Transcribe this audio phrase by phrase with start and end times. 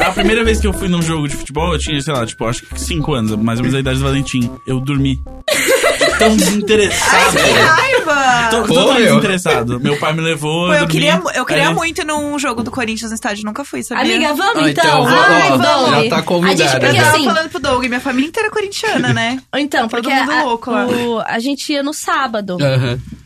[0.00, 2.44] A primeira vez que eu fui num jogo de futebol, eu tinha, sei lá, tipo,
[2.44, 4.50] acho que 5 anos, mais ou menos a idade do Valentim.
[4.66, 5.22] Eu dormi.
[6.18, 7.38] Tão desinteressado.
[7.38, 7.97] Raiva!
[8.50, 9.06] Tô, Pô, totalmente meu.
[9.14, 9.80] desinteressado.
[9.80, 10.66] Meu pai me levou.
[10.66, 10.92] Pô, eu dormi.
[10.92, 14.14] queria, eu queria Aí- muito ir num jogo do Corinthians no estádio, nunca fui, sabia?
[14.16, 14.84] Amiga, vamos Ah, então.
[14.84, 16.04] então, Ai, ó, vamos.
[16.04, 16.62] já tá convidada.
[16.64, 19.42] A gente, Eu porque tava assim, falando pro Doug, minha família inteira é corintiana, né?
[19.56, 20.86] então, porque mundo a, louco lá.
[20.86, 22.56] o- a gente ia no sábado,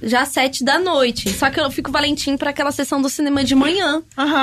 [0.03, 1.31] já às sete da noite.
[1.31, 4.03] Só que eu fico o Valentim pra aquela sessão do cinema de manhã.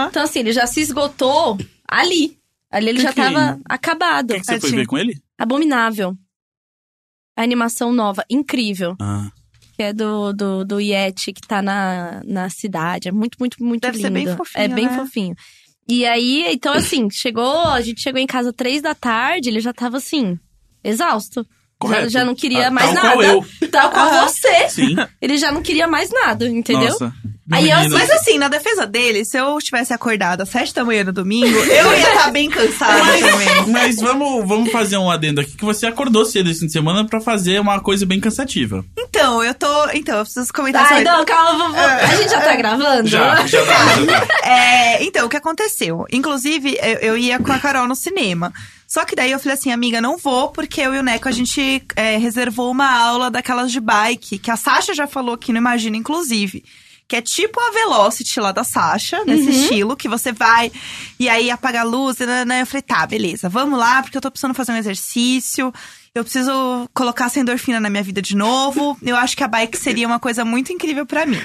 [0.09, 2.37] Então, assim, ele já se esgotou ali.
[2.71, 4.31] Ali ele Que já que- tava acabado.
[4.31, 5.17] O que, que você foi ver com ele?
[5.39, 6.15] Abominável.
[7.37, 8.95] A animação nova, incrível.
[9.01, 9.29] Ah.
[9.79, 13.07] Que é do, do, do Yeti, que tá na, na cidade.
[13.07, 14.07] É muito, muito, muito Deve lindo.
[14.09, 14.95] ser bem fofinho, É bem né?
[14.97, 15.35] fofinho.
[15.87, 19.71] E aí, então assim, chegou, a gente chegou em casa três da tarde, ele já
[19.71, 20.37] tava assim,
[20.84, 21.48] exausto.
[21.82, 22.10] Já, Correto.
[22.10, 23.10] já não queria Ah, mais tal nada.
[23.16, 23.46] qual eu.
[23.72, 24.27] Tal qual Aham.
[24.27, 24.70] você.
[24.70, 24.96] Sim.
[25.22, 26.90] Ele já não queria mais nada, entendeu?
[26.90, 27.13] Nossa.
[27.52, 27.90] Aí eu-.
[27.91, 31.57] Mas assim, na defesa dele, se eu tivesse acordado às sete da manhã no domingo,
[31.57, 33.66] eu ia estar bem cansada também.
[33.72, 37.05] Mas vamos, vamos fazer um adendo aqui que você acordou cedo esse fim de semana
[37.07, 38.84] pra fazer uma coisa bem cansativa.
[38.98, 39.90] Então, eu tô.
[39.94, 43.07] Então, eu preciso comentar Ai, sobre- não, calma, vamos- a gente já tá gravando?
[43.07, 44.48] Já, já tá, já tá.
[44.48, 46.05] É, então, o que aconteceu?
[46.12, 48.52] Inclusive, eu, eu ia com a Carol no cinema.
[48.90, 51.32] Só que daí eu falei assim, amiga, não vou, porque eu e o Neco, a
[51.32, 55.59] gente é, reservou uma aula daquelas de bike, que a Sasha já falou aqui no
[55.59, 56.65] Imagina, inclusive.
[57.07, 60.71] Que é tipo a Velocity lá da Sasha, nesse estilo, que você vai
[61.20, 62.17] e aí apaga a luz.
[62.17, 62.62] né, né.
[62.62, 65.72] Eu falei, tá, beleza, vamos lá, porque eu tô precisando fazer um exercício.
[66.13, 68.97] Eu preciso colocar essa endorfina na minha vida de novo.
[69.03, 71.40] Eu acho que a bike seria uma coisa muito incrível pra mim.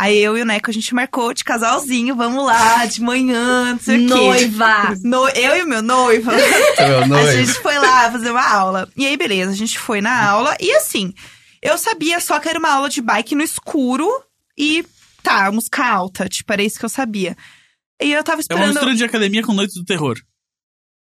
[0.00, 3.80] Aí eu e o Neco, a gente marcou de casalzinho, vamos lá, de manhã, não
[3.80, 4.14] sei o quê.
[4.14, 4.94] Noiva.
[5.02, 6.30] No, eu e o meu noivo.
[7.08, 8.88] Meu A gente foi lá fazer uma aula.
[8.96, 10.56] E aí, beleza, a gente foi na aula.
[10.60, 11.12] E assim,
[11.60, 14.08] eu sabia só que era uma aula de bike no escuro.
[14.56, 14.84] E
[15.20, 16.28] tá, música alta.
[16.28, 17.36] Tipo, era isso que eu sabia.
[18.00, 18.68] E eu tava É uma esperando.
[18.74, 20.16] mistura de academia com noites do terror.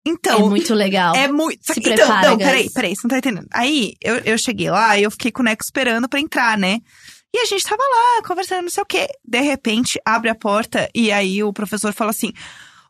[0.06, 1.14] então, é muito legal.
[1.14, 1.64] é muito.
[1.64, 2.47] Se então, prepara, não, Gas.
[2.48, 3.47] peraí, peraí, você não tá entendendo.
[3.54, 6.81] Aí, eu, eu cheguei lá e eu fiquei com o Neco esperando pra entrar, né?
[7.34, 9.09] E a gente tava lá, conversando, não sei o quê.
[9.25, 12.32] De repente, abre a porta e aí o professor fala assim: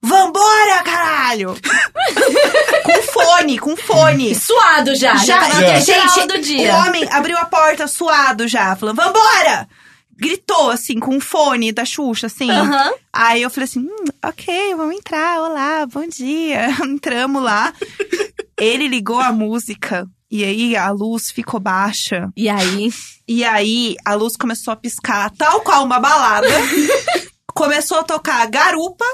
[0.02, 1.54] Vambora, caralho!
[2.84, 4.34] com fone, com fone.
[4.34, 5.14] Suado já.
[5.16, 6.74] Já, Já, gente, do dia.
[6.74, 9.68] o homem abriu a porta suado já, falando, vambora!
[10.14, 12.50] Gritou, assim, com um fone da Xuxa, assim.
[12.50, 12.92] Aham.
[13.12, 16.68] Aí eu falei assim, hum, ok, vamos entrar, olá, bom dia.
[16.84, 17.72] Entramos lá.
[18.58, 22.30] Ele ligou a música e aí a luz ficou baixa.
[22.34, 22.90] E aí,
[23.28, 26.48] E aí a luz começou a piscar, tal qual uma balada.
[27.54, 29.04] começou a tocar Garupa,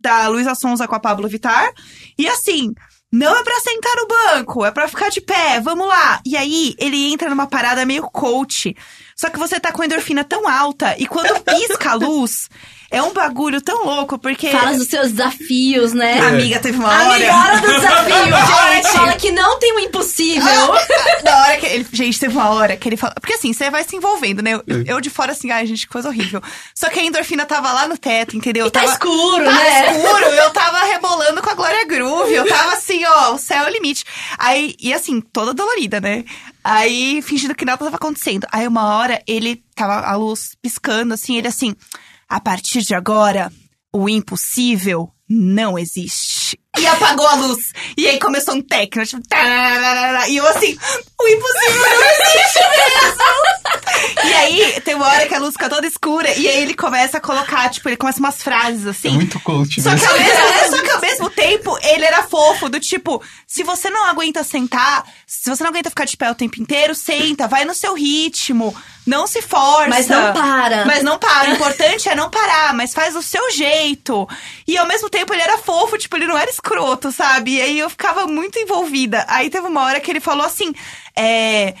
[0.00, 1.70] da Luísa Sonza com a Pablo Vittar.
[2.18, 2.72] E assim,
[3.12, 6.20] não é pra sentar no banco, é pra ficar de pé, vamos lá.
[6.24, 8.74] E aí ele entra numa parada meio coach.
[9.14, 12.48] Só que você tá com a endorfina tão alta e quando pisca a luz,
[12.90, 14.50] é um bagulho tão louco, porque.
[14.50, 16.20] fala dos seus desafios, né?
[16.20, 17.60] Amiga, teve uma A hora.
[17.60, 18.14] do desafio,
[18.72, 18.76] gente.
[18.76, 18.92] Gente.
[18.92, 20.46] Fala que não tem o impossível.
[21.22, 21.86] Da hora que ele.
[21.92, 23.14] Gente, teve uma hora que ele fala.
[23.14, 24.52] Porque assim, você vai se envolvendo, né?
[24.66, 26.40] Eu, eu de fora, assim, ai, gente, que coisa horrível.
[26.74, 28.70] Só que a endorfina tava lá no teto, entendeu?
[28.70, 29.96] Tá tava, escuro, tava né?
[29.96, 32.34] escuro, eu tava rebolando com a Glória Groove.
[32.34, 34.04] Eu tava assim, ó, o céu é o limite.
[34.38, 36.24] Aí, e assim, toda dolorida, né?
[36.62, 38.46] Aí, fingindo que nada tava acontecendo.
[38.52, 41.74] Aí, uma hora, ele tava a luz piscando, assim, ele assim.
[42.28, 43.52] A partir de agora,
[43.92, 46.58] o impossível não existe.
[46.78, 47.72] E apagou a luz.
[47.96, 49.26] E aí começou um techno, tipo...
[49.28, 50.76] tararara, E eu assim,
[51.20, 53.26] o impossível não existe mesmo!
[54.24, 56.30] e aí, tem uma hora que a luz fica toda escura.
[56.36, 59.08] E aí ele começa a colocar, tipo, ele começa umas frases assim.
[59.08, 60.12] É muito coach Só que, mesmo.
[60.12, 64.04] ao mesmo, só que ao mesmo tempo, ele era fofo, do tipo, se você não
[64.04, 67.74] aguenta sentar, se você não aguenta ficar de pé o tempo inteiro, senta, vai no
[67.74, 68.74] seu ritmo,
[69.06, 69.88] não se força.
[69.88, 70.84] Mas não para.
[70.84, 71.50] Mas não para.
[71.50, 74.28] O importante é não parar, mas faz do seu jeito.
[74.66, 76.65] E ao mesmo tempo ele era fofo, tipo, ele não era escroto,
[77.12, 77.56] sabe?
[77.56, 79.24] E aí eu ficava muito envolvida.
[79.28, 80.72] Aí teve uma hora que ele falou assim:
[81.16, 81.74] é.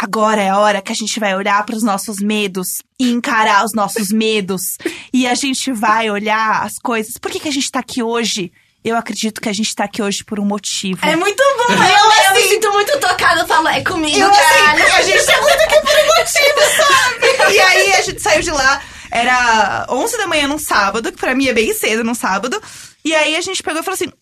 [0.00, 3.64] Agora é a hora que a gente vai olhar para os nossos medos e encarar
[3.64, 4.78] os nossos medos.
[5.12, 7.18] E a gente vai olhar as coisas.
[7.18, 8.52] Por que, que a gente tá aqui hoje?
[8.84, 11.04] Eu acredito que a gente tá aqui hoje por um motivo.
[11.04, 11.74] É muito bom.
[11.74, 13.40] Eu, eu me sinto muito tocada.
[13.40, 14.82] Eu falo, é comigo, Eu, caralho.
[14.84, 17.28] assim, a gente tá muito aqui por um motivo, sabe?
[17.54, 18.80] E aí a gente saiu de lá,
[19.10, 22.60] era 11 da manhã num sábado, que pra mim é bem cedo num sábado.
[23.04, 24.12] E aí a gente pegou e falou assim: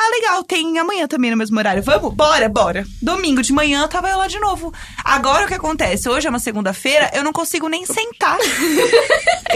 [0.00, 1.82] Ah, legal, tem amanhã também no mesmo horário.
[1.82, 2.14] Vamos?
[2.14, 2.86] Bora, bora.
[3.02, 4.72] Domingo de manhã tava eu lá de novo.
[5.04, 6.08] Agora o que acontece?
[6.08, 8.38] Hoje é uma segunda-feira, eu não consigo nem sentar.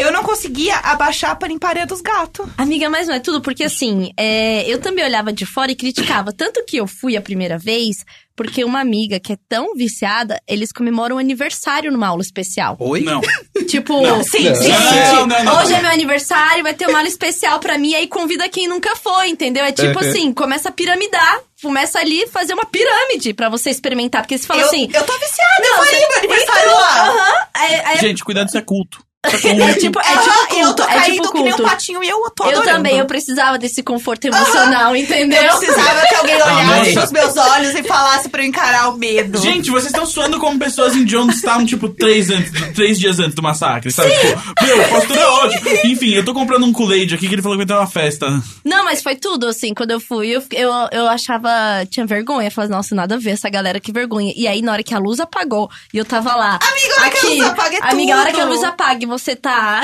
[0.01, 2.45] eu não conseguia abaixar pra limpar a dos gatos.
[2.59, 6.33] Amiga, mas não é tudo, porque assim, é, eu também olhava de fora e criticava.
[6.33, 8.05] Tanto que eu fui a primeira vez,
[8.37, 12.77] porque uma amiga que é tão viciada, eles comemoram aniversário numa aula especial.
[12.81, 13.01] Oi?
[13.03, 13.21] Não.
[13.69, 14.55] Tipo, Sim, Não.
[14.57, 14.69] sim.
[15.15, 15.59] Não, não, não.
[15.63, 18.95] hoje é meu aniversário, vai ter uma aula especial pra mim, aí convida quem nunca
[18.97, 19.65] foi, entendeu?
[19.65, 20.11] É tipo Uhum.
[20.11, 24.47] assim, começa a piramidar, começa ali a fazer uma pirâmide pra você experimentar, porque você
[24.47, 24.91] fala eu, assim...
[24.93, 27.09] eu tô viciada, eu Não, vou você- ir meu aniversário Então, lá.
[27.09, 29.03] aham, é- é- Gente, cuidado, isso é culto.
[29.25, 31.71] É tipo, é tipo e eu tô culto, é caindo tipo que nem um culto.
[31.71, 32.73] patinho e eu tô Eu adorando.
[32.73, 35.41] também, eu precisava desse conforto emocional, entendeu?
[35.41, 39.39] Eu precisava que alguém olhasse nos meus olhos e falasse pra eu encarar o medo.
[39.39, 43.43] Gente, vocês estão suando como pessoas em Jonestown, tipo, três, antes, três dias antes do
[43.43, 44.11] massacre, sabe?
[44.11, 45.71] Tipo, meu, o pastor é ótimo.
[45.85, 48.27] Enfim, eu tô comprando um Kool-Aid aqui que ele falou que vai ter uma festa.
[48.65, 51.49] Não, mas foi tudo, assim, quando eu fui, eu, eu, eu achava,
[51.89, 54.33] tinha vergonha, eu falava, nossa, nada a ver essa galera, que vergonha.
[54.37, 56.59] E aí, na hora que a luz apagou, e eu tava lá.
[56.61, 58.35] Amiga, a hora que a luz apaga é Amiga, a hora tudo.
[58.35, 59.83] que a luz apaga você tá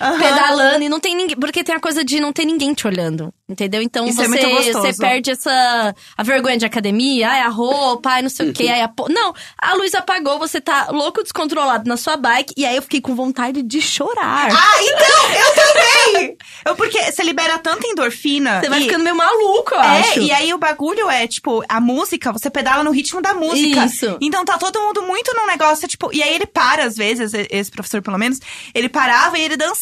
[0.00, 2.86] ah, pedalando e não tem ninguém, porque tem a coisa de não ter ninguém te
[2.86, 3.82] olhando, entendeu?
[3.82, 4.78] Então Isso é você, gostoso.
[4.80, 8.68] você perde essa, a vergonha de academia, ai, a roupa, ai, não sei o que,
[8.68, 9.06] ai, a po...
[9.10, 13.00] Não, a luz apagou, você tá louco, descontrolado na sua bike, e aí eu fiquei
[13.00, 14.48] com vontade de chorar.
[14.50, 16.36] Ah, então, eu também!
[16.66, 18.60] Eu, porque você libera tanta endorfina.
[18.60, 20.20] você vai e- ficando meio maluco, eu É, acho.
[20.20, 23.84] e aí o bagulho é, tipo, a música, você pedala no ritmo da música.
[23.86, 24.16] Isso.
[24.20, 27.70] Então tá todo mundo muito num negócio, tipo, e aí ele para, às vezes, esse
[27.70, 28.38] professor pelo menos,
[28.74, 29.73] ele parava e ele dançava.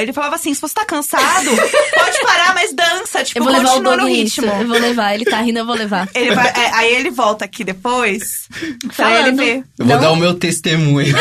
[0.00, 1.50] Ele falava assim: se você tá cansado,
[1.94, 3.24] pode parar, mas dança.
[3.24, 4.40] Tipo, Eu vou levar o Doug no nisso.
[4.42, 4.60] ritmo.
[4.62, 5.14] Eu vou levar.
[5.14, 6.08] Ele tá rindo, eu vou levar.
[6.14, 8.48] Ele vai- é, aí ele volta aqui depois
[8.94, 9.36] pra ele Falando.
[9.36, 9.64] ver.
[9.78, 10.00] Eu vou Não.
[10.02, 11.14] dar o meu testemunho.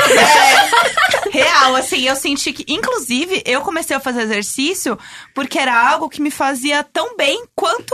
[1.31, 4.97] Real, assim, eu senti que, inclusive, eu comecei a fazer exercício
[5.33, 7.93] porque era algo que me fazia tão bem quanto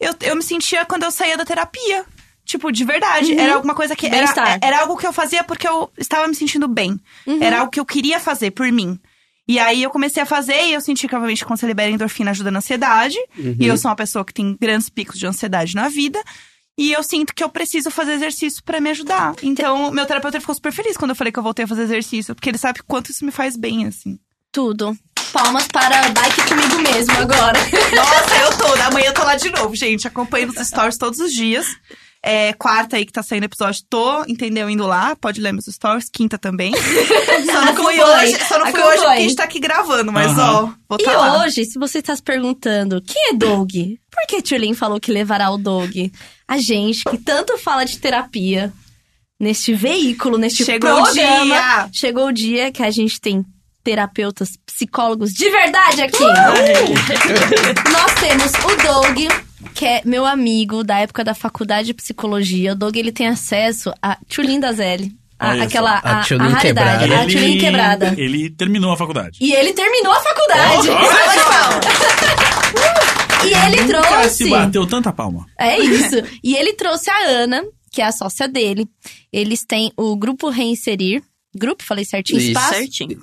[0.00, 2.04] eu, eu me sentia quando eu saía da terapia.
[2.44, 3.38] Tipo, de verdade.
[3.38, 4.06] Era alguma coisa que.
[4.06, 6.98] Era, era algo que eu fazia porque eu estava me sentindo bem.
[7.40, 8.98] Era algo que eu queria fazer por mim.
[9.52, 12.30] E aí eu comecei a fazer e eu senti que, obviamente, quando você libera endorfina,
[12.30, 13.18] ajuda na ansiedade.
[13.36, 16.18] E eu sou uma pessoa que tem grandes picos de ansiedade na vida.
[16.78, 19.34] E eu sinto que eu preciso fazer exercício pra me ajudar.
[19.42, 22.34] Então, meu terapeuta ficou super feliz quando eu falei que eu voltei a fazer exercício,
[22.34, 24.18] porque ele sabe quanto isso me faz bem, assim.
[24.50, 24.96] Tudo.
[25.34, 27.58] Palmas para bike comigo mesmo agora.
[27.94, 28.82] Nossa, eu tô.
[28.84, 30.08] Amanhã eu tô lá de novo, gente.
[30.08, 31.66] Acompanho nos stories todos os dias.
[32.24, 34.70] É, quarta aí que tá saindo episódio, tô, entendeu?
[34.70, 36.72] Indo lá, pode ler meus stories, quinta também.
[37.46, 38.00] Só não fui Acompanhe,
[38.34, 40.52] hoje, só não fui hoje porque a gente tá aqui gravando, mas Aham.
[40.52, 41.42] ó, vou E tá lá.
[41.44, 43.70] hoje, se você está se perguntando, quem é Doug?
[44.08, 45.90] Por que Tulin falou que levará o Doug?
[46.46, 48.72] A gente que tanto fala de terapia
[49.40, 51.44] neste veículo, neste Chegou o programa.
[51.44, 51.88] dia.
[51.92, 53.44] Chegou o dia que a gente tem
[53.82, 56.22] terapeutas, psicólogos de verdade aqui.
[57.90, 59.32] Nós temos o Doug,
[59.74, 62.72] que é meu amigo da época da faculdade de psicologia.
[62.72, 65.12] O Doug, ele tem acesso a Tulin da Zeli.
[65.38, 67.14] A, aquela, a a, Tulin a raridade, quebrada.
[67.14, 68.14] a Tulin quebrada.
[68.16, 69.38] Ele terminou a faculdade.
[69.40, 70.86] E ele terminou a faculdade.
[70.86, 72.92] Salva de palmas.
[73.44, 74.44] E ele Nunca trouxe.
[74.44, 75.46] se bateu tanta palma.
[75.58, 76.16] É isso.
[76.44, 78.86] E ele trouxe a Ana, que é a sócia dele.
[79.32, 81.22] Eles têm o grupo Reinserir.
[81.54, 82.38] Grupo, falei certinho?
[82.38, 82.50] Isso.
[82.50, 82.74] Espaço?
[82.74, 83.18] Certinho.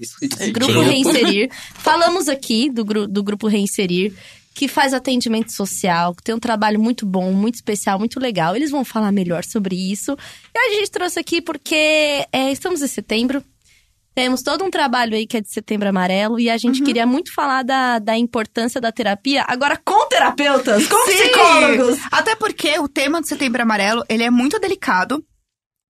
[0.52, 0.81] Grupo.
[0.81, 1.50] Reinserir.
[1.75, 4.13] Falamos aqui do, do Grupo Reinserir,
[4.59, 8.57] que faz atendimento social, que tem um trabalho muito bom, muito especial, muito legal.
[8.57, 10.17] Eles vão falar melhor sobre isso.
[10.53, 13.41] E a gente trouxe aqui porque é, estamos em setembro.
[14.13, 17.33] Temos todo um trabalho aí que é de setembro amarelo e a gente queria muito
[17.33, 21.13] falar da, da importância da terapia, agora com terapeutas, com Sim.
[21.13, 21.97] psicólogos.
[22.11, 25.23] Até porque o tema do Setembro Amarelo, ele é muito delicado.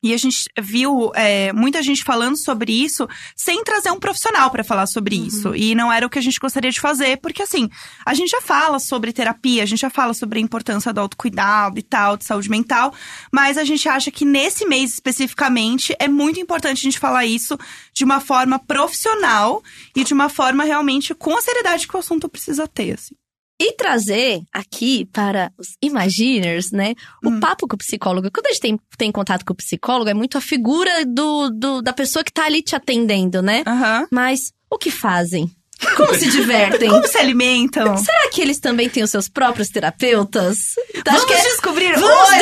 [0.01, 4.63] E a gente viu é, muita gente falando sobre isso sem trazer um profissional pra
[4.63, 5.53] falar sobre isso.
[5.53, 7.69] E não era o que a gente gostaria de fazer, porque assim,
[8.05, 11.77] a gente já fala sobre terapia, a gente já fala sobre a importância do autocuidado
[11.77, 12.93] e tal, de saúde mental,
[13.31, 17.57] mas a gente acha que nesse mês especificamente é muito importante a gente falar isso
[17.93, 19.61] de uma forma profissional
[19.93, 23.18] e de uma forma realmente com a seriedade que o assunto precisa ter, assim.
[23.61, 26.93] E trazer aqui para os Imaginers, né?
[27.23, 27.39] O Hum.
[27.39, 28.29] papo com o psicólogo.
[28.33, 31.81] Quando a gente tem, tem contato com o psicólogo, é muito a figura do, do-
[31.81, 33.63] da pessoa que tá ali te atendendo, né?
[33.67, 34.07] Aham.
[34.11, 35.51] Mas o que fazem?
[35.95, 36.89] Como se divertem?
[36.89, 37.95] Como se alimentam?
[37.97, 40.75] Será que eles também têm os seus próprios terapeutas?
[40.93, 42.39] Então, Vamos que é- descobrir Vamos hoje!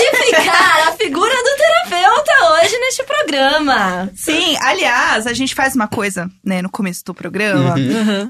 [0.00, 2.32] desmistificar a figura do terapeuta
[2.62, 4.10] hoje neste programa.
[4.14, 7.74] Sim, aliás, a gente faz uma coisa, né, no começo do programa,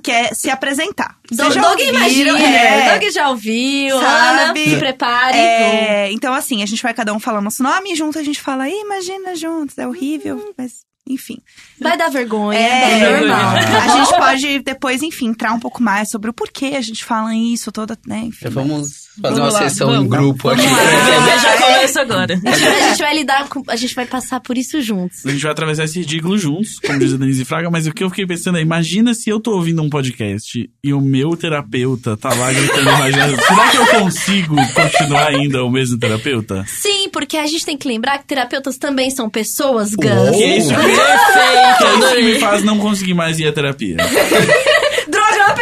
[0.02, 1.16] que é se apresentar.
[1.30, 1.96] Do, Vocês já Doug ouviram,
[2.36, 2.98] imagina, é.
[2.98, 4.62] Doug já ouviu, Sabe?
[4.64, 5.36] Ana, se prepare.
[5.38, 8.40] É, então, assim, a gente vai cada um falar nosso nome e junto a gente
[8.40, 10.80] fala, "Ih, imagina juntos, é horrível, mas
[11.12, 11.38] enfim.
[11.80, 13.56] Vai dar vergonha, É, é normal.
[13.56, 17.34] A gente pode depois, enfim, entrar um pouco mais sobre o porquê a gente fala
[17.34, 18.44] isso, toda, né, enfim.
[18.44, 20.04] Já vamos Fazer Vamos uma lá, sessão vamos.
[20.06, 20.62] em grupo aqui.
[20.66, 22.40] Ah, já começa agora.
[22.44, 23.62] A gente, a gente vai lidar com.
[23.68, 25.24] A gente vai passar por isso juntos.
[25.26, 28.02] A gente vai atravessar esse ridículo juntos, como diz a Denise Fraga, mas o que
[28.02, 32.16] eu fiquei pensando é, imagina se eu tô ouvindo um podcast e o meu terapeuta
[32.16, 36.64] tá lá gritando, imaginando, será que eu consigo continuar ainda o mesmo terapeuta?
[36.66, 40.06] Sim, porque a gente tem que lembrar que terapeutas também são pessoas, Gus.
[40.06, 43.52] Que é isso que, que, é isso que me faz não conseguir mais ir à
[43.52, 43.96] terapia.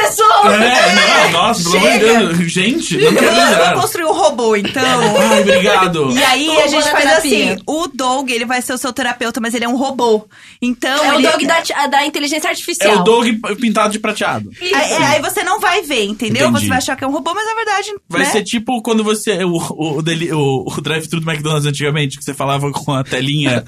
[0.08, 0.78] É!
[0.78, 2.52] É, não, nossa, pelo amor de Deus.
[2.52, 4.82] Gente, não quero vou construir um robô, então.
[5.30, 6.10] Ai, obrigado.
[6.12, 7.52] E aí a gente faz terapia.
[7.52, 10.26] assim: o Doug, ele vai ser o seu terapeuta, mas ele é um robô.
[10.60, 11.04] Então.
[11.04, 11.28] É o ele...
[11.28, 13.00] dog da, da inteligência É artificial.
[13.00, 13.26] o Doug
[13.60, 14.50] pintado de prateado.
[14.60, 16.48] Aí, é, aí você não vai ver, entendeu?
[16.48, 16.64] Entendi.
[16.64, 17.94] Você vai achar que é um robô, mas na verdade.
[18.08, 18.30] Vai né?
[18.30, 19.44] ser tipo quando você.
[19.44, 23.64] O, o, o, o, o drive-thru do McDonald's antigamente, que você falava com a telinha.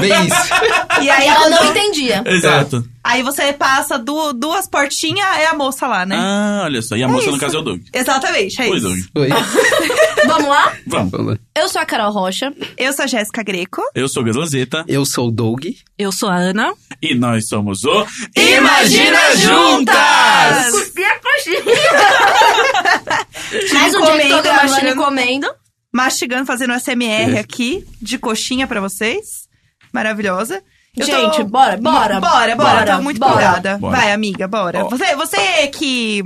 [0.00, 1.02] Bem isso.
[1.02, 2.22] E aí, Ela não entendia.
[2.26, 2.84] Exato.
[3.06, 6.16] Aí você passa du- duas portinhas, é a moça lá, né?
[6.18, 6.96] Ah, olha só.
[6.96, 7.40] E a moça, no isso.
[7.40, 7.80] caso, é o Doug.
[7.92, 8.88] Exatamente, é Oi, isso.
[8.88, 8.98] Doug.
[9.16, 9.28] Oi.
[10.26, 10.72] Vamos lá?
[10.86, 11.38] Vamos.
[11.56, 12.52] Eu sou a Carol Rocha.
[12.76, 13.80] Eu sou a Jéssica Greco.
[13.94, 15.64] Eu sou o Gaslazeta Eu sou o Doug.
[15.96, 16.74] Eu sou a Ana.
[17.00, 18.06] e nós somos o.
[18.36, 20.70] Imagina Juntas!
[20.72, 21.62] Cuspi a coxinha.
[23.72, 25.02] Mais um dia que tô gravando e mastigando.
[25.04, 25.46] comendo.
[25.92, 27.38] Mastigando, fazendo SMR É.
[27.38, 29.46] aqui, de coxinha pra vocês.
[29.92, 30.62] Maravilhosa.
[31.04, 32.20] Gente, tô- bora, bora.
[32.20, 33.32] Bora, bora, Bora, tô muito bora.
[33.32, 33.78] empolgada.
[33.78, 33.96] Bora.
[33.96, 34.84] Vai, amiga, bora.
[34.84, 34.88] Ó.
[34.88, 36.22] Você, você que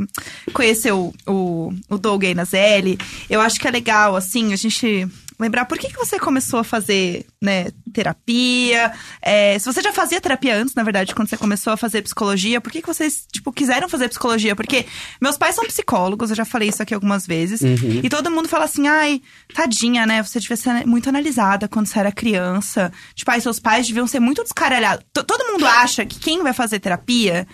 [0.52, 2.96] conheceu o, o Doug aí na ZL,
[3.28, 5.08] eu acho que é legal, assim, a gente
[5.40, 8.92] lembrar por que, que você começou a fazer, né, terapia.
[9.22, 12.60] É, se você já fazia terapia antes, na verdade, quando você começou a fazer psicologia,
[12.60, 14.54] por que, que vocês, tipo, quiseram fazer psicologia?
[14.54, 14.86] Porque
[15.20, 17.60] meus pais são psicólogos, eu já falei isso aqui algumas vezes.
[17.62, 18.00] Uhum.
[18.02, 19.22] E todo mundo fala assim, ai,
[19.54, 20.22] tadinha, né?
[20.22, 22.92] Você devia ser muito analisada quando você era criança.
[23.14, 25.04] Tipo, ai, seus pais deviam ser muito descaralhados.
[25.12, 27.46] T- todo mundo acha que quem vai fazer terapia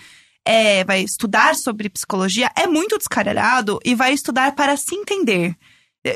[0.45, 5.55] é, vai estudar sobre psicologia é muito descaralhado e vai estudar para se entender.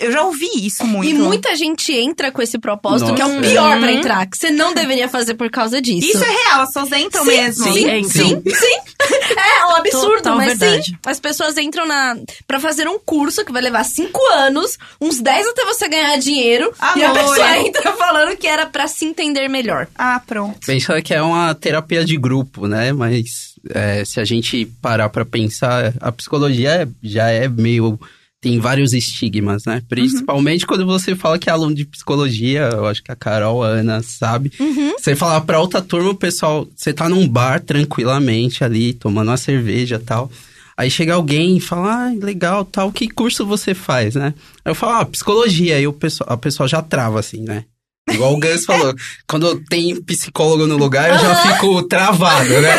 [0.01, 1.09] Eu já ouvi isso muito.
[1.09, 3.41] E muita gente entra com esse propósito, Nossa, que é o é.
[3.41, 3.97] pior pra Uhum.
[3.97, 6.07] entrar, que você não deveria fazer por causa disso.
[6.07, 7.63] Isso é real, as pessoas entram Sim, mesmo.
[7.63, 7.73] sim.
[7.73, 8.79] Sim, sim, sim.
[9.31, 10.83] É um absurdo, Total mas verdade.
[10.91, 10.97] sim.
[11.05, 12.15] As pessoas entram na
[12.47, 16.71] pra fazer um curso que vai levar cinco anos, uns 10 até você ganhar dinheiro.
[16.95, 17.19] E a Amor.
[17.19, 19.87] pessoa entra falando que era pra se entender melhor.
[19.95, 20.59] Ah, pronto.
[20.65, 22.91] Pensa que é uma terapia de grupo, né?
[22.93, 27.99] Mas é, se a gente parar pra pensar, a psicologia é- já é meio.
[28.41, 29.83] Tem vários estigmas, né?
[29.87, 33.67] Principalmente quando você fala que é aluno de psicologia, eu acho que a Carol, a
[33.67, 34.51] Ana sabe.
[34.97, 39.37] Você falar pra outra turma, o pessoal, você tá num bar tranquilamente ali, tomando uma
[39.37, 40.31] cerveja e tal.
[40.75, 44.33] Aí chega alguém e fala, ah, legal, tal, que curso você faz, né?
[44.65, 45.75] Aí eu falo, ah, psicologia.
[45.75, 47.65] Aí o pessoal, a pessoa já trava, assim, né?
[48.09, 48.95] Igual o Gus falou,
[49.29, 52.75] quando tem psicólogo no lugar, eu já fico travado, né?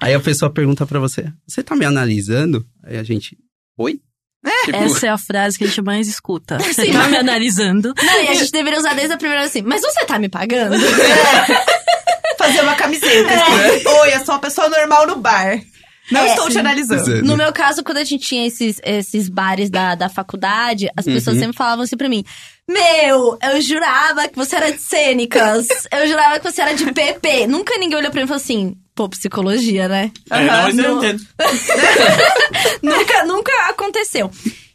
[0.00, 2.64] Aí a pessoa pergunta pra você, você tá me analisando?
[2.82, 3.36] Aí a gente,
[3.76, 4.00] oi?
[4.64, 6.58] Tipo, Essa é a frase que a gente mais escuta.
[6.58, 6.92] Você Sim.
[6.92, 7.92] tá me analisando.
[8.02, 10.28] Não, e a gente deveria usar desde a primeira vez assim, mas você tá me
[10.28, 10.76] pagando?
[12.38, 13.28] Fazer uma camiseta.
[13.34, 15.60] assim, Oi, eu sou uma pessoa normal no bar.
[16.10, 17.22] Não É, estou te analisando.
[17.22, 21.36] No meu caso, quando a gente tinha esses, esses bares da, da faculdade, as pessoas
[21.36, 21.42] Uhum.
[21.42, 22.24] sempre falavam assim pra mim:
[22.68, 25.68] Meu, eu jurava que você era de cênicas.
[25.92, 27.46] eu jurava que você era de PP.
[27.46, 30.12] Nunca ninguém olhou pra mim e falou assim: pô, psicologia, né?
[30.30, 30.98] É, não, mas eu não.
[30.98, 31.26] entendo.
[32.82, 34.30] nunca, nunca aconteceu.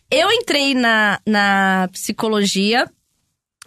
[0.10, 2.90] Eu entrei na, na psicologia,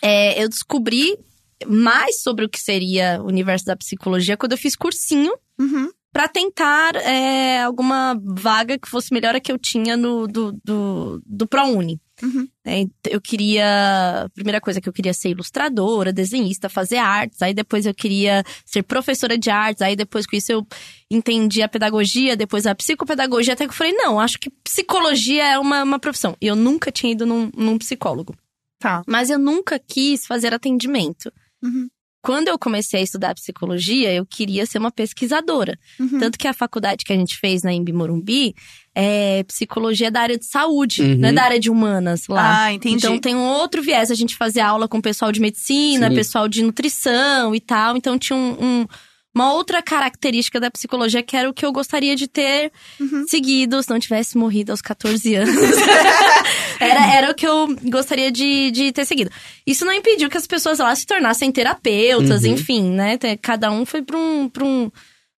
[0.03, 1.17] é, eu descobri
[1.65, 5.91] mais sobre o que seria o universo da psicologia quando eu fiz cursinho Uhum.
[6.13, 11.23] pra tentar é, alguma vaga que fosse melhor a que eu tinha no, do, do,
[11.25, 12.01] do ProUni.
[12.23, 12.49] Uhum.
[12.65, 14.25] É, eu queria.
[14.25, 17.41] A primeira coisa que eu queria ser ilustradora, desenhista, fazer artes.
[17.41, 19.83] Aí depois eu queria ser professora de artes.
[19.83, 20.67] Aí depois com isso eu
[21.11, 23.55] entendi a pedagogia, depois a psicopedagogia.
[23.55, 26.37] Até que eu falei, não, acho que psicologia é uma, uma profissão.
[26.41, 28.35] E eu nunca tinha ido num, num psicólogo.
[28.79, 29.03] Tá.
[29.07, 31.33] Mas eu nunca quis fazer atendimento.
[31.63, 31.89] Uhum.
[32.29, 35.79] Quando eu comecei a estudar psicologia, eu queria ser uma pesquisadora.
[35.99, 36.19] Uhum.
[36.19, 38.55] Tanto que a faculdade que a gente fez na Embi Morumbi
[38.95, 41.17] é psicologia da área de saúde, Uhum.
[41.17, 42.65] não é da área de humanas lá.
[42.65, 42.97] Ah, entendi.
[42.97, 44.11] Então tem um outro viés.
[44.11, 46.15] A gente fazia aula com pessoal de medicina, Sim.
[46.15, 47.97] pessoal de nutrição e tal.
[47.97, 48.87] Então tinha um- um-
[49.35, 53.25] uma outra característica da psicologia que era o que eu gostaria de ter Uhum.
[53.29, 55.55] seguido se não tivesse morrido aos 14 anos.
[56.81, 59.31] era, era o que eu gostaria de, de ter seguido.
[59.67, 62.53] Isso não impediu que as pessoas lá se tornassem terapeutas, Uhum.
[62.53, 63.19] enfim, né?
[63.41, 64.91] Cada um foi pra um, pra um,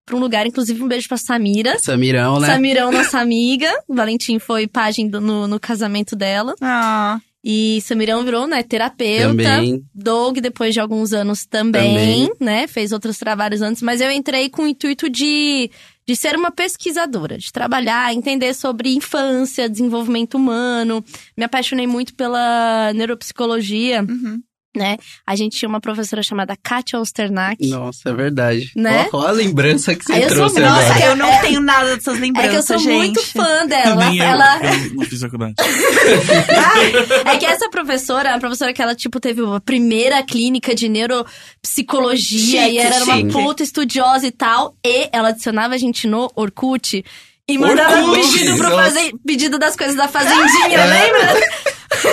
[0.05, 0.45] pra um lugar.
[0.47, 1.77] Inclusive, um beijo pra Samira.
[1.79, 2.47] Samirão, né?
[2.47, 3.71] Samirão, nossa amiga.
[3.87, 4.67] O Valentim foi
[5.09, 6.55] do- no, no casamento dela.
[6.61, 9.43] Ah, E Samirão virou, né, terapeuta.
[9.43, 9.83] Também.
[9.93, 12.31] Doug, depois de alguns anos também, Também.
[12.39, 12.67] né?
[12.67, 15.71] Fez outros trabalhos antes, mas eu entrei com o intuito de,
[16.05, 21.03] de ser uma pesquisadora, de trabalhar, entender sobre infância, desenvolvimento humano.
[21.35, 24.05] Me apaixonei muito pela neuropsicologia.
[24.07, 24.39] Uhum.
[24.75, 24.95] Né?
[25.27, 27.67] A gente tinha uma professora chamada Katia Osternack.
[27.67, 28.71] Nossa, é verdade.
[28.73, 29.09] Né?
[29.11, 30.87] Olha a lembrança que você eu sou trouxe muito- agora.
[30.87, 32.97] Nossa, eu não tenho nada dessas É lembranças, que eu sou gente.
[32.97, 34.05] muito fã dela.
[34.05, 35.55] Nem eu, ela, eu não fiz faculdade.
[37.25, 40.87] É que essa professora, é uma professora que ela, tipo, teve a primeira clínica de
[40.89, 43.31] neuropsicologia Chique, e era uma chique.
[43.31, 44.75] puta estudiosa e tal.
[44.85, 47.03] E ela adicionava a gente no Orkut
[47.47, 51.41] e mandava Orkut, pedido pro fazer, pedido das coisas da fazendinha, lembra?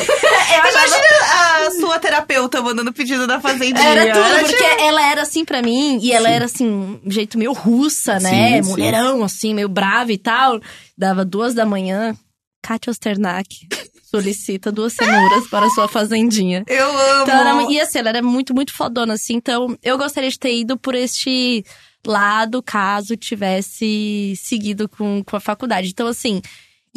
[0.55, 3.87] Eu achava- Imagina a sua terapeuta mandando pedido da fazendinha.
[3.87, 6.67] Era tudo, Era porque ela era assim pra mim, e ela era assim,
[7.05, 8.57] um jeito meio russa, né?
[8.59, 8.69] Sim, sim.
[8.71, 10.61] Mulherão, assim, meio brava e tal.
[10.97, 12.17] Dava duas da manhã,
[12.63, 13.67] Kátia Osternack
[14.11, 16.65] solicita duas cenouras para sua fazendinha.
[16.67, 17.23] Eu amo.
[17.25, 19.35] Então, ela, e assim, ela era muito, muito fodona, assim.
[19.35, 21.63] Então, eu gostaria de ter ido por este
[22.07, 25.89] lado, caso tivesse seguido com, com a faculdade.
[25.91, 26.41] Então, assim.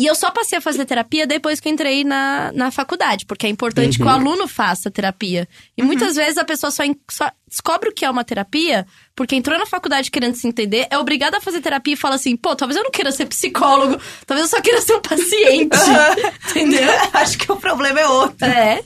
[0.02, 3.46] E eu só passei a fazer terapia depois que eu entrei na, na faculdade, porque
[3.46, 5.48] é importante que o aluno faça terapia.
[5.78, 9.60] E muitas vezes a pessoa só, só descobre o que é uma terapia porque entrou
[9.60, 12.78] na faculdade querendo se entender, é obrigada a fazer terapia e fala assim: pô, talvez
[12.78, 15.78] eu não queira ser psicólogo, talvez eu só queira ser um paciente.
[16.50, 16.90] Entendeu?
[17.14, 18.48] Acho que o problema é outro.
[18.48, 18.82] É.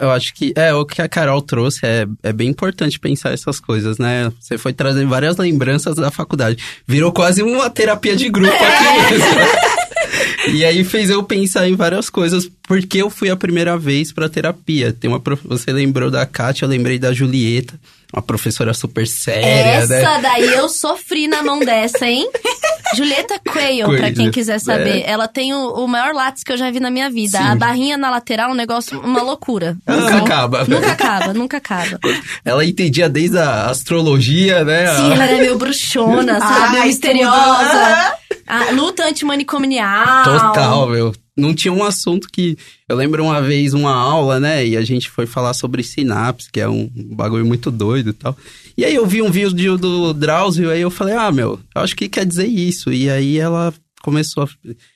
[0.00, 3.58] Eu acho que é o que a Carol trouxe é, é bem importante pensar essas
[3.58, 4.30] coisas, né?
[4.38, 6.62] Você foi trazendo várias lembranças da faculdade.
[6.86, 9.78] Virou quase uma terapia de grupo aqui mesmo.
[10.52, 14.28] E aí fez eu pensar em várias coisas, porque eu fui a primeira vez pra
[14.28, 14.92] terapia.
[14.98, 17.74] Tem uma prof- você lembrou da Kátia, eu lembrei da Julieta,
[18.12, 19.44] uma professora super séria,
[19.82, 20.20] Essa né?
[20.22, 22.26] daí eu sofri na mão dessa, hein?
[22.96, 25.02] Julieta Quayle, pra quem quiser saber.
[25.02, 25.10] É.
[25.10, 27.36] Ela tem o, o maior lápis que eu já vi na minha vida.
[27.36, 27.44] Sim.
[27.44, 29.76] A barrinha na lateral é um negócio, uma loucura.
[29.86, 30.64] Nunca acaba.
[30.66, 32.00] Nunca acaba, nunca acaba.
[32.42, 34.86] Ela entendia desde a astrologia, né?
[34.96, 36.78] Sim, A- ela era meio bruxona, sabe?
[36.78, 38.14] Ai, misteriosa.
[38.48, 40.24] A luta antimanicomial.
[40.24, 41.14] Total, meu.
[41.36, 42.56] Não tinha um assunto que.
[42.88, 44.66] Eu lembro uma vez uma aula, né?
[44.66, 48.36] E a gente foi falar sobre sinapse, que é um bagulho muito doido e tal.
[48.76, 51.94] E aí eu vi um vídeo do Drauzio, aí eu falei, ah, meu, eu acho
[51.94, 52.90] que quer dizer isso.
[52.90, 54.48] E aí ela começou a.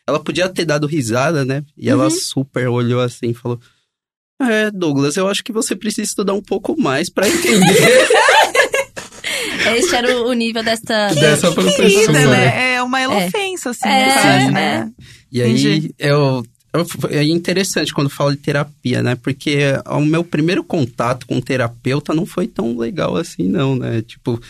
[0.06, 1.62] Ela podia ter dado risada, né?
[1.76, 3.60] E ela super olhou assim e falou.
[4.40, 8.08] É, Douglas, eu acho que você precisa estudar um pouco mais pra entender
[9.76, 11.08] Esse era o, o nível desta.
[11.14, 12.26] dessa Querida, professora.
[12.30, 12.74] né?
[12.74, 14.50] É uma ofensa, assim, É, quase, é.
[14.50, 14.92] né?
[15.30, 15.94] E aí, Entendi.
[15.98, 19.14] eu, eu- É interessante quando falo de terapia, né?
[19.16, 24.02] Porque o meu primeiro contato com um terapeuta não foi tão legal assim, não, né?
[24.02, 24.40] Tipo,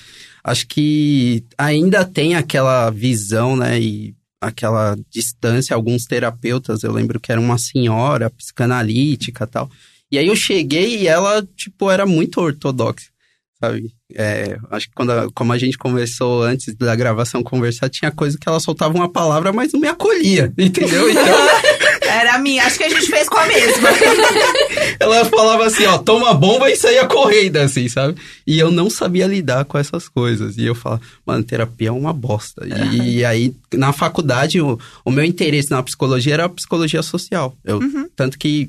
[0.45, 3.81] acho que ainda tem aquela visão, né?
[3.81, 5.75] E aquela distância.
[5.75, 9.71] Alguns terapeutas, eu lembro que era uma senhora psicanalítica e tal.
[10.11, 13.07] E aí eu cheguei e ela, tipo, era muito ortodoxa,
[13.63, 13.93] sabe?
[14.15, 18.37] É, acho que quando a- como a gente conversou antes da gravação conversar, tinha coisa
[18.37, 21.09] que ela soltava uma palavra, mas não me acolhia, entendeu?
[21.09, 21.23] Então
[22.03, 22.65] Era a minha.
[22.67, 23.89] Acho que a gente fez com a mesma.
[25.01, 28.21] ela falava assim, ó, toma bomba e saía correndo, assim, sabe?
[28.47, 30.59] E eu não sabia lidar com essas coisas.
[30.59, 32.67] E eu falava, mano, terapia é uma bosta.
[32.93, 37.57] E, e aí, na faculdade, o, o meu interesse na psicologia era a psicologia social.
[37.65, 37.81] Eu,
[38.15, 38.69] Tanto que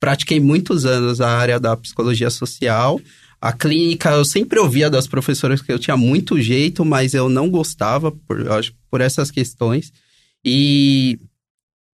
[0.00, 3.00] pratiquei muitos anos a área da psicologia social.
[3.42, 7.50] A clínica, eu sempre ouvia das professoras que eu tinha muito jeito, mas eu não
[7.50, 9.92] gostava, por, acho, por essas questões.
[10.44, 11.18] E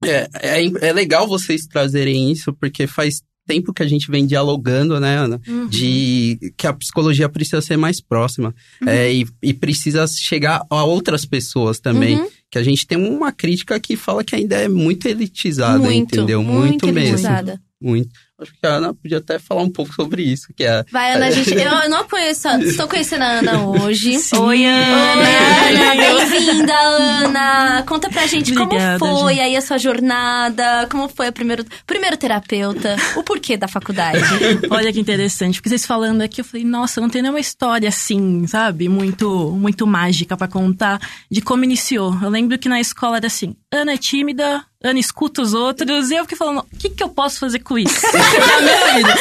[0.05, 5.01] é, é, é legal vocês trazerem isso, porque faz tempo que a gente vem dialogando,
[5.01, 5.41] né, Ana?
[5.71, 8.55] De que a psicologia precisa ser mais próxima.
[8.87, 12.21] É, e, e precisa chegar a outras pessoas também.
[12.21, 12.29] Uhum.
[12.51, 16.43] Que a gente tem uma crítica que fala que ainda é muito elitizada, muito, entendeu?
[16.43, 16.99] Muito, mesmo.
[16.99, 17.59] elitizada.
[17.81, 18.11] Muito.
[18.41, 20.85] Acho que a Ana podia até falar um pouco sobre isso, que é...
[20.93, 21.53] Vai, Ana, gente.
[21.55, 22.47] Eu, não conheço.
[22.47, 24.17] a- Estou conhecendo a Ana hoje.
[24.37, 25.21] Oi, Ana.
[25.21, 27.83] Oi, Ana, bem-vinda, Ana.
[27.83, 29.43] Conta pra gente Obrigada, como foi gente.
[29.43, 34.21] aí a sua jornada, como foi o primeiro, primeiro terapeuta, o porquê da faculdade.
[34.71, 38.47] Olha que interessante, porque vocês falando aqui, eu falei, nossa, não tem nenhuma história assim,
[38.47, 38.89] sabe?
[38.89, 42.17] Muito, muito mágica pra contar de como iniciou.
[42.23, 46.15] Eu lembro que na escola era assim, Ana é tímida, Ana escuta os outros, e
[46.15, 48.01] eu fiquei falando, o que, que eu posso fazer com isso?
[48.39, 49.15] Na minha vida.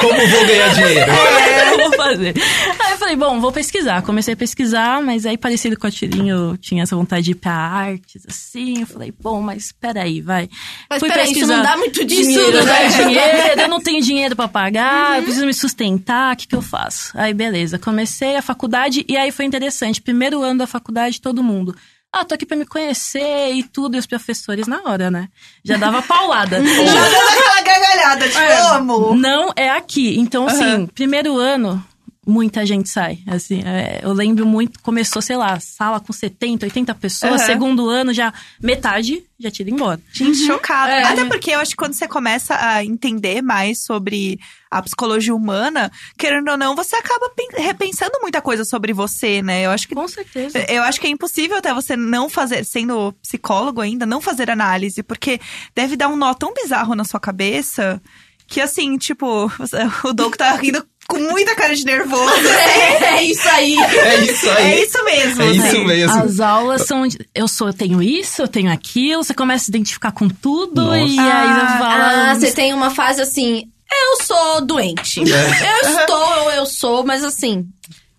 [0.00, 1.10] Como vou ganhar dinheiro?
[1.10, 2.34] É, eu vou fazer.
[2.78, 4.00] Aí eu falei, bom, vou pesquisar.
[4.02, 7.34] Comecei a pesquisar, mas aí parecido com a Tirinha, eu tinha essa vontade de ir
[7.34, 8.80] pra artes, assim.
[8.80, 10.48] Eu falei, bom, mas peraí, vai.
[10.88, 12.88] Mas peraí, isso não dá muito dinheiro, Isso não né?
[12.88, 16.54] dá dinheiro, eu não tenho dinheiro pra pagar, eu preciso me sustentar, o que que
[16.56, 17.10] eu faço?
[17.14, 20.00] Aí, beleza, comecei a faculdade e aí foi interessante.
[20.00, 21.74] Primeiro ano da faculdade, todo mundo...
[22.12, 25.28] Ah, tô aqui pra me conhecer e tudo, e os professores na hora, né?
[25.62, 26.58] Já dava paulada.
[26.64, 29.14] Já dando aquela gargalhada, te É, amo.
[29.14, 30.18] Não é aqui.
[30.18, 31.84] Então, assim, primeiro ano,
[32.28, 33.18] muita gente sai.
[33.26, 37.46] Assim, é, eu lembro muito, começou, sei lá, sala com 70, 80 pessoas, Aham.
[37.46, 40.00] segundo ano já metade já tinha ido embora.
[40.12, 40.92] Gente, chocada.
[40.92, 41.04] É.
[41.04, 44.38] Até porque eu acho que quando você começa a entender mais sobre
[44.70, 49.62] a psicologia humana, querendo ou não, você acaba pen- repensando muita coisa sobre você, né?
[49.64, 50.58] Eu acho que Com certeza.
[50.68, 55.02] Eu acho que é impossível até você não fazer, sendo psicólogo ainda, não fazer análise,
[55.04, 55.40] porque
[55.74, 58.02] deve dar um nó tão bizarro na sua cabeça
[58.48, 59.46] que assim, tipo,
[60.04, 62.30] o Doug tá rindo com muita cara de nervoso.
[63.18, 63.76] É isso aí.
[63.76, 64.66] É isso aí.
[64.72, 65.42] É isso mesmo.
[65.42, 66.22] É isso mesmo.
[66.22, 67.02] As aulas são.
[67.34, 70.82] Eu sou, eu tenho isso, eu tenho aquilo, você começa a se identificar com tudo
[70.82, 70.98] Nossa.
[70.98, 72.30] e aí Ah, você fala.
[72.30, 75.20] Ah, você tem uma fase assim, eu sou doente.
[75.20, 77.66] Eu estou ou eu sou, mas assim.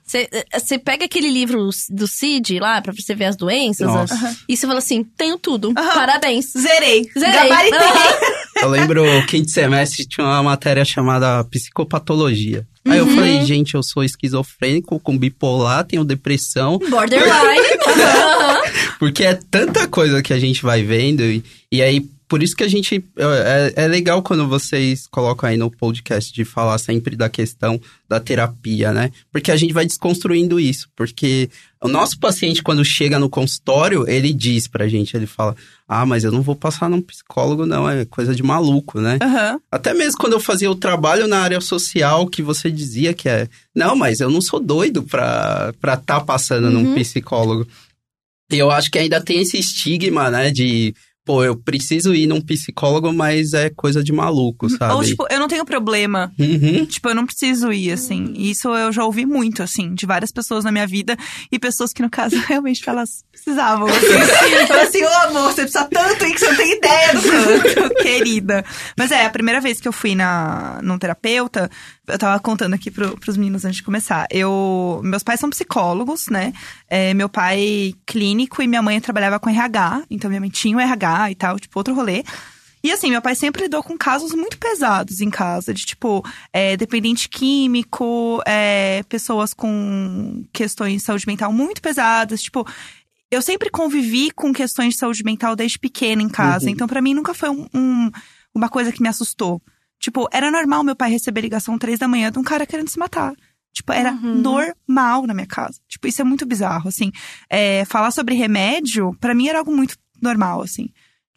[0.10, 4.36] Você, pega aquele livro do Cid lá pra você ver as doenças né?
[4.48, 5.72] e você fala assim: tenho tudo.
[5.74, 6.52] Parabéns.
[6.58, 7.08] Zerei.
[7.18, 7.52] Zerei.
[8.60, 12.68] Eu lembro, quinto semestre tinha uma matéria chamada psicopatologia.
[12.88, 16.80] Aí eu falei, gente, eu sou esquizofrênico, com bipolar, tenho depressão.
[16.80, 17.68] Borderline.
[18.98, 21.22] Porque é tanta coisa que a gente vai vendo.
[21.22, 23.04] E, e aí, por isso que a gente.
[23.18, 28.20] É, é legal quando vocês colocam aí no podcast de falar sempre da questão da
[28.20, 29.12] terapia, né?
[29.32, 30.88] Porque a gente vai desconstruindo isso.
[30.96, 31.50] Porque
[31.82, 35.56] o nosso paciente, quando chega no consultório, ele diz pra gente, ele fala:
[35.88, 39.18] Ah, mas eu não vou passar num psicólogo, não, é coisa de maluco, né?
[39.24, 39.60] Aham.
[39.72, 43.50] Até mesmo quando eu fazia o trabalho na área social, que você dizia que é.
[43.76, 47.68] Não, mas eu não sou doido pra estar tá passando num psicólogo.
[48.52, 50.52] E eu acho que ainda tem esse estigma, né?
[50.52, 50.94] De,
[51.30, 54.96] pô, eu preciso ir num psicólogo, mas é coisa de maluco, sabe?
[54.96, 56.32] Ou, tipo, eu não tenho problema.
[56.40, 56.88] Uhum.
[56.88, 58.34] Tipo, eu não preciso ir, assim.
[58.36, 61.16] Isso eu já ouvi muito, assim, de várias pessoas na minha vida.
[61.52, 63.88] E pessoas que, no caso, realmente elas precisavam.
[63.88, 64.08] Assim,
[64.68, 67.96] Falam assim, ô amor, você precisa tanto ir que você não tem ideia do quanto,
[68.02, 68.66] querida.
[68.98, 71.70] Mas é, a primeira vez que eu fui na, num terapeuta,
[72.08, 74.26] eu tava contando aqui pro, pros meninos antes de começar.
[74.32, 76.54] Eu, meus pais são psicólogos, né?
[76.90, 80.04] É, meu pai clínico e minha mãe trabalhava com RH.
[80.10, 82.24] Então minha mãe tinha o RH e tal, tipo, outro rolê.
[82.84, 86.78] E assim, meu pai sempre lidou com casos muito pesados em casa, de tipo, é,
[86.78, 92.66] dependente químico, é, pessoas com questões de saúde mental muito pesadas, tipo.
[93.32, 96.72] Eu sempre convivi com questões de saúde mental desde pequena em casa, Uhum.
[96.72, 98.10] então pra mim nunca foi um- um-
[98.56, 99.62] uma coisa que me assustou.
[100.00, 102.98] Tipo, era normal meu pai receber ligação três da manhã de um cara querendo se
[102.98, 103.34] matar.
[103.74, 105.80] Tipo, era normal na minha casa.
[105.88, 107.12] Tipo, isso é muito bizarro, assim.
[107.50, 110.90] É, falar sobre remédio, pra mim era algo muito normal, assim.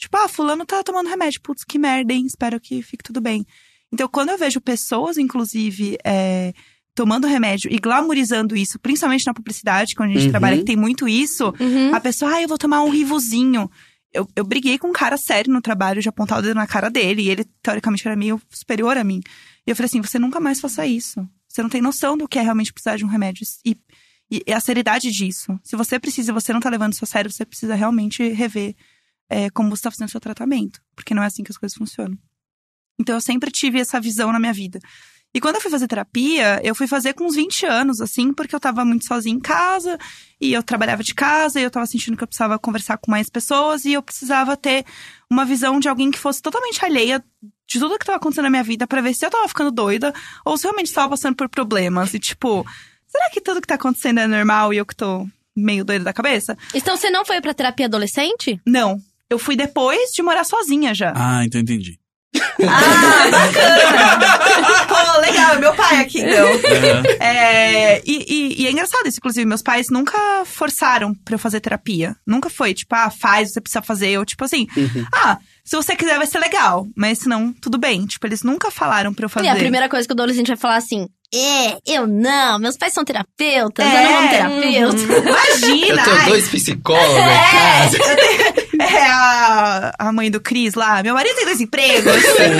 [0.02, 1.40] Tipo, ah, fulano tá tomando remédio.
[1.40, 2.26] Putz, que merda, hein?
[2.26, 3.46] Espero que fique tudo bem.
[3.92, 6.52] Então, quando eu vejo pessoas, inclusive, é,
[6.92, 10.30] tomando remédio e glamorizando isso, principalmente na publicidade, quando a gente Uhum.
[10.30, 11.94] trabalha, que tem muito isso, Uhum.
[11.94, 13.70] a pessoa, ah, eu vou tomar um rivozinho.
[14.12, 16.90] Eu, eu briguei com um cara sério no trabalho de apontar o dedo na cara
[16.90, 19.20] dele, e ele, teoricamente, era meio superior a mim.
[19.64, 21.24] E eu falei assim: você nunca mais faça isso.
[21.48, 23.46] Você não tem noção do que é realmente precisar de um remédio.
[23.64, 23.76] E,
[24.30, 25.58] e, e a seriedade disso.
[25.62, 28.74] Se você precisa e você não tá levando isso a sério, você precisa realmente rever
[29.32, 30.80] é, como você tá fazendo seu tratamento.
[30.94, 32.18] Porque não é assim que as coisas funcionam.
[33.00, 34.78] Então eu sempre tive essa visão na minha vida.
[35.34, 38.54] E quando eu fui fazer terapia, eu fui fazer com uns 20 anos, assim, porque
[38.54, 39.98] eu tava muito sozinha em casa,
[40.38, 43.30] e eu trabalhava de casa, e eu tava sentindo que eu precisava conversar com mais
[43.30, 44.84] pessoas, e eu precisava ter
[45.30, 47.24] uma visão de alguém que fosse totalmente alheia
[47.66, 50.12] de tudo que tava acontecendo na minha vida, pra ver se eu tava ficando doida,
[50.44, 52.12] ou se eu realmente tava passando por problemas.
[52.12, 52.66] E tipo,
[53.06, 56.12] será que tudo que tá acontecendo é normal e eu que tô meio doida da
[56.12, 56.58] cabeça?
[56.74, 58.60] Então você não foi pra terapia adolescente?
[58.66, 59.00] Não.
[59.32, 61.12] Eu fui depois de morar sozinha já.
[61.16, 61.98] Ah, então entendi.
[62.34, 64.86] Ah, bacana!
[64.86, 66.46] Pô, legal, é meu pai aqui, então.
[67.20, 67.96] É.
[67.96, 71.60] É, e, e- e é engraçado isso, inclusive, meus pais nunca forçaram pra eu fazer
[71.60, 72.14] terapia.
[72.26, 74.18] Nunca foi, tipo, ah, faz, você precisa fazer.
[74.18, 74.66] Ou tipo assim,
[75.12, 78.06] ah, se você quiser vai ser legal, mas se não, tudo bem.
[78.06, 79.46] Tipo, eles nunca falaram pra eu fazer.
[79.46, 82.92] E a primeira coisa que o adolescente vai falar assim: É, eu não, meus pais
[82.92, 85.28] são terapeutas, É, eu não vou terapeuta.
[85.30, 85.86] Imagina!
[85.86, 87.98] Eu tenho ai, dois psicólogos em casa.
[88.78, 91.02] É a, a mãe do Cris lá.
[91.02, 92.12] Meu marido tem dois empregos.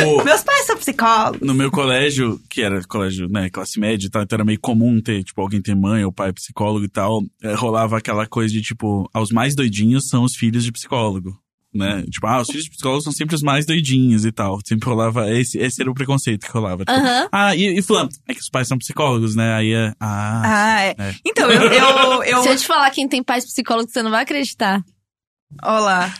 [0.07, 1.41] O- Meus pais são psicólogos.
[1.41, 5.01] No meu colégio, que era colégio, né, classe média e tal, então era meio comum
[5.03, 8.63] ter, tipo, alguém ter mãe ou pai psicólogo e tal, eh, rolava aquela coisa de,
[8.63, 11.37] tipo, aos mais doidinhos são os filhos de psicólogo,
[11.75, 12.03] né?
[12.11, 14.59] Tipo, ah, os filhos de psicólogo são sempre os mais doidinhos e tal.
[14.65, 16.85] Sempre rolava, esse, esse era o preconceito que rolava.
[16.85, 17.29] Tipo, Aham.
[17.33, 19.55] Ah, e, e fulano, é que os pais são psicólogos, né?
[19.55, 20.95] Aí é, ah, Ah, é.
[20.99, 21.15] é.
[21.25, 21.63] Então, eu.
[21.73, 24.83] eu, eu Se eu te falar quem tem pais psicólogos, você não vai acreditar.
[25.63, 26.13] Olá.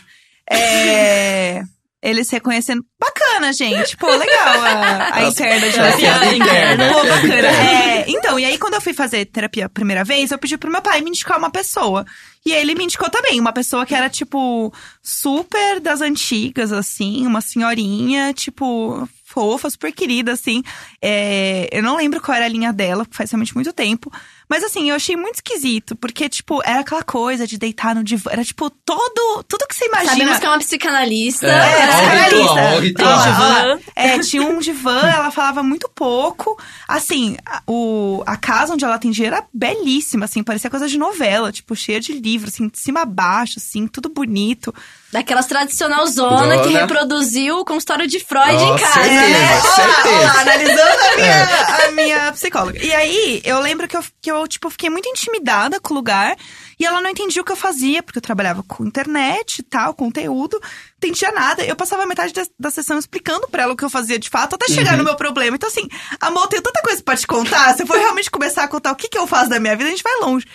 [0.49, 1.63] É.
[2.03, 2.83] Eles reconhecendo.
[2.99, 3.95] Bacana, gente.
[3.95, 6.01] Pô, legal a, a interna de É a vocês.
[6.01, 7.47] piada interna, Pô, é bacana.
[7.47, 10.69] É, então, e aí quando eu fui fazer terapia a primeira vez, eu pedi pro
[10.69, 12.05] meu pai me indicar uma pessoa.
[12.45, 17.39] E ele me indicou também, uma pessoa que era, tipo, super das antigas, assim, uma
[17.39, 20.61] senhorinha, tipo, fofa, super querida, assim.
[21.01, 24.11] É, eu não lembro qual era a linha dela, faz realmente muito tempo.
[24.53, 28.29] Mas assim, eu achei muito esquisito, porque, tipo, era aquela coisa de deitar no divã.
[28.31, 29.43] Era, tipo, todo.
[29.47, 30.11] Tudo que você imagina.
[30.11, 31.47] Sabemos que é uma psicanalista.
[31.47, 32.39] É, É, ó, o psicanalista.
[32.79, 33.77] ritual, ritual.
[33.77, 36.55] Ó, É, tinha um divã, ela falava muito pouco.
[36.87, 41.51] Assim, a, o, a casa onde ela atendia era belíssima, assim, parecia coisa de novela,
[41.51, 44.71] tipo, cheia de livros, assim, de cima a baixo, assim, tudo bonito.
[45.11, 48.93] Daquelas tradicional zona que reproduziu o consultório de Freud Ó, em casa.
[48.93, 49.29] certeza.
[49.29, 49.49] né?
[49.49, 50.15] Olha lá, certeza.
[50.15, 52.83] olha lá, analisando a minha, a minha psicóloga.
[52.83, 56.35] E aí, eu lembro que eu, que eu, tipo, fiquei muito intimidada com o lugar.
[56.79, 59.93] E ela não entendia o que eu fazia, porque eu trabalhava com internet e tal,
[59.93, 60.59] conteúdo.
[60.61, 61.63] Não entendia nada.
[61.63, 64.55] Eu passava metade da, da sessão explicando pra ela o que eu fazia de fato,
[64.55, 65.55] até chegar no meu problema.
[65.55, 65.87] Então, assim,
[66.19, 67.75] amor, eu tenho tanta coisa pra te contar.
[67.75, 69.89] Se eu for realmente começar a contar o que, que eu faço da minha vida,
[69.89, 70.45] a gente vai longe.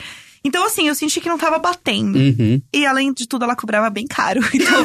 [0.48, 2.18] Então, assim, eu senti que não tava batendo.
[2.18, 2.60] Uhum.
[2.72, 4.40] E além de tudo, ela cobrava bem caro.
[4.58, 4.84] Então,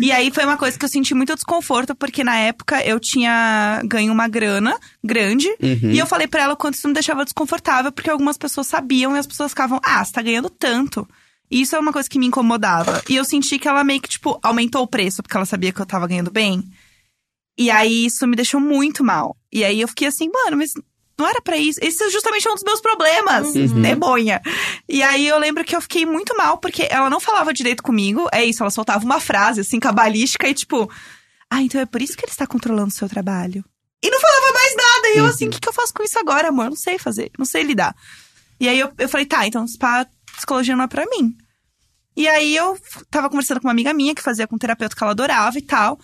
[0.00, 3.82] e aí foi uma coisa que eu senti muito desconforto, porque na época eu tinha
[3.84, 5.48] ganho uma grana grande.
[5.60, 5.90] Uhum.
[5.90, 9.14] E eu falei pra ela o quanto isso me deixava desconfortável, porque algumas pessoas sabiam
[9.14, 11.06] e as pessoas ficavam, ah, você tá ganhando tanto.
[11.50, 13.02] E isso é uma coisa que me incomodava.
[13.08, 15.80] E eu senti que ela meio que, tipo, aumentou o preço, porque ela sabia que
[15.80, 16.64] eu tava ganhando bem.
[17.58, 19.36] E aí isso me deixou muito mal.
[19.52, 20.72] E aí eu fiquei assim, mano, mas
[21.22, 21.78] não era pra isso.
[21.80, 23.54] Esse é justamente um dos meus problemas.
[23.54, 23.80] Uhum.
[23.80, 24.42] Demonha.
[24.88, 28.28] E aí eu lembro que eu fiquei muito mal, porque ela não falava direito comigo.
[28.32, 30.90] É isso, ela soltava uma frase, assim, cabalística e tipo.
[31.48, 33.64] Ah, então é por isso que ele está controlando o seu trabalho.
[34.02, 35.08] E não falava mais nada.
[35.14, 36.70] E eu, assim, o que, que eu faço com isso agora, amor?
[36.70, 37.94] Não sei fazer, não sei lidar.
[38.58, 41.36] E aí eu, eu falei, tá, então spa, psicologia não é pra mim.
[42.16, 42.76] E aí eu
[43.10, 45.62] tava conversando com uma amiga minha que fazia com um terapeuta que ela adorava e
[45.62, 45.98] tal.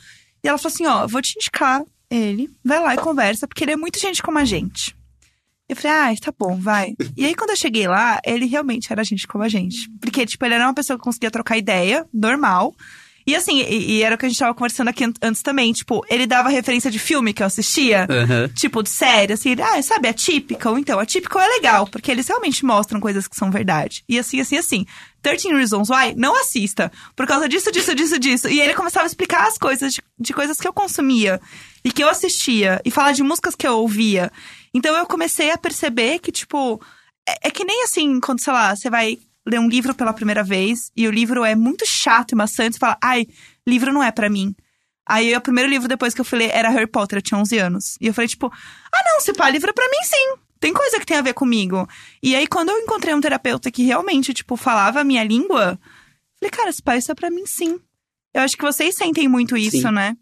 [0.45, 3.73] E ela falou assim: ó, vou te indicar ele, vai lá e conversa, porque ele
[3.73, 4.97] é muito gente como a gente.
[5.69, 6.95] Eu falei, ah, tá bom, vai.
[7.15, 9.91] E aí, quando eu cheguei lá, ele realmente era gente como a gente.
[10.01, 12.75] Porque, tipo, ele era uma pessoa que conseguia trocar ideia, normal.
[13.29, 15.71] E assim, e, e era o que a gente tava conversando aqui an- antes também.
[15.75, 18.07] Tipo, ele dava referência de filme que eu assistia.
[18.09, 18.49] Aham.
[18.55, 20.79] Tipo, de série, assim, ah, sabe, a Typical?
[20.79, 24.03] Então, a Typical é legal, porque eles realmente mostram coisas que são verdade.
[24.09, 24.87] E assim, assim, assim.
[25.21, 26.91] 13 Reasons Why, não assista.
[27.15, 28.49] Por causa disso, disso, disso, disso.
[28.49, 31.39] E ele começava a explicar as coisas de, de coisas que eu consumia.
[31.85, 32.81] E que eu assistia.
[32.83, 34.33] E falar de músicas que eu ouvia.
[34.73, 36.81] Então, eu comecei a perceber que, tipo...
[37.29, 40.43] É, é que nem assim, quando, sei lá, você vai ler um livro pela primeira
[40.45, 40.91] vez.
[40.97, 42.75] E o livro é muito chato e maçante.
[42.75, 43.27] Você fala, ai,
[43.67, 44.55] livro não é pra mim.
[45.09, 47.59] Aí o primeiro livro depois que eu fui ler era Harry Potter, eu tinha 11
[47.59, 47.97] anos.
[48.01, 50.35] E eu falei, tipo, ah não, se pá, livro é pra mim sim.
[50.61, 51.89] Tem coisa que tem a ver comigo.
[52.23, 55.79] E aí, quando eu encontrei um terapeuta que realmente, tipo, falava a minha língua,
[56.39, 57.79] falei, cara, esse pai, isso é pra mim sim.
[58.35, 59.91] Eu acho que vocês sentem muito isso, Sim.
[59.93, 60.15] né?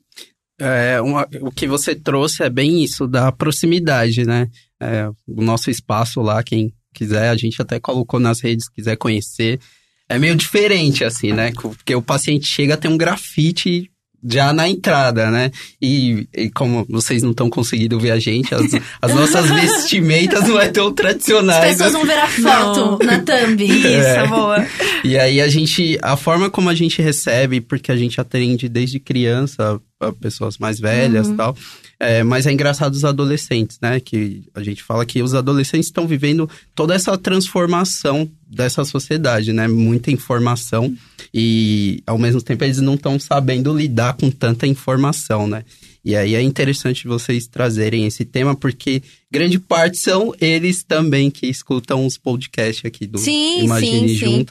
[0.61, 4.49] É, uma- o que você trouxe é bem isso, da proximidade, né?
[4.81, 9.61] É, o nosso espaço lá, quem quiser, a gente até colocou nas redes, quiser conhecer.
[10.09, 11.53] É meio diferente, assim, né?
[11.61, 13.91] Porque o paciente chega, tem um grafite
[14.29, 15.51] já na entrada, né?
[15.81, 18.63] E, e como vocês não estão conseguindo ver a gente, as,
[19.01, 21.77] as nossas vestimentas não é tão As tradicionais.
[21.77, 21.99] pessoas né?
[21.99, 23.63] vão ver a foto na thumb.
[23.65, 24.27] Isso, É.
[24.27, 24.67] boa.
[25.05, 28.99] E aí a gente, a forma como a gente recebe, porque a gente atende desde
[28.99, 31.57] criança a pessoas mais velhas e tal,
[31.99, 33.99] é, mas é engraçado os adolescentes, né?
[33.99, 39.67] Que a gente fala que os adolescentes estão vivendo toda essa transformação dessa sociedade, né?
[39.67, 40.95] Muita informação
[41.33, 45.65] e ao mesmo tempo eles não estão sabendo lidar com tanta informação, né?
[46.05, 51.49] E aí é interessante vocês trazerem esse tema, porque grande parte são eles também que
[51.49, 54.47] escutam os podcasts aqui do Sim, Imagine sim, sim.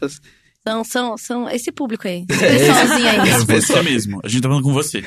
[0.67, 2.25] São, são, são esse público aí.
[2.29, 3.29] Esse pessoalzinho aí.
[3.29, 4.19] É você mesmo.
[4.23, 5.03] A gente tá falando com você.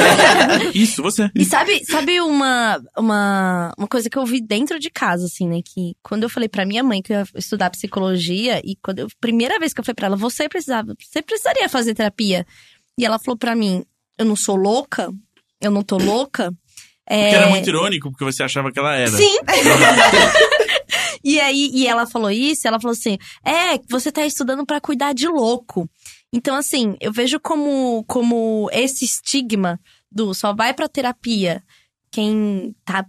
[0.74, 1.30] Isso, você.
[1.34, 5.60] E sabe, sabe uma, uma, uma coisa que eu vi dentro de casa, assim, né?
[5.62, 9.08] Que quando eu falei pra minha mãe que eu ia estudar psicologia, e quando eu,
[9.20, 12.46] primeira vez que eu falei pra ela, você precisava, você precisaria fazer terapia.
[12.98, 13.84] E ela falou pra mim,
[14.16, 15.12] eu não sou louca,
[15.60, 16.50] eu não tô louca.
[17.06, 17.24] É...
[17.24, 19.10] Porque era muito irônico, porque você achava que ela era.
[19.10, 19.36] Sim!
[21.24, 25.14] e aí, e ela falou isso, ela falou assim: é, você tá estudando pra cuidar
[25.14, 25.88] de louco.
[26.32, 31.62] Então, assim, eu vejo como, como esse estigma do só vai pra terapia
[32.10, 33.04] quem tá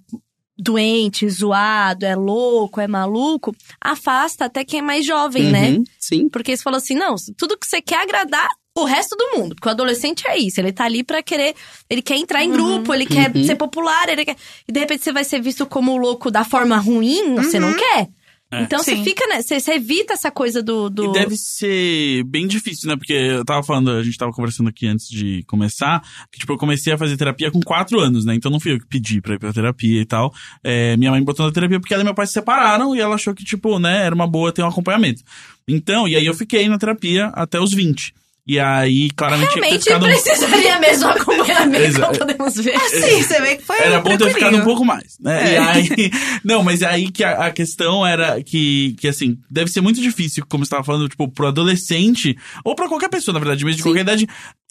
[0.57, 5.71] doente, zoado, é louco, é maluco, afasta até quem é mais jovem, né?
[5.71, 6.29] Uhum, Sim.
[6.29, 9.55] Porque você falou assim, não, tudo que você quer agradar o resto do mundo.
[9.55, 11.55] Porque o adolescente é isso, ele tá ali pra querer,
[11.89, 13.43] ele quer entrar em grupo, ele quer Uhum.
[13.43, 14.35] ser popular, ele quer...
[14.67, 17.73] E de repente você vai ser visto como o louco da forma ruim, você não
[17.73, 18.09] quer.
[18.51, 18.61] É.
[18.61, 19.03] Então você Sim.
[19.03, 20.89] fica, né, você, você evita essa coisa do...
[20.89, 21.05] do...
[21.05, 22.95] E deve ser bem difícil, né?
[22.95, 26.57] Porque eu tava falando, a gente tava conversando aqui antes de começar, que, tipo, eu
[26.57, 28.35] comecei a fazer terapia com quatro anos, né?
[28.35, 30.31] Então não fui eu que pedi pra ir pra terapia e tal.
[30.63, 33.15] É, minha mãe botou na terapia porque ela e meu pai se separaram e ela
[33.15, 35.23] achou que, tipo, né, era uma boa ter um acompanhamento.
[35.67, 38.13] Então, e aí eu fiquei na terapia até os 20.
[38.47, 40.05] E aí, claramente, Realmente ficado...
[40.05, 42.79] precisaria mesmo acompanhamento, como podemos ver.
[42.79, 45.49] Sim, você vê que foi Era bom ter ficado um pouco mais, né?
[45.49, 45.53] É.
[45.53, 46.11] E aí,
[46.45, 50.45] não, mas aí que a, a questão era que, que, assim, deve ser muito difícil,
[50.47, 53.83] como você estava falando, tipo, pro adolescente, ou pra qualquer pessoa, na verdade, mesmo de
[53.83, 54.27] qualquer idade,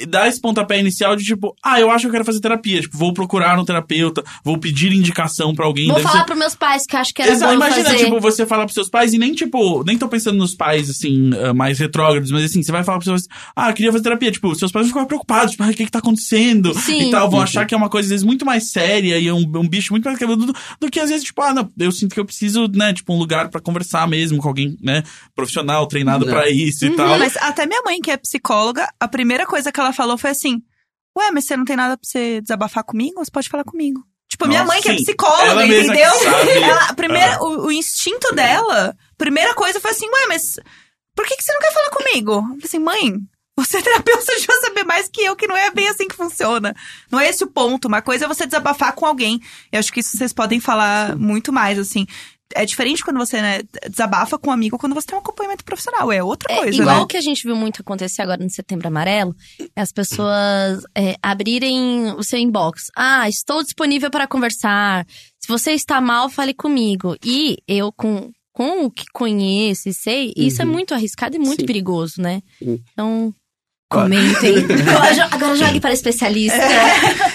[0.08, 2.96] dar esse pontapé inicial de tipo, ah, eu acho que eu quero fazer terapia, tipo,
[2.96, 5.86] vou procurar um terapeuta, vou pedir indicação pra alguém.
[5.86, 7.90] Vou deve falar ser- pros meus pais que eu acho que era Exato, bom imagina,
[7.90, 8.04] fazer.
[8.04, 11.30] tipo, você falar pros seus pais e nem, tipo, nem tô pensando nos pais, assim,
[11.42, 14.04] ah, mais retrógrados, mas assim, você vai falar pros seus pais, ah, eu queria fazer
[14.04, 16.72] terapia, tipo, seus pais vão ficar preocupados, tipo, ah, o que que tá acontecendo?
[16.78, 17.08] Sim.
[17.08, 19.32] E tal, vão achar que é uma coisa, às vezes, muito mais séria e é
[19.32, 21.90] um, um bicho muito mais cabeludo do, do que, às vezes, tipo, ah, não, eu
[21.92, 25.02] sinto que eu preciso, né, tipo, um lugar pra conversar mesmo com alguém, né,
[25.34, 26.32] profissional, treinado Não.
[26.32, 27.18] pra isso e Uhum, tal.
[27.18, 30.60] Mas até minha mãe, que é psicóloga, a primeira coisa que ela falou foi assim:
[31.16, 33.24] Ué, mas você não tem nada pra você desabafar comigo?
[33.24, 34.02] Você pode falar comigo.
[34.28, 36.10] Tipo, minha Nossa, mãe, que é psicóloga, Ela entendeu?
[36.64, 37.42] Ela, a primeira, Ah.
[37.44, 40.58] o, o instinto dela, primeira coisa foi assim: Ué, mas
[41.14, 42.32] por que, que você não quer falar comigo?
[42.32, 43.12] Eu falei assim, mãe.
[43.56, 46.16] Você é terapeuta, você devia saber mais que eu, que não é bem assim que
[46.16, 46.74] funciona.
[47.10, 47.86] Não é esse o ponto.
[47.88, 49.40] Uma coisa é você desabafar com alguém.
[49.70, 52.06] Eu acho que isso vocês podem falar muito mais, assim.
[52.54, 56.12] É diferente quando você né, desabafa com um amigo quando você tem um acompanhamento profissional.
[56.12, 57.02] É outra É, coisa, igual né?
[57.02, 59.34] o que a gente viu muito acontecer agora no Setembro Amarelo,
[59.74, 62.90] é as pessoas é, abrirem o seu inbox.
[62.96, 65.06] Ah, estou disponível para conversar.
[65.40, 67.16] Se você está mal, fale comigo.
[67.24, 70.72] E eu, com, com o que conheço e sei, isso é Uhum.
[70.72, 71.66] muito arriscado e muito Sim.
[71.66, 72.40] perigoso, né?
[72.58, 72.80] Sim.
[72.92, 73.34] Então,
[73.94, 74.56] comentem.
[74.88, 76.58] agora, jo- agora jogue para especialista.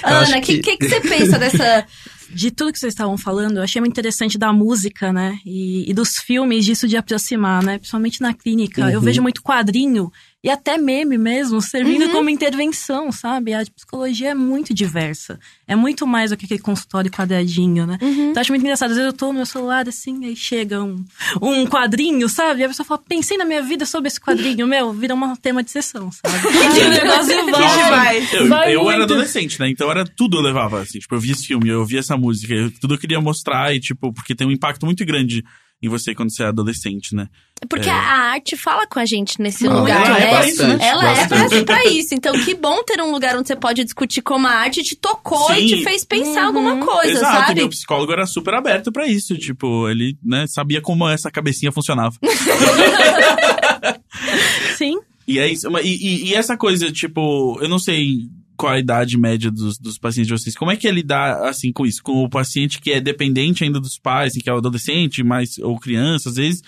[0.04, 1.86] Ana, acho o que, que- que, que você pensa dessa.
[2.32, 5.40] De tudo que vocês estavam falando, eu achei muito interessante da música, né?
[5.44, 7.80] E, e dos filmes, disso de aproximar, né?
[7.80, 8.82] Principalmente na clínica.
[8.92, 9.06] Eu Uhum.
[9.06, 10.12] vejo muito quadrinho
[10.44, 12.12] e até meme mesmo, servindo Uhum.
[12.12, 13.54] como intervenção, sabe?
[13.54, 15.38] A psicologia é muito diversa.
[15.68, 17.98] É muito mais do que aquele consultório quadradinho, né?
[18.02, 18.30] Uhum.
[18.32, 18.92] Então acho muito engraçado.
[18.92, 21.04] Às vezes eu tô no meu celular assim, aí chega um,
[21.42, 22.62] um quadrinho, sabe?
[22.62, 24.66] E a pessoa fala, pensei na minha vida sobre esse quadrinho.
[24.66, 26.38] Meu, vira um tema de sessão, sabe?
[26.48, 27.90] E o negócio Que vai.
[27.90, 28.30] vai.
[28.34, 29.70] Eu, Vai eu era adolescente, né?
[29.70, 31.00] Então era tudo eu levava, assim.
[31.00, 33.80] Tipo, eu via esse filme, eu via essa música, eu- tudo eu queria mostrar e,
[33.80, 35.44] tipo, porque tem um impacto muito grande
[35.82, 37.28] em você quando você é adolescente, né?
[37.70, 37.92] Porque É.
[37.92, 40.32] a arte fala com a gente nesse Não, lugar, ela é né?
[40.32, 42.14] bastante, ela é pra, pra isso.
[42.14, 45.52] Então, que bom ter um lugar onde você pode discutir como a arte te tocou
[45.54, 45.68] e Sim.
[45.78, 46.48] te fez pensar Uhum.
[46.70, 47.60] alguma coisa, Exato, e sabe?
[47.62, 49.38] meu psicólogo era super aberto pra isso.
[49.38, 52.16] Tipo, ele, né, sabia como essa cabecinha funcionava.
[54.78, 55.00] Sim.
[55.28, 55.68] E é isso.
[55.80, 58.28] E, e- e essa coisa, tipo, eu não sei
[58.60, 60.56] qual a idade média dos, dos pacientes de vocês.
[60.56, 62.04] Como é que é lidar, assim, com isso?
[62.04, 65.58] Com o paciente que é dependente ainda dos pais, assim, que é o adolescente, mas,
[65.60, 66.62] ou criança, às vezes.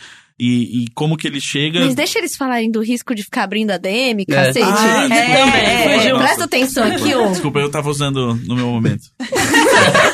[0.43, 1.81] E, e como que ele chega.
[1.85, 4.25] Mas deixa eles falarem do risco de ficar abrindo a DM, É.
[4.25, 4.65] cacete.
[4.65, 6.23] Ah, desculpa, É, desculpa, é, nossa.
[6.25, 7.27] Presta atenção aqui, ó.
[7.27, 9.03] Desculpa, eu tava usando no meu momento.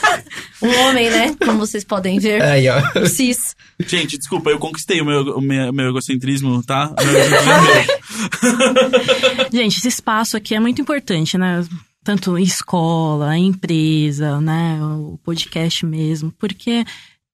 [0.62, 1.36] Um homem, né?
[1.46, 2.42] Como vocês podem ver.
[2.42, 3.06] Aí, ó.
[3.06, 3.56] Cis.
[3.80, 6.94] Gente, desculpa, eu conquistei o meu, o meu, meu egocentrismo, tá?
[7.00, 7.70] Meu egocentrismo
[9.46, 9.50] é.
[9.56, 11.64] Gente, esse espaço aqui é muito importante, né?
[12.04, 14.80] Tanto em escola, em empresa, né?
[14.82, 16.34] O podcast mesmo.
[16.40, 16.84] Porque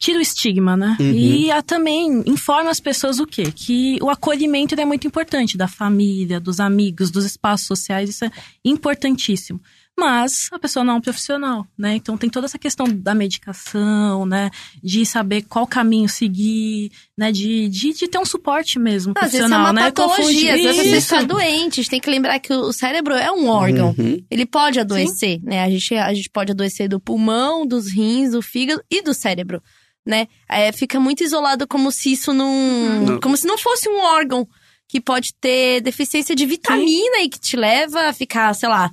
[0.04, 0.98] tira o estigma, né?
[1.00, 1.12] Uhum.
[1.12, 3.54] E a, também informa as pessoas o quê?
[3.56, 8.32] Que o acolhimento é muito importante, da família, dos amigos, dos espaços sociais, isso é
[8.66, 9.62] importantíssimo.
[9.98, 11.96] Mas a pessoa não é um profissional, né?
[11.96, 14.50] Então tem toda essa questão da medicação, né?
[14.84, 17.32] De saber qual caminho seguir, né?
[17.32, 19.82] De, de, de ter um suporte mesmo Às vezes é profissional, uma né?
[19.84, 21.16] patologia, às vezes você Isso.
[21.16, 21.80] está doente.
[21.80, 23.96] A gente tem que lembrar que o cérebro é um órgão.
[23.98, 24.22] Uhum.
[24.32, 25.64] Ele pode adoecer, né?
[25.64, 29.62] A gente, a gente pode adoecer do pulmão, dos rins, do fígado e do cérebro,
[30.06, 30.28] né?
[30.50, 33.02] É, fica muito isolado como se isso não...
[33.02, 33.20] Não.
[33.20, 34.48] Como se não fosse um órgão
[34.88, 38.92] que pode ter deficiência de vitamina e que te leva a ficar, sei lá...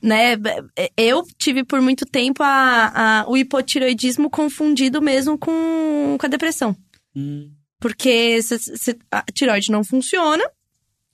[0.00, 0.36] Né?
[0.96, 6.76] Eu tive por muito tempo a, a- o hipotiroidismo confundido mesmo com, com a depressão.
[7.16, 7.50] Hum.
[7.80, 10.44] Porque se- se- a tiroide não funciona,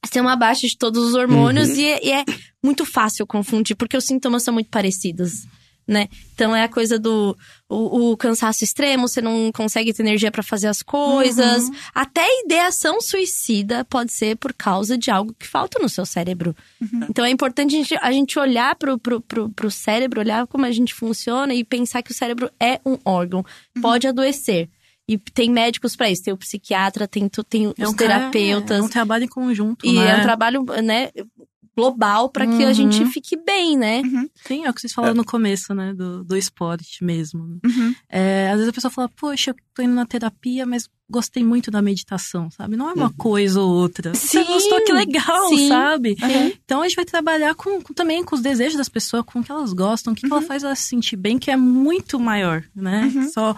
[0.05, 1.77] você tem uma baixa de todos os hormônios Uhum.
[1.77, 2.25] e, é, e é
[2.63, 5.47] muito fácil confundir, porque os sintomas são muito parecidos,
[5.87, 6.09] né?
[6.35, 7.37] Então é a coisa do
[7.69, 11.69] o, o cansaço extremo, você não consegue ter energia pra fazer as coisas.
[11.95, 16.55] Até a ideação suicida pode ser por causa de algo que falta no seu cérebro.
[17.09, 20.65] Então é importante a gente, a gente olhar pro, pro, pro, pro cérebro, olhar como
[20.65, 23.45] a gente funciona e pensar que o cérebro é um órgão.
[23.81, 24.69] Pode adoecer.
[25.07, 26.23] E tem médicos pra isso.
[26.25, 28.79] Tem o psiquiatra, tem, tem os É um terapeutas.
[28.79, 30.11] É um trabalho em conjunto, E né?
[30.13, 31.11] é um trabalho, né,
[31.77, 32.73] global pra que a Uhum.
[32.75, 34.03] gente fique bem, né?
[34.47, 35.93] Sim, é o que vocês falaram no começo, né?
[35.95, 37.47] Do, do esporte mesmo.
[37.47, 37.57] né?
[37.65, 37.95] Uhum.
[38.09, 41.71] É, às vezes a pessoa fala, poxa, eu tô indo na terapia, mas gostei muito
[41.71, 42.77] da meditação, sabe?
[42.77, 44.15] Não é uma coisa ou outra.
[44.15, 45.69] Você Sim, gostou, que legal, sim.
[45.69, 46.17] sabe?
[46.23, 46.53] Uhum.
[46.65, 49.45] Então a gente vai trabalhar com, com- também com os desejos das pessoas, com o
[49.45, 50.39] que elas gostam, o que, que Uhum.
[50.39, 53.13] ela faz ela se sentir bem, que é muito maior, né?
[53.33, 53.55] Só,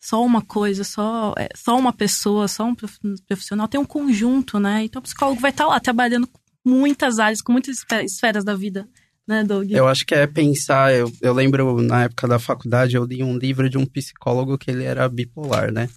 [0.00, 4.58] só uma coisa, só, é, só uma pessoa, só um prof- profissional, tem um conjunto,
[4.58, 4.84] né?
[4.84, 6.28] Então o psicólogo vai estar lá trabalhando
[6.68, 8.86] muitas áreas, com muitas esfe- esferas da vida,
[9.26, 9.70] né, Doug?
[9.72, 10.94] Eu acho que é pensar.
[10.94, 14.70] Eu, eu lembro na época da faculdade, eu li um livro de um psicólogo que
[14.70, 15.88] ele era bipolar, né?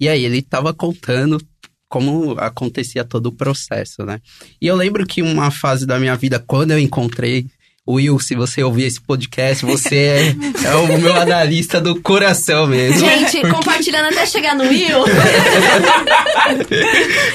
[0.00, 1.40] E aí ele tava contando
[1.88, 4.20] como acontecia todo o processo, né?
[4.60, 7.46] E eu lembro que uma fase da minha vida, quando eu encontrei.
[7.94, 10.36] Will, se você ouvir esse podcast, você é,
[10.66, 13.00] é o meu analista do coração mesmo.
[13.00, 15.04] Gente, compartilhando até chegar no Will.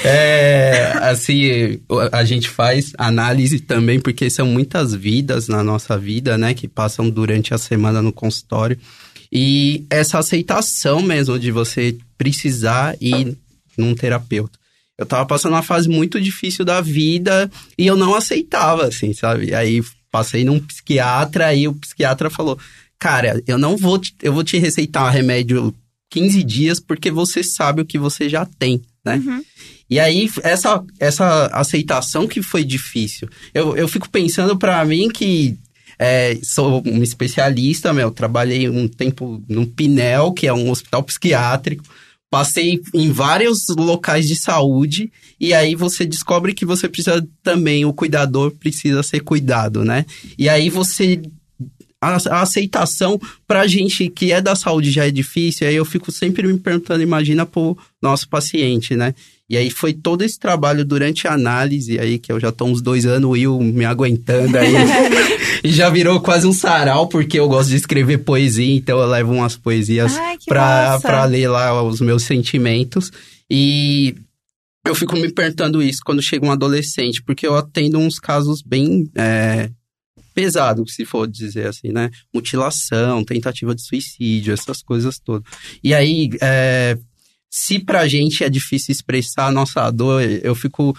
[0.04, 1.80] É, assim,
[2.12, 7.08] a gente faz análise também, porque são muitas vidas na nossa vida, né, que passam
[7.08, 8.78] durante a semana no consultório.
[9.32, 13.36] E essa aceitação mesmo de você precisar ir
[13.76, 14.58] num terapeuta.
[14.96, 19.52] Eu tava passando uma fase muito difícil da vida e eu não aceitava, assim, sabe?
[19.52, 19.82] Aí
[20.14, 22.56] passei num psiquiatra e o psiquiatra falou:
[23.00, 25.74] Cara, eu não vou te, eu vou te receitar remédio
[26.10, 29.16] 15 dias porque você sabe o que você já tem, né?
[29.90, 33.28] E aí, essa, essa aceitação que foi difícil.
[33.52, 35.58] Eu, eu fico pensando pra mim que
[35.98, 41.84] é, sou um especialista, meu, trabalhei um tempo no Pinel, que é um hospital psiquiátrico.
[42.34, 47.92] Passei em vários locais de saúde e aí você descobre que você precisa também, o
[47.92, 50.04] cuidador precisa ser cuidado, né?
[50.36, 51.22] E aí você
[52.04, 56.12] a, a aceitação pra gente que é da saúde já é difícil, aí eu fico
[56.12, 59.14] sempre me perguntando, imagina pro nosso paciente, né?
[59.48, 62.80] E aí foi todo esse trabalho durante a análise aí, que eu já tô uns
[62.80, 64.72] dois anos, o Will me aguentando aí.
[65.62, 69.32] e já virou quase um sarau, porque eu gosto de escrever poesia, então eu levo
[69.32, 71.00] umas poesias Ai, que pra, massa.
[71.06, 73.12] pra ler lá os meus sentimentos.
[73.50, 74.14] E
[74.86, 79.10] eu fico me perguntando isso quando chega um adolescente, porque eu atendo uns casos bem
[79.14, 79.70] é,
[80.34, 82.10] pesados, se for dizer assim, né?
[82.34, 85.48] Mutilação, tentativa de suicídio, essas coisas todas.
[85.82, 86.98] E aí, é,
[87.48, 90.96] se pra gente é difícil expressar a nossa dor, eu fico.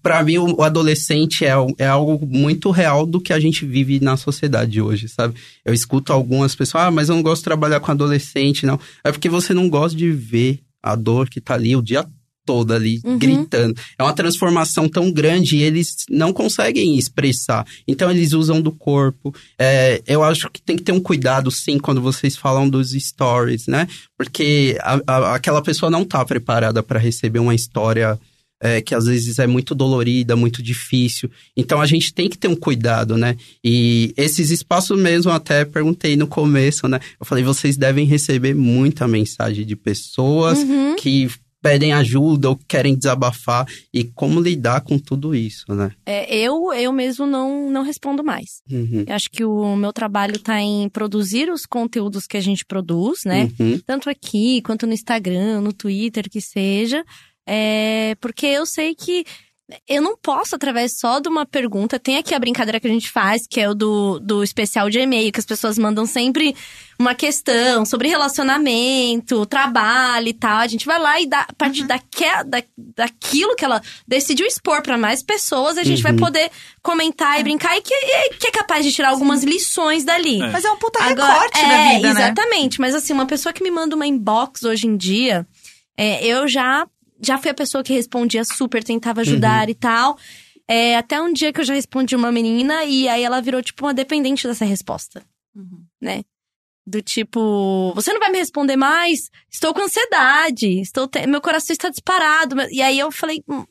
[0.00, 3.98] Pra mim, o o adolescente é, é algo muito real do que a gente vive
[3.98, 5.34] na sociedade hoje, sabe?
[5.64, 8.78] Eu escuto algumas pessoas, ah, mas eu não gosto de trabalhar com adolescente, não.
[9.02, 12.06] É porque você não gosta de ver a dor que tá ali o dia
[12.46, 13.18] todo ali, Uhum.
[13.18, 13.74] gritando.
[13.98, 17.66] É uma transformação tão grande e eles não conseguem expressar.
[17.86, 19.34] Então, eles usam do corpo.
[19.58, 23.66] É, eu acho que tem que ter um cuidado, sim, quando vocês falam dos stories,
[23.66, 23.88] né?
[24.16, 28.18] Porque a- a- aquela pessoa não tá preparada para receber uma história
[28.58, 31.30] é, que às vezes é muito dolorida, muito difícil.
[31.54, 33.36] Então a gente tem que ter um cuidado, né?
[33.62, 36.98] E esses espaços mesmo, até perguntei no começo, né?
[37.20, 40.96] Eu falei, vocês devem receber muita mensagem de pessoas Uhum.
[40.96, 41.28] que
[41.66, 45.90] pedem ajuda ou querem desabafar e como lidar com tudo isso, né?
[46.06, 48.62] É, eu, eu mesmo não, não respondo mais.
[48.70, 49.04] Uhum.
[49.04, 53.24] Eu acho que o meu trabalho tá em produzir os conteúdos que a gente produz,
[53.24, 53.50] né?
[53.58, 53.80] Uhum.
[53.84, 57.04] Tanto aqui, quanto no Instagram, no Twitter, que seja.
[57.44, 59.24] É, porque eu sei que
[59.88, 61.98] eu não posso, através só de uma pergunta.
[61.98, 65.00] Tem aqui a brincadeira que a gente faz, que é o do, do especial de
[65.00, 66.54] e-mail, que as pessoas mandam sempre
[66.98, 70.58] uma questão sobre relacionamento, trabalho e tal.
[70.58, 72.62] A gente vai lá e dá, a partir daque, da,
[72.96, 76.18] daquilo que ela decidiu expor para mais pessoas, a gente vai Uhum.
[76.18, 76.50] poder
[76.82, 80.40] comentar e brincar e que, e que é capaz de tirar algumas lições dali.
[80.40, 80.48] É.
[80.50, 82.20] Mas é um puta Agora, recorte é, da vida, né?
[82.20, 85.46] Exatamente, mas assim, uma pessoa que me manda uma inbox hoje em dia,
[85.98, 86.86] é, eu já,
[87.26, 90.16] já fui a pessoa que respondia super, tentava ajudar e tal.
[90.68, 93.84] É, até um dia que eu já respondi uma menina e aí ela virou, tipo,
[93.86, 95.24] uma dependente dessa resposta.
[96.00, 96.22] Né?
[96.86, 99.28] Do tipo, você não vai me responder mais?
[99.50, 102.56] Estou com ansiedade, estou te- meu coração está disparado.
[102.70, 103.64] E aí eu falei, "Hum,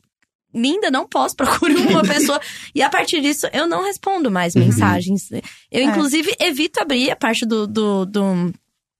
[0.54, 2.02] linda, não posso, procure uma
[2.32, 2.40] pessoa.
[2.74, 4.64] E a partir disso, eu não respondo mais Uhum.
[4.64, 5.30] mensagens.
[5.70, 5.82] Eu, É.
[5.84, 8.52] inclusive, evito abrir a parte do, do, do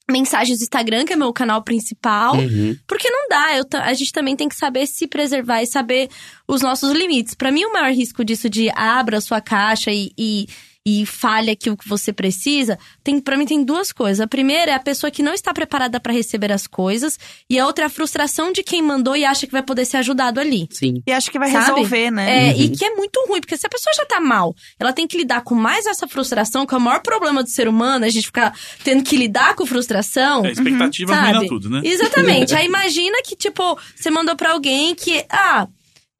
[0.09, 2.37] mensagens do Instagram, que é meu canal principal.
[2.37, 2.77] Uhum.
[2.87, 6.09] Porque não dá, eu a gente também tem que saber se preservar e saber
[6.47, 7.35] os nossos limites.
[7.35, 10.47] Pra mim, o maior risco disso de abra a sua caixa e, e,
[10.87, 14.21] e fale aquilo que você precisa, tem para mim tem duas coisas.
[14.21, 17.19] A primeira é a pessoa que não está preparada pra receber as coisas,
[17.51, 19.97] e a outra é a frustração de quem mandou e acha que vai poder ser
[19.97, 20.69] ajudado ali.
[20.71, 21.03] Sim.
[21.05, 21.67] E acho que vai Sabe?
[21.67, 22.51] resolver, né?
[22.51, 22.61] É, Uhum.
[22.61, 25.17] E que é muito ruim, porque se a pessoa já tá mal, ela tem que
[25.17, 28.11] lidar com mais essa frustração, que é o maior problema do ser humano, é a
[28.11, 30.45] gente ficar tendo que lidar com frustração.
[30.45, 31.29] A expectativa Sabe?
[31.29, 31.81] arruina tudo, né?
[31.83, 32.55] Exatamente.
[32.57, 35.67] Aí imagina que, tipo, você mandou pra alguém que, ah,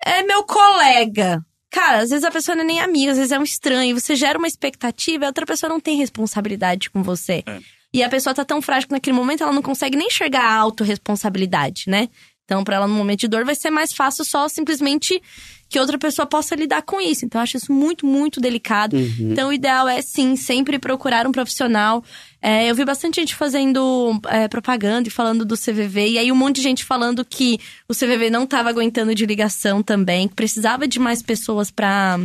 [0.05, 1.45] é meu colega.
[1.71, 3.99] Cara, às vezes a pessoa não é nem amiga, às vezes é um estranho.
[3.99, 7.43] Você gera uma expectativa e a outra pessoa não tem responsabilidade com você.
[7.47, 7.59] É.
[7.93, 10.55] E a pessoa tá tão frágil que naquele momento ela não consegue nem enxergar a
[10.57, 12.09] autorresponsabilidade, né?
[12.45, 15.21] Então, para ela no momento de dor, vai ser mais fácil só simplesmente
[15.69, 17.25] que outra pessoa possa lidar com isso.
[17.25, 18.97] Então, eu acho isso muito, muito delicado.
[18.97, 19.33] Uhum.
[19.33, 22.05] Então, o ideal é sim, sempre procurar um profissional.
[22.41, 26.37] É, eu vi bastante gente fazendo é, propaganda e falando do CVV, e aí um
[26.37, 27.59] monte de gente falando que
[27.89, 32.19] o CVV não estava aguentando de ligação também, que precisava de mais pessoas para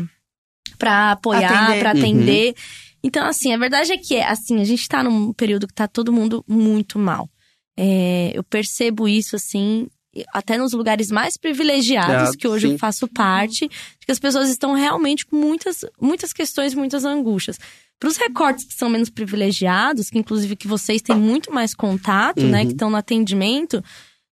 [0.78, 1.80] para apoiar, Atender.
[1.80, 2.56] para atender.
[3.04, 6.14] Então, assim, a verdade é que, assim, a gente tá num período que tá todo
[6.14, 7.30] mundo muito mal.
[7.78, 9.88] É, eu percebo isso, assim,
[10.34, 12.74] até nos lugares mais privilegiados, Ah, que hoje sim.
[12.74, 17.58] eu faço parte, de que as pessoas estão realmente com muitas, muitas questões, muitas angústias.
[18.00, 22.42] Para os recortes que são menos privilegiados, que inclusive que vocês têm muito mais contato,
[22.44, 22.66] né, Uhum.
[22.68, 23.82] que estão no atendimento,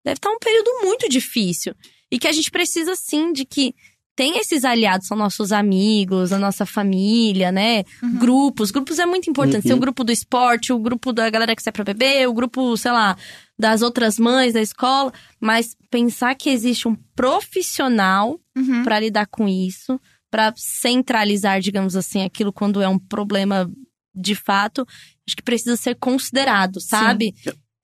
[0.05, 1.75] deve estar um período muito difícil.
[2.09, 3.75] E que a gente precisa, sim, de que
[4.18, 7.84] tem esses aliados, são nossos amigos, a nossa família, né?
[8.20, 8.72] Grupos.
[8.72, 9.57] Grupos é muito importante.
[9.57, 9.70] Uhum.
[9.70, 12.76] Tem o grupo do esporte, o grupo da galera que sai pra beber, o grupo,
[12.76, 13.15] sei lá,
[13.57, 15.13] das outras mães da escola.
[15.39, 18.84] Mas pensar que existe um profissional Uhum.
[18.84, 20.01] pra lidar com isso,
[20.32, 23.70] pra centralizar, digamos assim, aquilo quando é um problema
[24.15, 24.84] de fato,
[25.28, 27.36] acho que precisa ser considerado, sabe?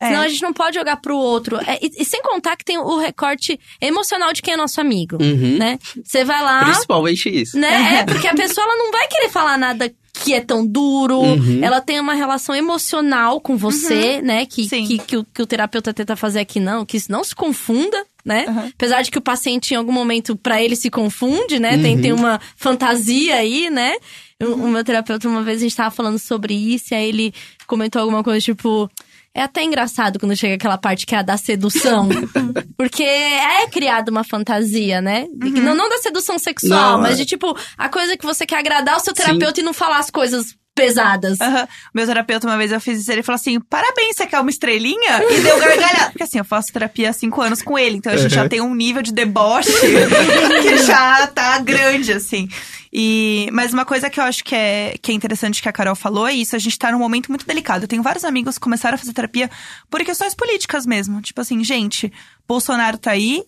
[0.04, 0.08] É.
[0.10, 1.58] Senão a gente não pode jogar pro outro.
[1.66, 5.18] É, e, e sem contar que tem o recorte emocional de quem é nosso amigo,
[5.22, 5.58] Uhum.
[5.58, 5.80] né?
[6.04, 7.58] Você vai lá, Principalmente isso.
[7.58, 7.99] né?
[8.01, 9.93] É, porque a pessoa ela não vai querer falar nada
[10.24, 11.20] que é tão duro.
[11.20, 11.60] Uhum.
[11.64, 14.45] Ela tem uma relação emocional com você, né?
[14.45, 16.86] Que, que, que, o, que o terapeuta tenta fazer aqui não.
[16.86, 18.45] Que isso não se confunda, né?
[18.47, 18.68] Uhum.
[18.76, 21.78] Apesar de que o paciente, em algum momento, pra ele se confunde, né?
[21.80, 22.01] Tem, Uhum.
[22.01, 23.93] tem uma fantasia aí, né?
[24.41, 27.34] O, o meu terapeuta, uma vez, a gente tava falando sobre isso, e aí ele
[27.68, 28.89] comentou alguma coisa tipo.
[29.36, 32.07] É até engraçado quando chega aquela parte que é a da sedução.
[32.77, 35.27] porque é criada uma fantasia, né?
[35.34, 37.23] Não, não da sedução sexual, Não, mas é.
[37.23, 40.11] de tipo, a coisa que você quer agradar o seu terapeuta e não falar as
[40.11, 41.39] coisas pesadas.
[41.39, 41.67] Aham.
[41.93, 45.24] Meu terapeuta, uma vez eu fiz isso, ele falou assim: parabéns, você quer uma estrelinha?
[45.30, 46.11] E deu gargalhada.
[46.11, 48.49] Porque assim, eu faço terapia há cinco anos com ele, então a gente já Uhum.
[48.49, 49.71] tem um nível de deboche
[50.61, 52.47] que já tá grande, assim.
[52.95, 55.95] E, mas uma coisa que eu acho que é, que é interessante que a Carol
[55.95, 57.84] falou é isso: a gente tá num momento muito delicado.
[57.84, 59.49] Eu tenho vários amigos que começaram a fazer terapia
[59.89, 61.21] por questões políticas mesmo.
[61.21, 62.11] Tipo assim, gente,
[62.47, 63.43] Bolsonaro tá aí.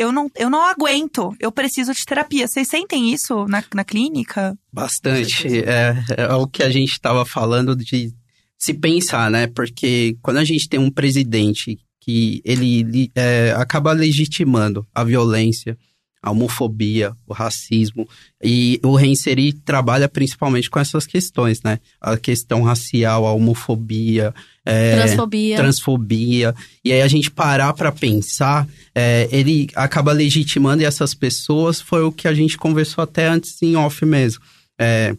[0.00, 2.48] Eu não, eu não aguento, eu preciso de terapia.
[2.48, 4.56] Vocês sentem isso na, na clínica?
[4.72, 5.62] Bastante.
[5.62, 8.10] É, é o que a gente estava falando de
[8.56, 9.46] se pensar, né?
[9.46, 15.76] Porque quando a gente tem um presidente que ele é, acaba legitimando a violência,
[16.22, 18.06] a homofobia, o racismo,
[18.42, 21.78] e o Reinserir trabalha principalmente com essas questões, né?
[22.00, 25.56] A questão racial, a homofobia, é, Transfobia.
[25.56, 26.54] transfobia.
[26.84, 32.12] E aí a gente parar para pensar, é, ele acaba legitimando essas pessoas foi o
[32.12, 34.42] que a gente conversou até antes em off mesmo.
[34.78, 35.14] É,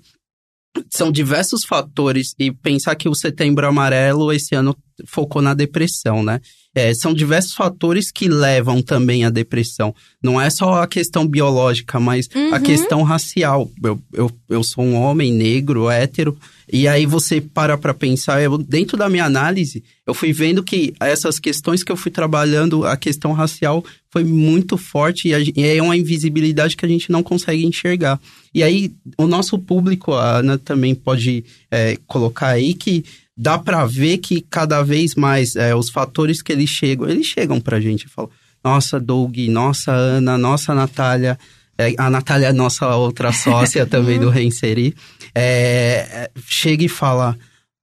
[0.90, 6.40] são diversos fatores e pensar que o Setembro Amarelo esse ano focou na depressão, né?
[6.74, 9.94] É, são diversos fatores que levam também à depressão.
[10.24, 12.64] Não é só a questão biológica, mas a Uhum.
[12.64, 13.70] questão racial.
[13.84, 16.38] Eu, eu, eu sou um homem negro, hétero,
[16.72, 20.94] e aí você para pra pensar, eu, dentro da minha análise, eu fui vendo que
[21.02, 25.78] essas questões que eu fui trabalhando, a questão racial foi muito forte e, a e
[25.78, 28.20] é uma invisibilidade que a gente não consegue enxergar.
[28.54, 33.04] E aí, o nosso público, a Ana também pode é, colocar aí que
[33.36, 37.60] dá pra ver que cada vez mais é, os fatores que eles chegam, eles chegam
[37.60, 38.32] pra gente e falam:
[38.64, 41.38] Nossa, Doug, nossa, Ana, nossa, Natália.
[41.78, 44.94] É, a Natália é nossa outra sócia também do Reinserir.
[45.34, 47.38] É, chega e fala: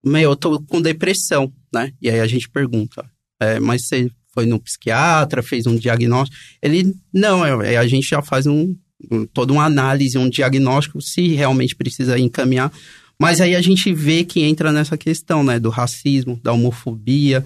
[0.05, 1.93] Meu, eu tô com depressão, né?
[2.01, 3.05] E aí a gente pergunta:
[3.41, 6.37] é, Mas você foi no psiquiatra, fez um diagnóstico?
[6.63, 8.75] Ele: Não, é, é, a gente já faz um,
[9.11, 12.73] um- toda uma análise, um diagnóstico, se realmente precisa encaminhar.
[13.21, 15.59] Mas aí a gente vê que entra nessa questão, né?
[15.59, 17.45] Do racismo, da homofobia,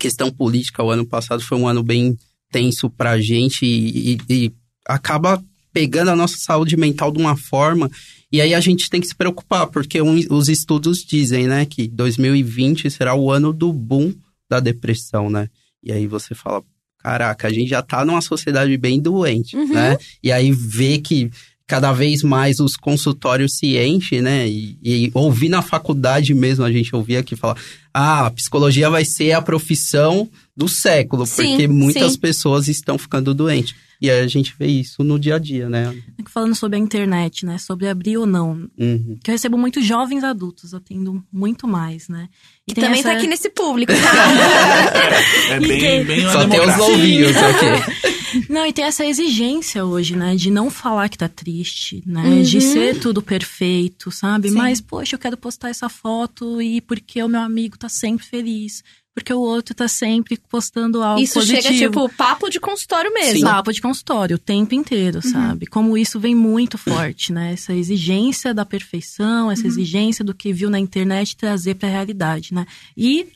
[0.00, 0.82] questão política.
[0.82, 2.16] O ano passado foi um ano bem
[2.50, 4.52] tenso pra gente e, e- e
[4.88, 7.90] acaba pegando a nossa saúde mental de uma forma.
[8.32, 11.86] E aí a gente tem que se preocupar, porque um- os estudos dizem, né, que
[11.86, 14.12] 2020 será o ano do boom
[14.50, 15.48] da depressão, né?
[15.84, 16.62] E aí você fala,
[16.98, 19.68] caraca, a gente já tá numa sociedade bem doente, Uhum.
[19.72, 19.96] né?
[20.22, 21.30] E aí vê que
[21.66, 24.48] cada vez mais os consultórios se enchem, né?
[24.48, 27.56] E, e ouvir na faculdade mesmo, a gente ouvia aqui falar,
[27.92, 32.18] ah, a psicologia vai ser a profissão do século, Sim, porque muitas sim.
[32.18, 33.74] pessoas estão ficando doentes.
[34.00, 35.92] E aí a gente vê isso no dia a dia, né?
[36.26, 37.58] Falando sobre a internet, né?
[37.58, 38.68] Sobre abrir ou não.
[38.78, 39.18] Uhum.
[39.22, 42.28] Que eu recebo muitos jovens adultos, eu atendo muito mais, né?
[42.66, 45.54] E também essa- tá aqui nesse público, tá?
[45.54, 48.08] É bem, bem Só tem os novinhos aqui.
[48.48, 50.36] Não, e tem essa exigência hoje, né?
[50.36, 52.22] De não falar que tá triste, né?
[52.24, 52.42] Uhum.
[52.42, 54.50] De ser tudo perfeito, sabe?
[54.50, 54.54] Sim.
[54.56, 58.84] Mas, poxa, eu quero postar essa foto e porque o meu amigo tá sempre feliz.
[59.18, 61.62] Porque o outro tá sempre postando algo Isso positivo.
[61.62, 63.42] chega, tipo, papo de consultório mesmo.
[63.42, 65.66] Papo de consultório o tempo inteiro, sabe?
[65.66, 67.52] Como isso vem muito forte, né?
[67.52, 72.66] Essa exigência da perfeição, essa exigência do que viu na internet trazer pra realidade, né?
[72.96, 73.26] E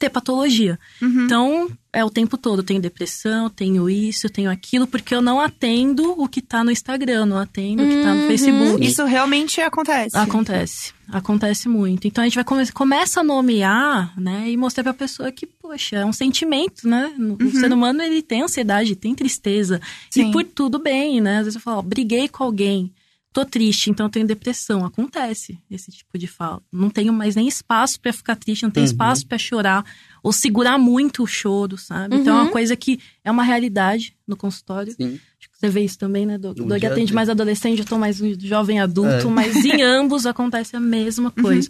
[0.00, 0.78] ter patologia.
[1.00, 2.60] Então, é o tempo todo.
[2.60, 6.40] Eu tenho depressão, eu tenho isso, eu tenho aquilo, porque eu não atendo o que
[6.40, 8.84] tá no Instagram, não atendo o que tá no Facebook.
[8.84, 10.16] Isso realmente acontece.
[10.16, 12.06] Acontece, acontece muito.
[12.06, 15.96] Então a gente vai come começa a nomear, né, e mostrar pra pessoa que, poxa,
[15.96, 17.12] é um sentimento, né?
[17.18, 19.80] O ser humano ele tem ansiedade, tem tristeza
[20.10, 20.30] Sim.
[20.30, 21.38] e por tudo bem, né?
[21.38, 22.90] Às vezes eu falo, ó, briguei com alguém,
[23.32, 24.84] tô triste, então eu tenho depressão.
[24.84, 26.60] Acontece esse tipo de fala.
[26.72, 29.84] Não tenho mais nem espaço pra ficar triste, não tenho espaço pra chorar
[30.22, 32.16] ou segurar muito o choro, sabe?
[32.16, 34.92] Então é uma coisa que é uma realidade no consultório.
[34.92, 35.20] Sim.
[35.38, 36.56] Acho que você vê isso também, né, Doug?
[36.58, 39.30] Doug atende mais adolescente, eu tô mais um jovem adulto, É.
[39.30, 41.68] mas em ambos acontece a mesma coisa.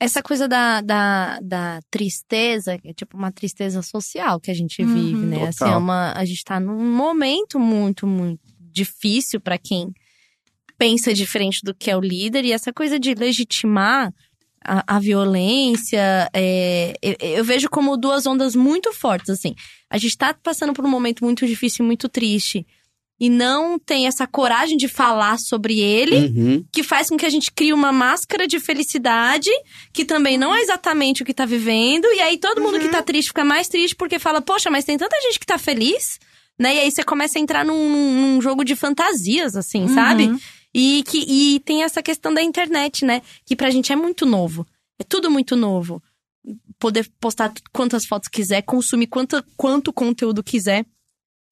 [0.00, 4.80] Essa coisa da, da, da tristeza, que é tipo uma tristeza social que a gente
[4.82, 4.94] Uhum.
[4.94, 5.48] vive, né?
[5.48, 8.40] Assim, é uma, a gente tá num momento muito, muito
[8.70, 9.92] difícil pra quem
[10.78, 12.44] pensa diferente do que é o líder.
[12.44, 14.12] E essa coisa de legitimar
[14.64, 19.54] a, a violência, é, eu, eu vejo como duas ondas muito fortes, assim.
[19.90, 22.66] A gente tá passando por um momento muito difícil, muito triste.
[23.20, 26.64] E não tem essa coragem de falar sobre ele Uhum.
[26.72, 29.50] que faz com que a gente crie uma máscara de felicidade,
[29.92, 33.02] que também não é exatamente o que tá vivendo, e aí todo mundo que tá
[33.02, 36.20] triste fica mais triste porque fala, poxa, mas tem tanta gente que tá feliz,
[36.56, 36.76] né?
[36.76, 39.94] E aí você começa a entrar num, num- num jogo de fantasias, assim, Uhum.
[39.94, 40.30] sabe?
[40.74, 43.22] E, que, e tem essa questão da internet, né?
[43.44, 44.66] Que pra gente é muito novo.
[44.98, 46.02] É tudo muito novo.
[46.78, 50.86] Poder postar quantas fotos quiser, consumir quanto, quanto conteúdo quiser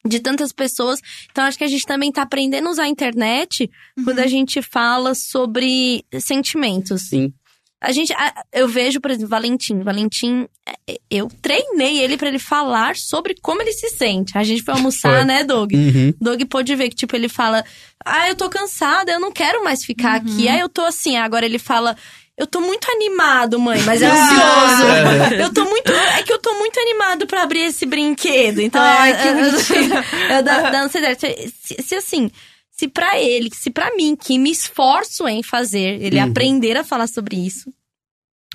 [0.07, 1.01] de tantas pessoas.
[1.31, 3.71] Então, acho que a gente também tá aprendendo a usar a internet
[4.05, 7.09] quando a gente fala sobre sentimentos.
[7.09, 7.33] Sim.
[7.81, 8.13] A gente,
[8.53, 9.81] eu vejo, por exemplo, Valentim.
[9.83, 10.49] Valentim,
[10.89, 14.37] é, eu treinei ele pra ele falar sobre como ele se sente.
[14.37, 15.25] A gente foi almoçar, Foi.
[15.25, 15.73] né, Doug?
[15.75, 16.15] Uhum.
[16.21, 17.63] Doug pôde ver que, tipo, ele fala:
[18.05, 20.49] Ah, eu tô cansada, eu não quero mais ficar aqui.
[20.49, 21.17] Ah, eu tô assim.
[21.17, 21.97] Agora ele fala.
[22.39, 25.33] Eu tô muito animado, mãe, mas é ansioso.
[25.41, 25.91] Eu tô muito.
[25.91, 28.61] É que eu tô muito animado pra abrir esse brinquedo.
[28.61, 30.05] Então, Ai, é, que é, bonitinho.
[30.29, 31.19] é da, da ansiedade.
[31.19, 32.31] Se, se assim,
[32.79, 36.25] se pra ele, se pra mim, que me esforço em fazer, ele Uhum.
[36.31, 37.73] aprender a falar sobre isso,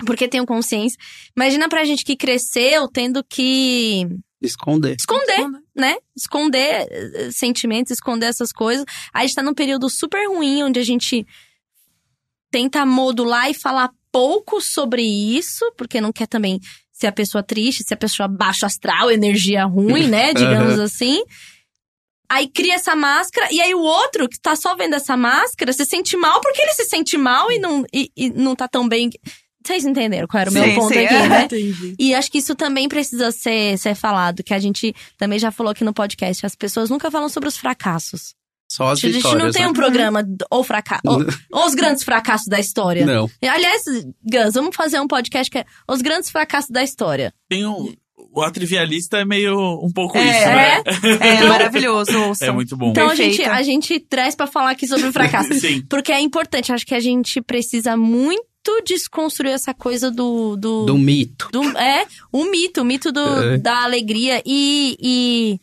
[0.06, 0.98] porque tenho consciência.
[1.36, 4.06] Imagina pra gente que cresceu tendo que
[4.40, 4.96] Esconder.
[4.98, 5.96] esconder, né?
[6.16, 8.84] Esconder eh, sentimentos, esconder essas coisas.
[9.12, 11.26] A gente tá num período super ruim, onde a gente
[12.50, 16.60] tenta modular e falar pouco sobre isso, porque não quer também
[16.92, 20.32] ser a pessoa triste, ser a pessoa baixo astral, energia ruim, né?
[20.34, 21.22] Digamos assim.
[22.32, 25.84] Aí cria essa máscara, e aí o outro que tá só vendo essa máscara se
[25.84, 29.10] sente mal porque ele se sente mal e não, e, e não tá tão bem.
[29.62, 31.28] Vocês entenderam qual era o meu Sim, ponto sim, aqui, é.
[31.28, 31.44] né?
[31.44, 31.94] Entendi.
[31.98, 35.72] E acho que isso também precisa ser, ser falado, que a gente também já falou
[35.72, 36.46] aqui no podcast.
[36.46, 38.34] As pessoas nunca falam sobre os fracassos.
[38.66, 39.44] Só as a gente vitórias.
[39.44, 39.68] não tem né?
[39.68, 41.18] um programa ou fracasso, ou,
[41.52, 43.04] ou os grandes fracassos da história.
[43.04, 43.30] Não.
[43.42, 43.82] Aliás,
[44.24, 47.34] Gus, vamos fazer um podcast que é os grandes fracassos da história.
[47.46, 47.92] Tem um.
[48.34, 49.54] O Atrivialista é meio
[49.84, 50.82] um pouco É, isso, né?
[51.20, 52.16] É maravilhoso.
[52.28, 52.48] ouçam.
[52.48, 52.90] É muito bom.
[52.90, 55.52] Então a gente, a gente traz pra falar aqui sobre o fracasso.
[55.60, 55.82] Sim.
[55.88, 58.42] Porque é importante, acho que a gente precisa muito
[58.86, 60.56] desconstruir essa coisa do.
[60.56, 61.48] do, Do mito.
[61.52, 63.58] do- é, o mito, o mito do, É.
[63.58, 64.40] da alegria.
[64.46, 65.60] E, e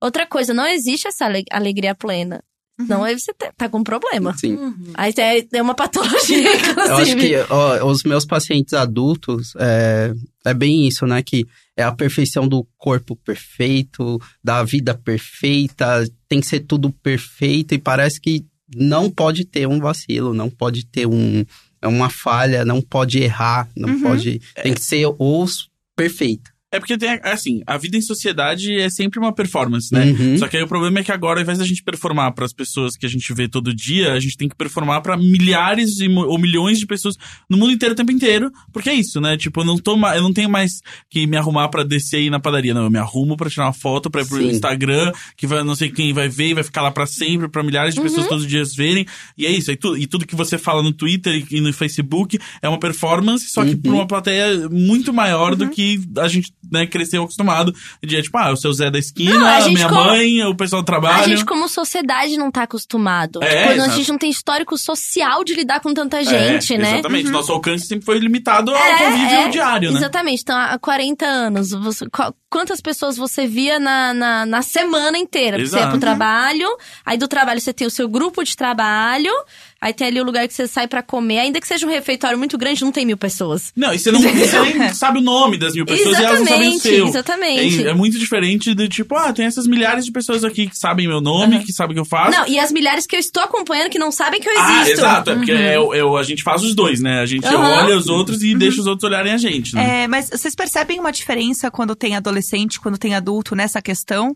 [0.00, 2.42] outra coisa, não existe essa ale- alegria plena.
[2.78, 4.36] Não, aí você tá, tá com um problema.
[4.36, 4.58] Sim.
[4.94, 6.74] Aí tem, tem uma patologia, inclusive.
[6.88, 10.12] Eu acho que ó, os meus pacientes adultos é,
[10.44, 11.22] é bem isso, né?
[11.22, 11.46] Que
[11.76, 17.78] é a perfeição do corpo perfeito, da vida perfeita, tem que ser tudo perfeito e
[17.78, 21.44] parece que não pode ter um vacilo, não pode ter um,
[21.84, 24.02] uma falha, não pode errar, não Uhum.
[24.02, 24.40] pode.
[24.62, 26.50] Tem que ser os perfeito.
[26.72, 30.06] É porque tem, assim, a vida em sociedade é sempre uma performance, né?
[30.06, 30.36] Uhum.
[30.36, 32.52] Só que aí o problema é que agora, ao invés da gente performar para as
[32.52, 36.08] pessoas que a gente vê todo dia, a gente tem que performar para milhares e
[36.08, 37.14] ou milhões de pessoas
[37.48, 39.36] no mundo inteiro o tempo inteiro, porque é isso, né?
[39.36, 42.30] Tipo, eu não tô eu não tenho mais que me arrumar para descer e ir
[42.30, 44.48] na padaria, não, eu me arrumo para tirar uma foto para ir pro Sim.
[44.48, 47.62] Instagram, que vai não sei quem vai ver e vai ficar lá para sempre, para
[47.62, 49.06] milhares de pessoas todos os dias verem.
[49.38, 51.72] E é isso, e, tu, e tudo que você fala no Twitter e, e no
[51.72, 53.80] Facebook é uma performance, só que Uhum.
[53.82, 57.74] pra uma plateia muito maior do que a gente, né, cresceu acostumado.
[58.02, 60.82] De, tipo, ah, o seu Zé da esquina, Não, a minha como- mãe, o pessoal
[60.82, 61.24] do trabalho.
[61.24, 63.42] A gente, como sociedade, não tá acostumado.
[63.42, 63.90] É, tipo, a exato.
[63.96, 66.94] gente não tem histórico social de lidar com tanta É, gente, né?
[66.94, 67.30] Exatamente.
[67.30, 69.98] Nosso alcance sempre foi limitado ao É, convívio é, diário, né?
[69.98, 70.42] Exatamente.
[70.42, 75.56] Então, há 40 anos, você- qu- quantas pessoas você via na, na, na semana inteira?
[75.58, 75.90] Você ia Exato.
[75.90, 76.68] pro trabalho,
[77.04, 79.32] aí do trabalho você tem o seu grupo de trabalho,
[79.80, 82.38] Aí tem ali o lugar que você sai pra comer, ainda que seja um refeitório
[82.38, 83.72] muito grande, não tem mil pessoas.
[83.76, 86.46] Não, e você não você nem sabe o nome das mil pessoas e elas não
[86.46, 87.06] sabem o Exatamente, seu.
[87.08, 87.84] exatamente.
[87.86, 91.06] É, é muito diferente de tipo, ah, tem essas milhares de pessoas aqui que sabem
[91.06, 92.30] meu nome, que sabem o que eu faço.
[92.38, 95.00] Não, e as milhares que eu estou acompanhando que não sabem que eu Ah, existo.
[95.00, 95.30] exato.
[95.30, 97.20] É porque é, o- é o- a gente faz os dois, né?
[97.20, 97.84] A gente Aham.
[97.84, 100.04] olha os outros e deixa os outros olharem a gente, né?
[100.04, 104.34] É, mas vocês percebem uma diferença quando tem adolescente, quando tem adulto nessa questão?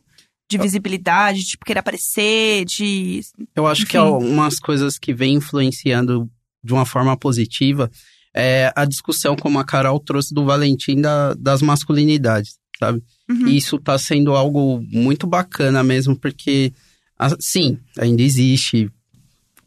[0.51, 3.21] De visibilidade, de tipo, querer aparecer, de.
[3.55, 4.07] Eu acho que Enfim.
[4.07, 6.29] algumas coisas que vem influenciando
[6.63, 7.91] de uma forma positiva
[8.35, 13.03] é a discussão, como a Carol trouxe do Valentim, da- das masculinidades, sabe?
[13.29, 13.47] Uhum.
[13.49, 16.73] E isso tá sendo algo muito bacana mesmo, porque,
[17.19, 18.91] ah, sim, ainda existe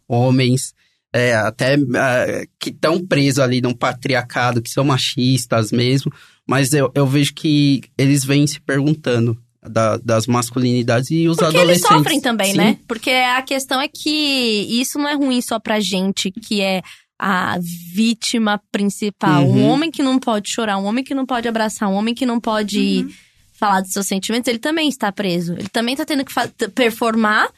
[0.08, 0.74] homens
[1.12, 6.12] é, até ah, que estão presos ali num patriarcado, que são machistas mesmo,
[6.48, 9.38] mas eu, eu vejo que eles vêm se perguntando
[9.70, 11.98] da- das masculinidades e os Porque eles adolescentes.
[11.98, 12.58] sofrem também, Sim.
[12.58, 12.78] né?
[12.88, 14.10] Porque a questão é que
[14.70, 16.82] isso não é ruim só pra gente que é
[17.20, 17.58] a
[17.94, 19.44] vítima principal.
[19.44, 19.70] Um Uhum.
[19.70, 22.40] homem que não pode chorar, um homem que não pode abraçar, um homem que não
[22.40, 23.06] pode
[23.58, 25.54] falar dos seus sentimentos, ele também está preso.
[25.54, 26.34] Ele também tá tendo que
[26.76, 27.50] performar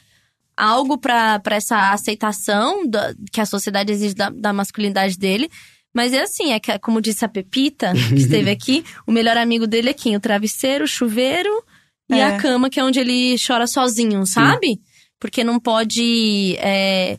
[0.56, 5.50] algo pra pra essa aceitação da- que a sociedade exige da, da masculinidade dele.
[5.94, 9.66] Mas é assim, é que, como disse a Pepita, que esteve aqui, o melhor amigo
[9.66, 10.14] dele é quem?
[10.14, 11.50] O travesseiro, o chuveiro
[12.10, 12.24] e É.
[12.24, 14.78] a cama, que é onde ele chora sozinho, sabe?
[15.20, 17.18] Porque não pode é,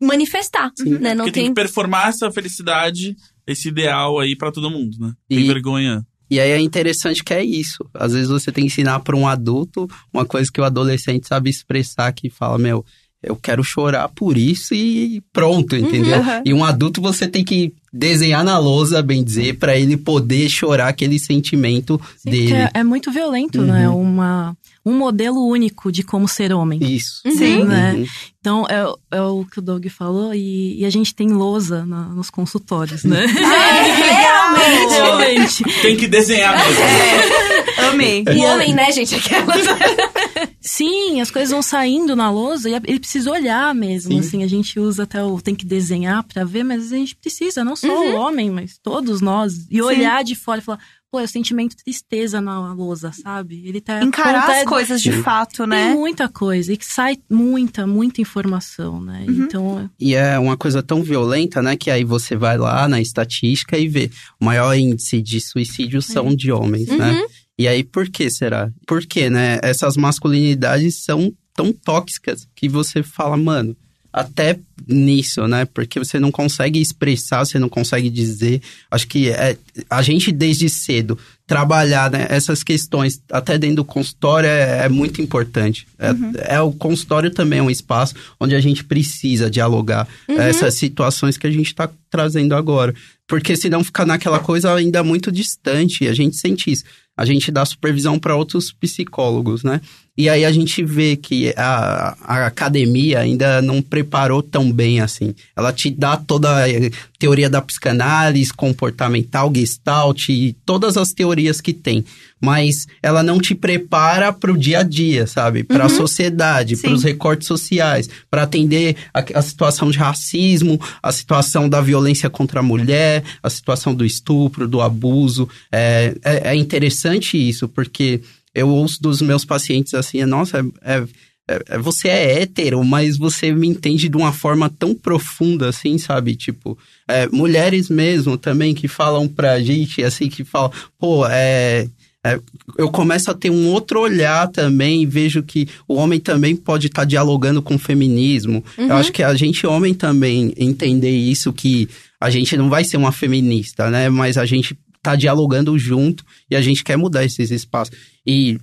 [0.00, 1.14] manifestar, né?
[1.14, 1.54] Não Porque tem tem...
[1.54, 3.16] que performar essa felicidade,
[3.46, 5.12] esse ideal aí pra todo mundo, né?
[5.28, 6.04] Tem E- vergonha.
[6.30, 7.78] E aí é interessante que é isso.
[7.94, 11.48] Às vezes você tem que ensinar para um adulto uma coisa que o adolescente sabe
[11.48, 12.84] expressar, que fala, meu,
[13.22, 16.18] eu quero chorar por isso e pronto, entendeu?
[16.20, 16.42] Uhum.
[16.44, 20.88] E um adulto você tem que desenhar na lousa, bem dizer, para ele poder chorar
[20.88, 22.52] aquele sentimento Sim, dele.
[22.54, 23.66] é, é muito violento, Uhum.
[23.66, 23.88] né?
[23.88, 24.56] Uma,
[24.88, 26.80] um modelo único de como ser homem.
[26.82, 27.20] Isso.
[27.30, 27.64] Sim.
[27.64, 27.94] Né?
[27.94, 28.06] Uhum.
[28.40, 32.08] Então, é, é o que o Doug falou, e, e a gente tem lousa na-
[32.08, 33.26] nos consultórios, né?
[33.26, 34.92] realmente!
[34.94, 35.64] Realmente.
[35.82, 37.88] Tem que desenhar mesmo.
[37.90, 38.24] Amei.
[38.26, 39.14] O homem, né, gente?
[39.14, 39.46] Aquela...
[40.60, 44.12] Sim, as coisas vão saindo na lousa e ele precisa olhar mesmo.
[44.12, 44.18] Sim.
[44.20, 47.64] Assim, a gente usa até o tem que desenhar pra ver, mas a gente precisa,
[47.64, 48.12] não só Uhum.
[48.12, 49.66] o homem, mas todos nós.
[49.70, 50.78] E olhar de fora e falar,
[51.10, 53.66] pô, eu sentimento de tristeza na lousa, sabe?
[53.66, 55.92] Ele tá Encarar conta- as coisas de fato, Tem né?
[55.94, 59.24] muita coisa e que sai muita, muita informação, né?
[59.28, 59.34] Uhum.
[59.44, 61.76] Então, E é uma coisa tão violenta, né?
[61.76, 66.34] Que aí você vai lá na estatística e vê o maior índice de suicídio são
[66.34, 67.12] de homens, né?
[67.12, 67.26] Uhum.
[67.58, 68.70] E aí, por que será?
[68.86, 69.58] Por que, né?
[69.62, 73.76] Essas masculinidades são tão tóxicas que você fala, mano,
[74.12, 75.64] até nisso, né?
[75.66, 78.62] Porque você não consegue expressar, você não consegue dizer.
[78.90, 79.56] Acho que é,
[79.88, 85.20] a gente, desde cedo, trabalhar né, essas questões, até dentro do consultório, é, é muito
[85.20, 85.86] importante.
[85.98, 91.36] É, é- o consultório também é um espaço onde a gente precisa dialogar essas situações
[91.36, 92.94] que a gente está trazendo agora.
[93.26, 96.04] Porque senão fica naquela coisa ainda muito distante.
[96.04, 96.84] E a gente sente isso.
[97.16, 99.80] A gente dá supervisão para outros psicólogos, né?
[100.18, 105.32] E aí a gente vê que a, a academia ainda não preparou tão bem assim.
[105.56, 106.68] Ela te dá toda a
[107.16, 112.04] teoria da psicanálise, comportamental, gestalt e todas as teorias que tem.
[112.40, 115.62] Mas ela não te prepara para o dia a dia, sabe?
[115.62, 116.82] Para a sociedade, Sim.
[116.82, 122.28] para os recortes sociais, para atender a, a situação de racismo, a situação da violência
[122.28, 125.48] contra a mulher, a situação do estupro, do abuso.
[125.70, 128.20] É, é, é interessante isso, porque
[128.58, 131.04] eu ouço dos meus pacientes assim, nossa, é,
[131.48, 135.96] é- é- você é hétero, mas você me entende de uma forma tão profunda, assim,
[135.98, 136.36] sabe?
[136.36, 136.76] Tipo,
[137.08, 141.88] é, mulheres mesmo também que falam pra gente, assim, que falam, pô, é,
[142.26, 142.38] é,
[142.76, 147.04] eu começo a ter um outro olhar também vejo que o homem também pode estar
[147.04, 148.62] dialogando com o feminismo.
[148.76, 151.88] Eu acho que a gente, homem, também entender isso, que
[152.20, 154.08] a gente não vai ser uma feminista, né?
[154.10, 157.96] Mas a gente tá dialogando junto e a gente quer mudar esses espaços.
[158.30, 158.60] E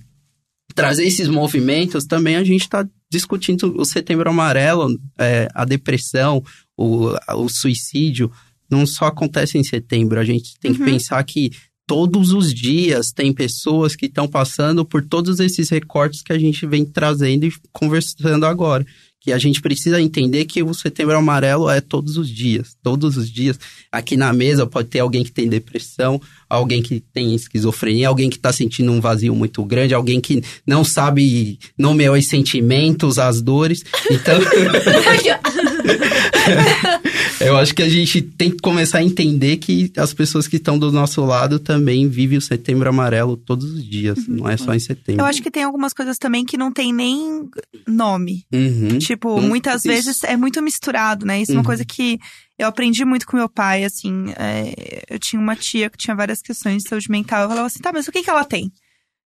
[0.76, 6.40] trazer esses movimentos também a gente está discutindo o setembro amarelo, é, a depressão,
[6.76, 8.30] o, o suicídio,
[8.70, 10.20] não só acontece em setembro.
[10.20, 11.50] A gente tem que pensar que
[11.84, 16.64] todos os dias tem pessoas que estão passando por todos esses recortes que a gente
[16.64, 18.86] vem trazendo e conversando agora.
[19.20, 22.76] Que a gente precisa entender que o setembro amarelo é todos os dias.
[22.84, 23.58] Todos os dias.
[23.90, 28.36] Aqui na mesa pode ter alguém que tem depressão, alguém que tem esquizofrenia, alguém que
[28.36, 33.84] está sentindo um vazio muito grande, alguém que não sabe nomear os sentimentos, as dores.
[34.10, 34.38] Então.
[37.40, 40.78] Eu acho que a gente tem que começar a entender que as pessoas que estão
[40.78, 44.78] do nosso lado também vivem o setembro amarelo todos os dias, não é só em
[44.80, 45.22] setembro.
[45.22, 47.48] Eu acho que tem algumas coisas também que não tem nem
[47.86, 48.44] nome.
[48.52, 48.98] Uhum.
[48.98, 49.88] Tipo, muitas isso.
[49.88, 51.40] vezes é muito misturado, né?
[51.42, 51.64] Isso é uma Uhum.
[51.66, 52.18] coisa que
[52.58, 54.32] eu aprendi muito com meu pai, assim.
[54.38, 57.42] é, eu tinha uma tia que tinha várias questões de saúde mental.
[57.42, 58.72] Eu falava assim, tá, mas o que que ela tem?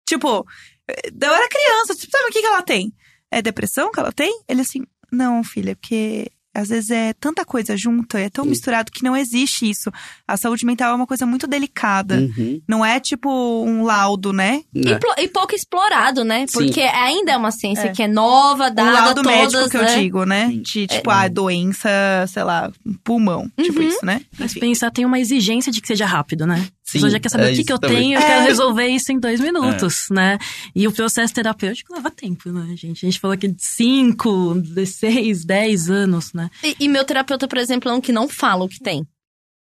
[0.09, 0.47] Tipo,
[0.89, 2.93] eh, eu era criança, tipo, sabe o que que ela tem?
[3.31, 4.43] É depressão que ela tem?
[4.49, 8.51] Ele assim, não, filha, porque às vezes é tanta coisa junto, é tão Uhum.
[8.51, 9.91] misturado que não existe isso.
[10.27, 12.17] A saúde mental é uma coisa muito delicada.
[12.17, 12.61] Uhum.
[12.67, 13.29] Não é tipo
[13.65, 14.63] um laudo, né?
[14.75, 16.47] E, plo- e pouco explorado, né?
[16.49, 16.59] Sim.
[16.65, 17.93] Porque ainda é uma ciência É.
[17.93, 19.95] que é nova, Um dada laudo todas, médico que eu né?
[19.99, 20.47] digo, né?
[20.49, 20.63] Sim.
[20.63, 21.89] De tipo, ah, doença,
[22.29, 22.71] sei lá,
[23.05, 23.51] pulmão.
[23.61, 23.89] Tipo Uhum.
[23.89, 24.21] isso, né?
[24.39, 24.61] Mas Enfim.
[24.61, 26.67] pensar, tem uma exigência de que seja rápido, né?
[26.87, 27.97] A Sim, pessoa já quer saber é o que, que eu também.
[27.99, 28.27] tenho, eu É.
[28.27, 30.39] quero resolver isso em dois minutos, né?
[30.75, 33.05] E o processo terapêutico leva tempo, né, gente?
[33.05, 36.49] A gente falou aqui de 5, 16, 10 anos, né?
[36.63, 39.05] E, e meu terapeuta, por exemplo, é um que não fala o que tem.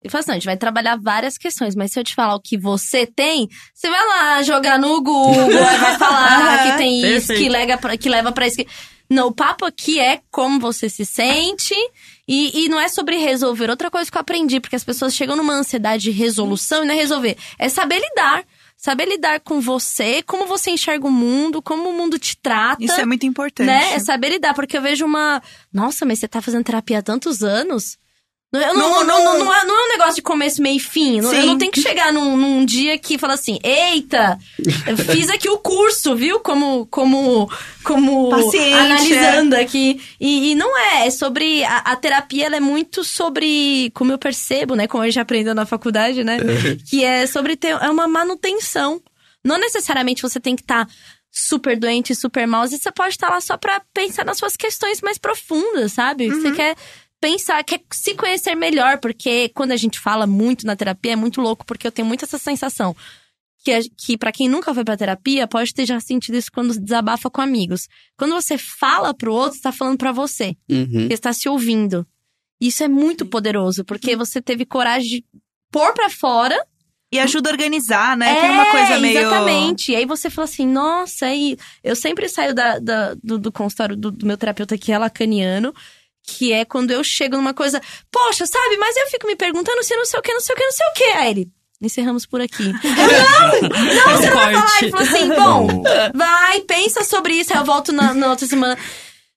[0.04, 2.36] Ele fala assim, "Não, a gente vai trabalhar várias questões, mas se eu te falar
[2.36, 5.34] o que você tem, você vai lá jogar no Google,
[5.80, 7.52] vai falar que tem isso, que Perfeito.
[7.52, 8.58] leva, pra, que leva pra isso.
[8.58, 8.68] que-
[9.10, 11.76] Não, o papo aqui é como você se sente
[12.28, 13.70] e, e não é sobre resolver.
[13.70, 16.94] Outra coisa que eu aprendi, porque as pessoas chegam numa ansiedade de resolução e não
[16.94, 18.44] é resolver, é saber lidar.
[18.80, 22.84] Saber lidar com você, como você enxerga o mundo, como o mundo te trata.
[22.84, 23.66] Isso é muito importante.
[23.66, 23.96] Né?
[23.96, 25.42] É saber lidar, porque eu vejo uma.
[25.74, 27.98] Nossa, mas você tá fazendo terapia há tantos anos?
[28.52, 28.74] Não,
[29.04, 29.04] não,
[29.40, 31.20] Não, é, não é um negócio de começo, meio e fim.
[31.20, 34.40] Não- Eu não tenho que chegar num, num dia que fala assim: eita,
[35.12, 36.40] fiz aqui o curso, viu?
[36.40, 36.86] Como.
[36.88, 37.52] como,
[37.84, 40.02] como Paciente, analisando aqui.
[40.20, 41.64] E, e não é, é sobre.
[41.66, 43.92] A, a terapia ela é muito sobre.
[43.94, 44.88] Como eu percebo, né?
[44.88, 46.38] Como a gente aprendeu na faculdade, né?
[46.90, 47.72] que é sobre ter.
[47.82, 49.02] É uma manutenção.
[49.44, 50.88] Não necessariamente você tem que estar
[51.30, 52.62] super doente, super mal.
[52.64, 56.30] Às vezes você pode estar lá só pra pensar nas suas questões mais profundas, sabe?
[56.30, 56.76] Você quer
[57.20, 61.42] pensar, quer se conhecer melhor, porque quando a gente fala muito na terapia é muito
[61.42, 62.96] louco, porque eu tenho muito essa sensação.
[63.64, 67.30] Que, que para quem nunca foi pra terapia, pode ter já sentido isso quando desabafa
[67.30, 67.88] com amigos.
[68.18, 70.56] Quando você fala pro outro, você tá falando pra você.
[70.70, 71.08] Uhum.
[71.08, 72.08] Você está se ouvindo.
[72.62, 75.26] Isso é muito poderoso, porque você teve coragem de
[75.72, 76.58] pôr pra fora
[77.12, 78.40] E ajuda a organizar, né?
[78.42, 79.18] Tem uma coisa meio.
[79.18, 79.92] É, Exatamente.
[79.92, 83.96] E aí você fala assim, nossa, aí eu sempre saio da, da- do, do consultório
[83.98, 85.74] do, do meu terapeuta que é lacaniano.
[86.30, 89.96] Que é quando eu chego numa coisa, poxa, sabe, mas eu fico me perguntando se
[89.96, 91.04] não sei o que, não sei o que, não sei o que.
[91.04, 91.52] Aí ele,
[91.82, 92.66] encerramos por aqui.
[92.66, 94.82] Eu, não, não, você não vai falar.
[94.82, 97.54] Ele falou assim, bom, vai, pensa sobre isso.
[97.54, 98.78] Aí eu volto na, na outra semana.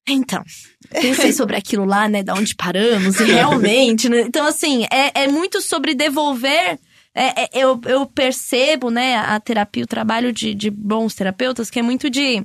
[0.08, 0.42] Então,
[0.90, 4.22] pensei sobre aquilo lá, né, da onde paramos, e realmente, né?
[4.22, 6.78] Então, assim, é, é muito sobre devolver.
[7.14, 11.78] É, é, eu, eu percebo, né, a terapia, o trabalho de, de bons terapeutas, que
[11.78, 12.42] é muito de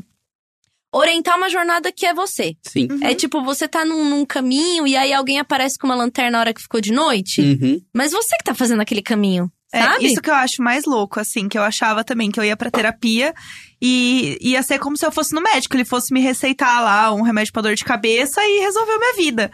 [0.97, 2.55] orientar uma jornada que é você.
[2.63, 2.87] Sim.
[3.01, 6.39] É tipo, você tá num, num caminho e aí alguém aparece com uma lanterna na
[6.39, 7.81] hora que ficou de noite, Uhum.
[7.93, 10.05] mas você que tá fazendo aquele caminho, É, sabe?
[10.05, 12.71] isso que eu acho mais louco, assim, que eu achava também que eu ia pra
[12.71, 13.33] terapia
[13.81, 17.21] e ia ser como se eu fosse no médico, ele fosse me receitar lá um
[17.21, 19.51] remédio pra dor de cabeça e resolveu minha vida.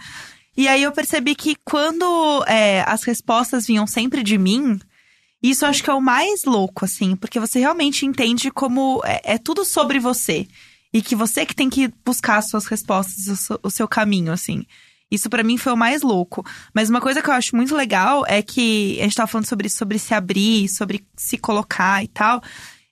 [0.56, 4.80] E aí eu percebi que quando é, as respostas vinham sempre de mim,
[5.42, 9.22] isso eu acho que é o mais louco, assim, porque você realmente entende como é,
[9.34, 10.46] é tudo sobre você.
[10.94, 14.32] E que você que tem que buscar as suas respostas, o seu, o seu caminho,
[14.32, 14.66] assim.
[15.10, 16.46] Isso pra mim foi o mais louco.
[16.74, 19.68] Mas uma coisa que eu acho muito legal é que a gente tava falando sobre
[19.68, 22.42] isso, sobre se abrir, sobre se colocar e tal.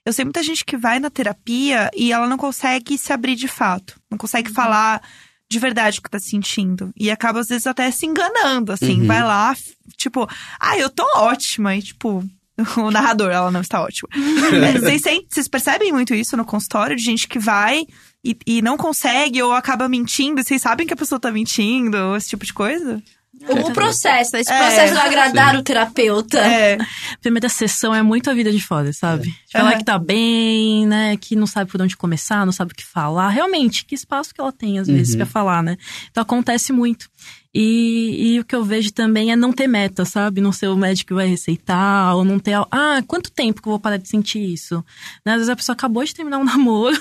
[0.04, 3.48] Eu sei muita gente que vai na terapia e ela não consegue se abrir de
[3.48, 3.98] fato.
[4.10, 5.02] Não consegue falar
[5.48, 6.92] de verdade o que tá sentindo.
[6.96, 9.00] E acaba, às vezes, até se enganando, assim.
[9.00, 9.06] Uhum.
[9.06, 9.54] Vai lá,
[9.96, 10.28] tipo,
[10.58, 11.74] ah, eu tô ótima.
[11.74, 12.24] E, tipo,
[12.76, 14.08] o narrador, ela não está ótima.
[14.80, 16.96] Vocês, vocês percebem muito isso no consultório?
[16.96, 17.84] De gente que vai
[18.24, 20.40] e, e não consegue ou acaba mentindo.
[20.40, 23.02] E vocês sabem que a pessoa tá mentindo, ou esse tipo de coisa?
[23.48, 24.58] O, processo, esse É.
[24.58, 26.38] processo de agradar o terapeuta.
[26.40, 26.76] É.
[27.22, 29.28] Primeira sessão é muito a vida de fora, sabe?
[29.54, 29.58] É.
[29.58, 29.78] Falar Aham.
[29.78, 31.16] que tá bem, né?
[31.16, 33.30] Que não sabe por onde começar, não sabe o que falar.
[33.30, 35.18] Realmente, que espaço que ela tem, às vezes, Uhum.
[35.18, 35.76] pra falar, né?
[36.10, 37.08] Então acontece muito.
[37.52, 40.40] E, e o que eu vejo também é não ter meta, sabe?
[40.40, 42.54] Não ser o médico que vai receitar, ou não ter.
[42.70, 44.84] Ah, quanto tempo que eu vou parar de sentir isso?
[45.26, 45.32] Né?
[45.32, 46.96] Às vezes a pessoa acabou de terminar um namoro,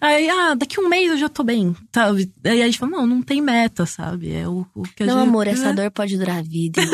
[0.00, 2.28] aí, ah, daqui um mês eu já tô bem, sabe?
[2.44, 4.32] Aí a gente fala, não, não tem meta, sabe?
[4.34, 5.28] É o, o que a Não, gente.
[5.28, 5.74] amor, essa né?
[5.74, 6.82] dor pode durar a vida.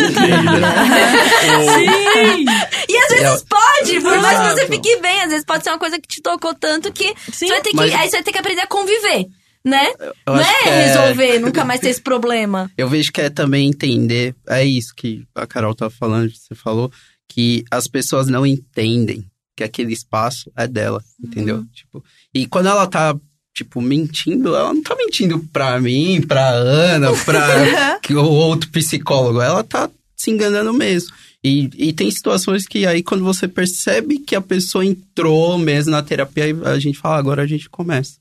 [1.70, 2.44] Sim!
[2.88, 5.78] E às vezes pode, por mais que você fique bem, às vezes pode ser uma
[5.78, 8.22] coisa que te tocou tanto que Sim, você vai ter que, mas- aí você vai
[8.24, 9.26] ter que aprender a conviver,
[9.64, 9.86] né?
[9.98, 12.70] Eu não acho é, é- resolver, nunca mais ter esse problema.
[12.78, 16.90] Eu vejo que é também entender, é isso que a Carol tava falando, você falou,
[17.28, 19.24] que as pessoas não entendem
[19.56, 21.64] que aquele espaço é dela, entendeu?
[21.72, 22.02] Tipo,
[22.34, 23.14] e quando ela tá
[23.54, 29.40] tipo, mentindo, ela não tá mentindo pra mim, pra Ana, pra que- o outro psicólogo.
[29.40, 31.10] Ela tá se enganando mesmo.
[31.44, 36.02] E, e tem situações que aí, quando você percebe que a pessoa entrou mesmo na
[36.02, 38.14] terapia, a gente fala, agora a gente começa.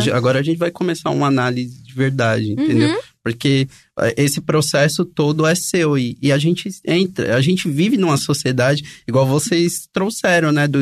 [0.00, 2.96] Ge- agora a gente vai começar uma análise de verdade, entendeu?
[3.22, 3.66] Porque
[4.00, 8.16] eh, esse processo todo é seu e, e a gente entra, a gente vive numa
[8.16, 10.68] sociedade, igual vocês trouxeram, né?
[10.68, 10.78] Do,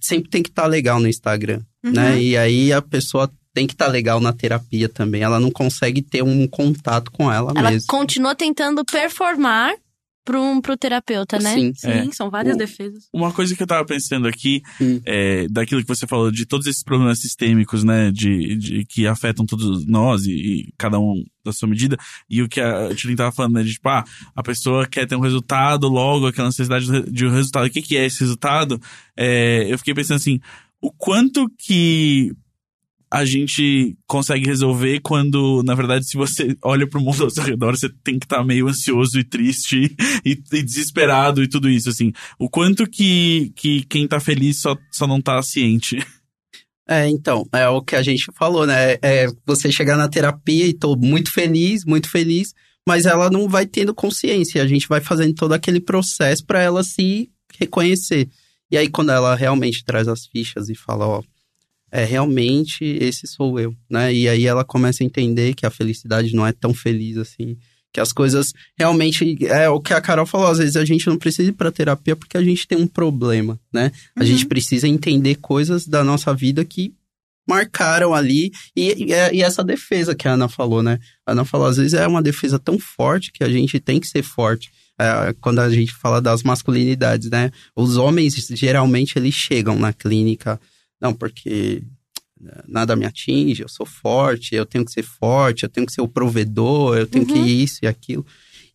[0.00, 2.20] sempre tem que estar legal no Instagram, né?
[2.20, 5.22] E aí a pessoa tem que estar legal na terapia também.
[5.22, 7.86] Ela não consegue ter um contato com ela, Ela mesmo.
[7.88, 9.74] continua tentando performar
[10.28, 11.54] pro, pro terapeuta, né?
[11.54, 11.72] Sim.
[11.74, 12.12] Sim, É.
[12.12, 13.08] são várias O- defesas.
[13.14, 15.00] Uma coisa que eu tava pensando aqui, Hum.
[15.06, 19.46] é, daquilo que você falou, de todos esses problemas sistêmicos, né, de, de que afetam
[19.46, 21.96] todos nós e, e cada um da sua medida,
[22.28, 24.04] e o que a Tilin tava falando, né, de tipo, ah,
[24.36, 27.66] a pessoa quer ter um resultado logo, aquela necessidade de um resultado.
[27.66, 28.78] O que que é esse resultado?
[29.16, 30.38] É, eu fiquei pensando assim,
[30.80, 32.32] o quanto que
[33.10, 37.76] a gente consegue resolver quando, na verdade, se você olha pro mundo ao seu redor,
[37.76, 39.94] você tem que estar meio ansioso e triste
[40.24, 42.12] e, e desesperado e tudo isso, assim.
[42.38, 45.98] O quanto que, que quem tá feliz só, só não tá ciente.
[46.90, 48.94] É, então, é o que a gente falou, né?
[49.02, 52.54] É você chegar na terapia e tô muito feliz, muito feliz,
[52.88, 54.62] mas ela não vai tendo consciência.
[54.62, 58.30] A gente vai fazendo todo aquele processo para ela se reconhecer.
[58.70, 61.22] E aí, quando ela realmente traz as fichas e fala, ó,
[61.90, 64.12] é realmente esse sou eu, né?
[64.12, 67.56] E aí ela começa a entender que a felicidade não é tão feliz assim.
[67.92, 69.38] Que as coisas realmente.
[69.46, 72.14] É o que a Carol falou, às vezes a gente não precisa ir pra terapia
[72.14, 73.90] porque a gente tem um problema, né?
[74.14, 76.92] A gente precisa entender coisas da nossa vida que
[77.48, 78.52] marcaram ali.
[78.76, 80.98] E, e, é- e essa defesa que a Ana falou, né?
[81.26, 84.06] A Ana falou, às vezes é uma defesa tão forte que a gente tem que
[84.06, 84.70] ser forte.
[85.00, 87.50] É, quando a gente fala das masculinidades, né?
[87.74, 90.60] Os homens, geralmente, eles chegam na clínica,
[91.00, 91.82] não, porque
[92.66, 96.00] nada me atinge, eu sou forte, eu tenho que ser forte, eu tenho que ser
[96.00, 98.24] o provedor, eu tenho que isso e aquilo.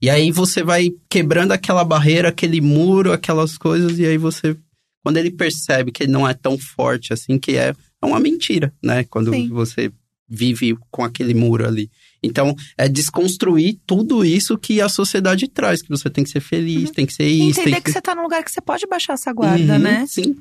[0.02, 4.58] E aí você vai quebrando aquela barreira, aquele muro, aquelas coisas, e aí você,
[5.02, 8.74] quando ele percebe que ele não é tão forte assim, que é, é uma mentira,
[8.84, 9.06] né?
[9.06, 9.48] Quando Sim.
[9.48, 9.92] você
[10.28, 11.90] vive com aquele muro ali.
[12.22, 16.92] Então, é desconstruir tudo isso que a sociedade traz, que você tem que ser feliz,
[16.92, 19.14] tem que ser isso, entender tem que você tá num lugar que você pode baixar
[19.14, 20.06] essa guarda, Uhum, né?
[20.08, 20.36] Sim.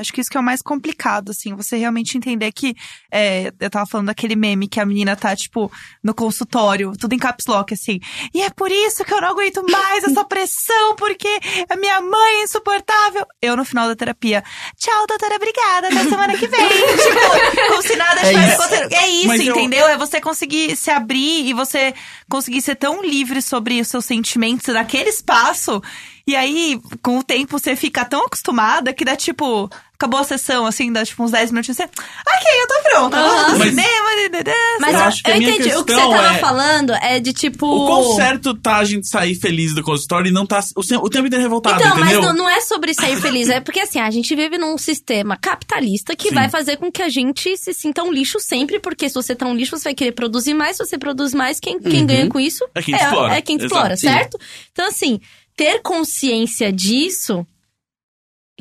[0.00, 2.74] Acho que isso que é o mais complicado, assim, você realmente entender que.
[3.12, 5.70] é, eu tava falando daquele meme que a menina tá, tipo,
[6.02, 8.00] no consultório, tudo em caps lock, assim.
[8.34, 11.28] E é por isso que eu não aguento mais essa pressão, porque
[11.68, 13.26] a minha mãe é insuportável.
[13.42, 14.42] Eu, no final da terapia,
[14.76, 16.60] tchau, doutora, obrigada, até semana que vem.
[16.68, 18.94] tipo, como se nada É tivesse isso.
[18.94, 19.86] É isso, Mas eu- entendeu?
[19.86, 21.94] É você conseguir se abrir e você
[22.28, 25.82] conseguir ser tão livre sobre os seus sentimentos naquele espaço.
[26.30, 29.68] E aí, com o tempo, você fica tão acostumada que dá tipo.
[29.94, 31.76] Acabou a sessão, assim, dá tipo uns 10 minutinhos.
[31.76, 31.82] Você.
[31.82, 33.16] Ok, eu tô pronta.
[33.52, 34.10] No Mas- cinema.
[34.32, 35.74] dadadá, Mas Eu acho que a eu minha entendi.
[35.76, 37.66] O que você tava é- falando é de tipo.
[37.66, 41.10] O quão certo tá a gente sair feliz do consultório e não tá o, o
[41.10, 42.22] tempo inteiro revoltado, Então, mas entendeu?
[42.22, 46.14] não, não é sobre sair feliz, é porque assim, a gente vive num sistema capitalista
[46.16, 46.34] que Sim.
[46.34, 49.46] vai fazer com que a gente se sinta um lixo sempre, porque se você tá
[49.46, 52.06] um lixo, você vai querer produzir mais, se você produz mais, quem, quem Uhum.
[52.06, 53.34] ganha com isso É quem explora.
[53.34, 53.66] é quem Exato.
[53.74, 54.06] explora, Sim.
[54.08, 54.38] certo?
[54.72, 55.20] Então, assim,
[55.56, 57.46] ter consciência disso,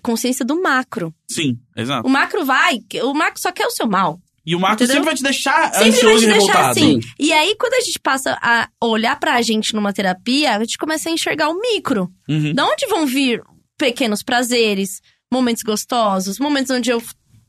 [0.01, 1.13] consciência do macro.
[1.29, 2.07] Sim, exato.
[2.07, 4.19] O macro vai, o macro só quer o seu mal.
[4.45, 4.95] E o Marco Entendeu?
[4.95, 6.99] sempre vai te deixar Sempre vai ansioso te e deixar assim.
[7.19, 11.07] E aí, quando a gente passa a olhar pra gente numa terapia, a gente começa
[11.07, 12.11] a enxergar o micro.
[12.27, 12.55] Uhum.
[12.55, 13.43] Da onde vão vir
[13.77, 16.99] pequenos prazeres, momentos gostosos, momentos onde eu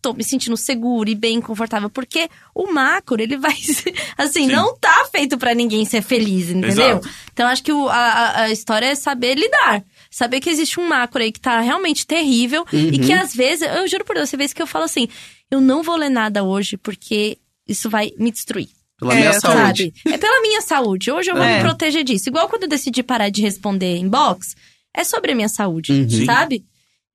[0.03, 1.91] tô me sentindo seguro e bem confortável?
[1.91, 3.55] Porque o macro, ele vai.
[4.17, 4.53] Assim, Sim.
[4.53, 6.71] não tá feito pra ninguém ser feliz, entendeu?
[6.99, 7.09] Exato.
[7.33, 9.83] Então, acho que o- a, a- história é saber lidar.
[10.11, 13.87] Saber que existe um macro aí que tá realmente terrível e que às vezes, eu
[13.89, 15.09] juro por Deus, tem vezes que eu falo assim:
[15.51, 17.39] eu não vou ler nada hoje porque
[17.69, 18.69] isso vai me destruir.
[18.99, 19.93] Pela É, minha saúde.
[20.03, 20.15] Sabe?
[20.15, 21.11] É pela minha saúde.
[21.11, 21.57] Hoje eu vou É.
[21.57, 22.29] me proteger disso.
[22.29, 24.55] Igual quando eu decidi parar de responder inbox,
[24.95, 26.25] é sobre a minha saúde, Uhum.
[26.27, 26.65] sabe?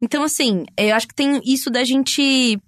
[0.06, 2.62] Então, assim, eu acho que tem isso da gente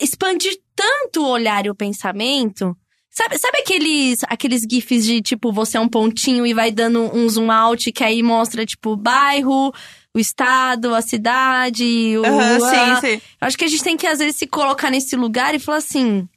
[0.00, 2.76] expandir tanto o olhar e o pensamento.
[3.10, 7.28] Sabe, sabe aqueles, aqueles GIFs de tipo, você é um pontinho e vai dando um
[7.28, 9.72] zoom out que aí mostra, tipo, o bairro,
[10.14, 11.84] o estado, a cidade,
[12.18, 12.24] o.
[12.24, 13.22] A- sim, sim.
[13.40, 15.78] eu acho que a gente tem que, às vezes, se colocar nesse lugar e falar
[15.78, 16.28] assim: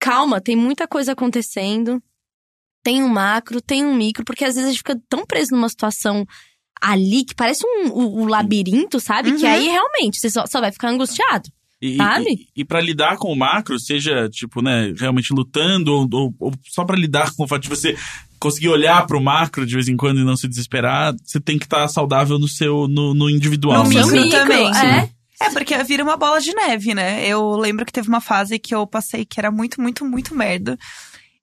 [0.00, 2.02] calma, tem muita coisa acontecendo.
[2.82, 5.68] Tem um macro, tem um micro, porque às vezes a gente fica tão preso numa
[5.68, 6.26] situação
[6.80, 9.32] ali que parece um, um- um labirinto, sabe?
[9.32, 9.50] Que Uhum.
[9.52, 11.48] aí realmente você só, só vai ficar angustiado.
[11.80, 12.24] E, Sabe?
[12.56, 16.52] E, e para lidar com o macro, seja, tipo, né, realmente lutando, ou, ou- ou
[16.68, 17.96] só pra lidar com o fato de você
[18.40, 21.66] conseguir olhar pro macro de vez em quando e não se desesperar, você tem que
[21.66, 23.84] estar saudável no seu, no, no individual.
[23.84, 24.02] No né?
[24.02, 24.66] micro também.
[24.76, 25.08] É.
[25.40, 27.24] É, porque vira uma bola de neve, né?
[27.24, 30.76] Eu lembro que teve uma fase que eu passei que era muito, muito, muito merda.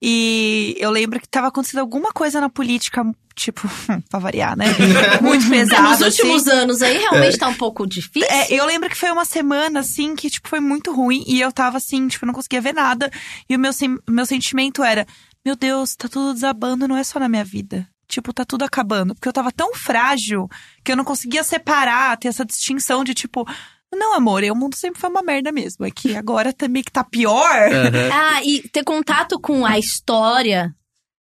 [0.02, 3.04] E eu lembro que tava acontecendo alguma coisa na política,
[3.36, 3.62] tipo,
[4.10, 4.66] pra variar, né?
[5.22, 5.89] Muito pesada.
[5.89, 6.58] Nos últimos assim.
[6.58, 8.30] anos aí realmente tá um pouco difícil.
[8.30, 11.24] É, eu lembro que foi uma semana, assim, que, tipo, foi muito ruim.
[11.28, 13.10] E eu tava, assim, tipo, não conseguia ver nada.
[13.50, 13.72] E o meu,
[14.10, 15.08] meu sentimento era,
[15.46, 17.88] meu Deus, tá tudo desabando, não é só na minha vida.
[18.08, 19.16] Tipo, tá tudo acabando.
[19.16, 20.48] Porque eu tava tão frágil
[20.84, 23.48] que eu não conseguia separar, ter essa distinção de, tipo...
[23.94, 25.86] Não, amor, o mundo sempre foi uma merda mesmo.
[25.86, 27.72] É que agora também que tá pior.
[27.72, 27.92] Aham.
[28.14, 30.74] Ah, e ter contato com a história.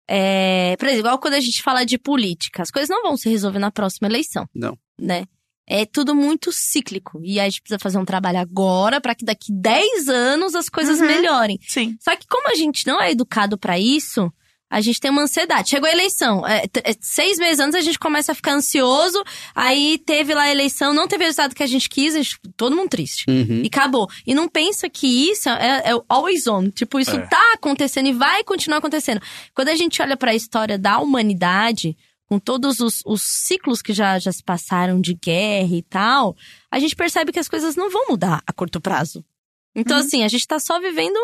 [0.10, 3.30] É, por exemplo, igual quando a gente fala de política, as coisas não vão se
[3.30, 4.46] resolver na próxima eleição.
[4.54, 4.78] Não.
[5.00, 5.26] Né?
[5.68, 7.20] É tudo muito cíclico.
[7.24, 10.68] E aí a gente precisa fazer um trabalho agora para que daqui 10 anos as
[10.70, 11.08] coisas Uhum.
[11.08, 11.58] melhorem.
[11.68, 11.96] Sim.
[12.02, 14.32] Só que como a gente não é educado para isso,
[14.76, 15.70] a gente tem uma ansiedade.
[15.70, 20.00] Chegou a eleição, é, é, seis meses antes a gente começa a ficar ansioso, aí
[20.00, 22.76] teve lá a eleição, não teve o resultado que a gente quis, a gente- todo
[22.76, 23.26] mundo triste.
[23.30, 23.62] Uhum.
[23.64, 24.10] E acabou.
[24.26, 26.70] E não pensa que isso é, é o always on.
[26.72, 27.20] Tipo, isso É.
[27.28, 29.22] tá acontecendo e vai continuar acontecendo.
[29.54, 31.96] Quando a gente olha pra história da humanidade,
[32.28, 36.36] com todos os, os ciclos que já, já se passaram de guerra e tal,
[36.72, 39.24] a gente percebe que as coisas não vão mudar a curto prazo.
[39.76, 41.18] Então, assim, a gente tá só vivendo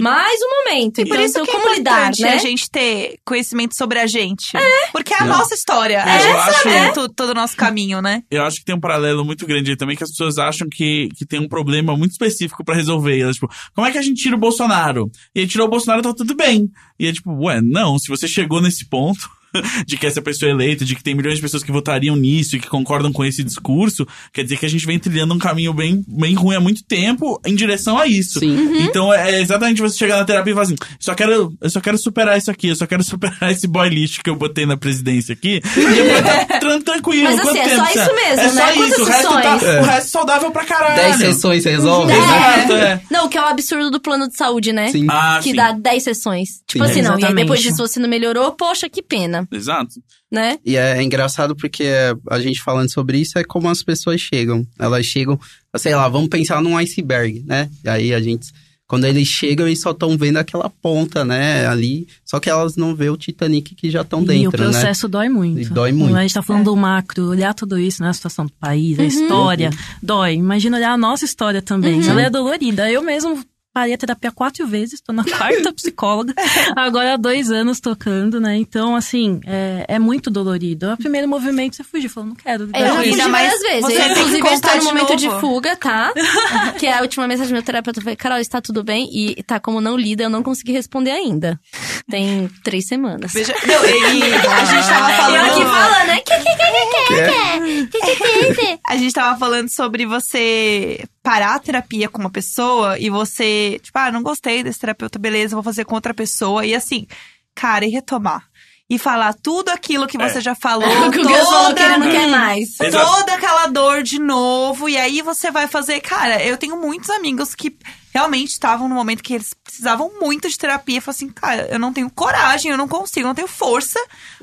[0.00, 1.00] mais um momento.
[1.00, 2.34] E por Então, isso que é como lidar, importante né?
[2.34, 4.52] a gente ter conhecimento sobre a gente.
[4.92, 5.38] Porque é a Não.
[5.38, 5.96] nossa história.
[5.96, 8.22] Eu É acho- essa é to- todo o nosso caminho, né?
[8.30, 11.08] Eu acho que tem um paralelo muito grande aí também, que as pessoas acham que,
[11.16, 13.18] que tem um problema muito específico pra resolver.
[13.20, 15.10] Elas, tipo, como é que a gente tira o Bolsonaro?
[15.34, 16.68] E aí tirou o Bolsonaro, tá tudo bem.
[16.98, 19.28] E é tipo, ué, não, se você chegou nesse ponto
[19.86, 22.56] de que essa pessoa é eleita, de que tem milhões de pessoas que votariam nisso
[22.56, 25.72] e que concordam com esse discurso, quer dizer que a gente vem trilhando um caminho
[25.72, 28.38] bem, bem ruim há muito tempo em direção a isso.
[28.40, 28.56] Sim.
[28.56, 28.80] Uhum.
[28.84, 31.98] Então é exatamente você chegar na terapia e falar assim: só quero, eu só quero
[31.98, 35.32] superar isso aqui, eu só quero superar esse boy lixo que eu botei na presidência
[35.32, 35.60] aqui.
[35.76, 37.24] E eu vou tá tran- tranquilo.
[37.24, 38.72] Mas, assim, é tempo só você- isso mesmo, É só né?
[38.76, 39.80] isso, Quantas o resto, tá, sessões?
[39.80, 40.96] o resto saudável pra caralho.
[40.96, 42.16] Dez sessões resolve, É.
[42.16, 43.00] Exato, é.
[43.10, 44.88] Não, o que é o absurdo do plano de saúde, né?
[44.88, 45.06] Sim.
[45.10, 45.56] Ah, que sim.
[45.56, 46.48] dá 10 sessões.
[46.66, 47.10] Tipo Sim, assim, não.
[47.10, 47.44] E aí exatamente.
[47.44, 49.94] depois disso você não melhorou, poxa, que pena, Exato.
[50.30, 50.58] né?
[50.64, 51.84] E é engraçado porque
[52.30, 54.66] a gente falando sobre isso é como as pessoas chegam.
[54.78, 55.38] Elas chegam,
[55.76, 57.68] sei lá, vamos pensar num iceberg, né?
[57.84, 58.46] E aí a gente.
[58.88, 61.66] Quando eles chegam, eles só estão vendo aquela ponta, né?
[61.66, 62.06] Ali.
[62.24, 64.70] Só que elas não vê o Titanic que já estão e o dentro, né?
[64.70, 65.60] processo dói muito.
[65.60, 66.14] E dói muito.
[66.14, 68.10] A gente tá falando do macro, olhar tudo isso, né?
[68.10, 69.70] A situação do país, a história,
[70.00, 70.34] dói.
[70.34, 72.06] Imagina olhar a nossa história também.
[72.06, 72.88] Ela é dolorida.
[72.88, 73.44] Eu mesmo
[73.76, 76.32] parei a terapia quatro vezes, tô na quarta psicóloga,
[76.74, 78.56] agora há dois anos tocando, né?
[78.56, 80.94] Então, assim, é, é muito dolorido.
[80.94, 82.70] O primeiro movimento você fugiu, falou, não quero.
[82.72, 83.82] É, Eu já Não, fugi várias vezes.
[83.82, 85.40] você Eu, que inclusive, estou no de momento de novo.
[85.40, 86.10] fuga, tá?
[86.80, 89.10] que é a última mensagem do meu terapeuta foi, Carol, está tudo bem?
[89.12, 91.60] E tá como não lida, eu não consegui responder ainda.
[92.08, 93.30] Tem três semanas.
[93.34, 95.50] Veja, não, e a gente tava Eu falando.
[95.50, 96.16] aqui fala, né?
[96.20, 98.78] Que, que, que, que, que, que, que, que, que.
[98.88, 103.98] A gente tava falando sobre você parar a terapia com uma pessoa e você, tipo,
[103.98, 106.64] ah, não gostei desse terapeuta, beleza, vou fazer com outra pessoa.
[106.64, 107.04] E assim,
[107.52, 108.44] cara, e retomar.
[108.88, 110.40] E falar tudo aquilo que você É.
[110.40, 110.88] já falou.
[111.08, 112.76] O que o Gus falou que ele não toda- quer mais.
[112.76, 114.88] Toda aquela dor de novo.
[114.88, 116.00] E aí você vai fazer.
[116.00, 117.76] Cara, eu tenho muitos amigos que
[118.16, 121.00] realmente estavam no momento que eles precisavam muito de terapia.
[121.02, 123.98] Falaram assim, cara, eu não tenho coragem, eu não consigo, eu não tenho força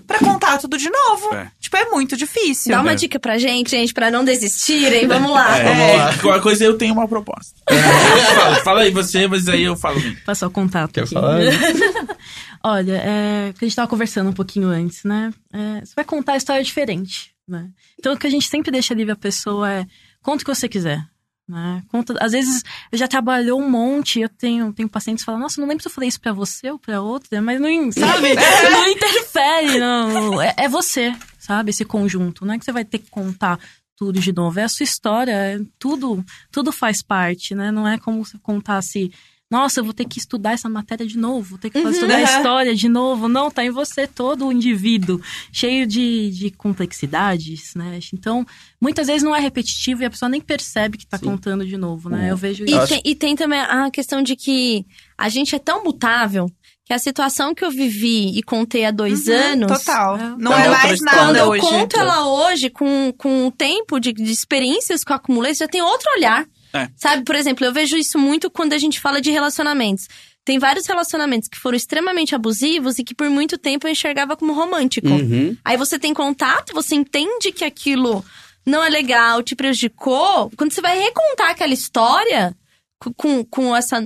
[0.06, 1.34] pra contar tudo de novo.
[1.34, 1.52] É.
[1.60, 2.72] Tipo, é muito difícil.
[2.72, 2.96] Dá uma É.
[2.96, 5.08] dica pra gente, gente, pra não desistirem.
[5.08, 5.58] Vamos lá.
[5.58, 6.18] É, Vamos lá.
[6.22, 7.56] Qualquer coisa eu tenho uma proposta.
[7.68, 10.00] fala, fala aí você, mas aí eu falo.
[10.26, 11.14] Passar o contato Quer aqui.
[11.16, 11.40] falar?
[12.64, 15.32] Olha, é, que a gente tava conversando um pouquinho antes, né?
[15.52, 17.68] É, você vai contar a história diferente, né?
[18.00, 19.86] Então, o que a gente sempre deixa livre a pessoa é
[20.22, 21.04] conta o que você quiser.
[21.48, 21.84] Né?
[21.90, 25.60] Conta, às vezes eu já trabalhou um monte, eu tenho, tenho pacientes que falam, nossa,
[25.60, 28.34] não lembro se eu falei isso pra você ou pra outra, mas não, sabe?
[28.72, 30.42] não interfere, não.
[30.42, 31.72] É, é você, sabe?
[31.72, 32.46] Esse conjunto.
[32.46, 33.60] Não é que você vai ter que contar
[33.96, 34.60] tudo de novo.
[34.60, 37.72] É a sua história, é tudo, tudo faz parte, né?
[37.72, 39.12] Não é como se contasse,
[39.54, 42.18] nossa, eu vou ter que estudar essa matéria de novo, vou ter que estudar a
[42.18, 42.24] Uhum.
[42.24, 43.28] história de novo.
[43.30, 46.50] Não, tá em você todo o indivíduo, cheio de, de
[46.98, 48.00] complexidades, né?
[48.14, 48.46] Então,
[48.82, 51.26] muitas vezes não é repetitivo e a pessoa nem percebe que tá Sim.
[51.26, 52.24] contando de novo, né?
[52.24, 52.28] Uhum.
[52.30, 52.88] Eu vejo E isso.
[52.88, 54.86] tem, e tem também a questão de que
[55.18, 56.50] a gente é tão mutável
[56.86, 59.78] que a situação que eu vivi e contei há dois Uhum, anos.
[59.80, 60.18] Total.
[60.18, 60.36] É.
[60.38, 61.18] Não É é, mais história.
[61.20, 61.62] Quando nada eu hoje.
[61.62, 65.82] conto ela hoje, com, com o tempo de, de experiências que eu acumulei, já tem
[65.82, 66.46] outro olhar.
[66.74, 66.90] É.
[66.96, 70.08] Sabe, por exemplo, eu vejo isso muito quando a gente fala de relacionamentos.
[70.44, 74.54] Tem vários relacionamentos que foram extremamente abusivos e que por muito tempo eu enxergava como
[74.54, 75.08] romântico.
[75.08, 75.56] Uhum.
[75.64, 78.26] Aí você tem contato, você entende que aquilo
[78.66, 80.52] não é legal, te prejudicou.
[80.58, 82.56] Quando você vai recontar aquela história
[83.00, 84.02] com, com, com essa.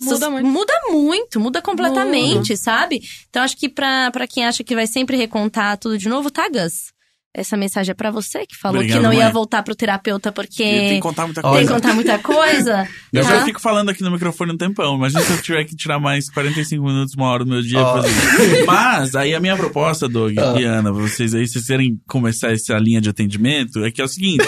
[0.00, 0.46] Muda muito.
[0.48, 3.02] Muda muito, muda completamente, sabe?
[3.28, 6.48] Então acho que pra, pra quem acha que vai sempre recontar tudo de novo, tá
[6.48, 6.92] Gus.
[7.34, 9.32] Essa mensagem é pra você que falou Obrigado, que não ia mãe.
[9.32, 11.66] voltar pro terapeuta porque Tem que contar muita tem coisa.
[11.66, 12.88] que contar muita coisa.
[13.12, 13.30] Eu tá?
[13.38, 14.96] já fico falando aqui no microfone um tempão.
[14.96, 18.02] Imagina se eu tiver que tirar mais 45 minutos, uma hora do meu dia pra
[18.02, 18.64] fazer.
[18.64, 20.58] Mas, aí a minha proposta, Doug Ah.
[20.58, 24.00] e Ana, pra vocês aí, se vocês querem começar essa linha de atendimento, é que
[24.00, 24.44] é o seguinte.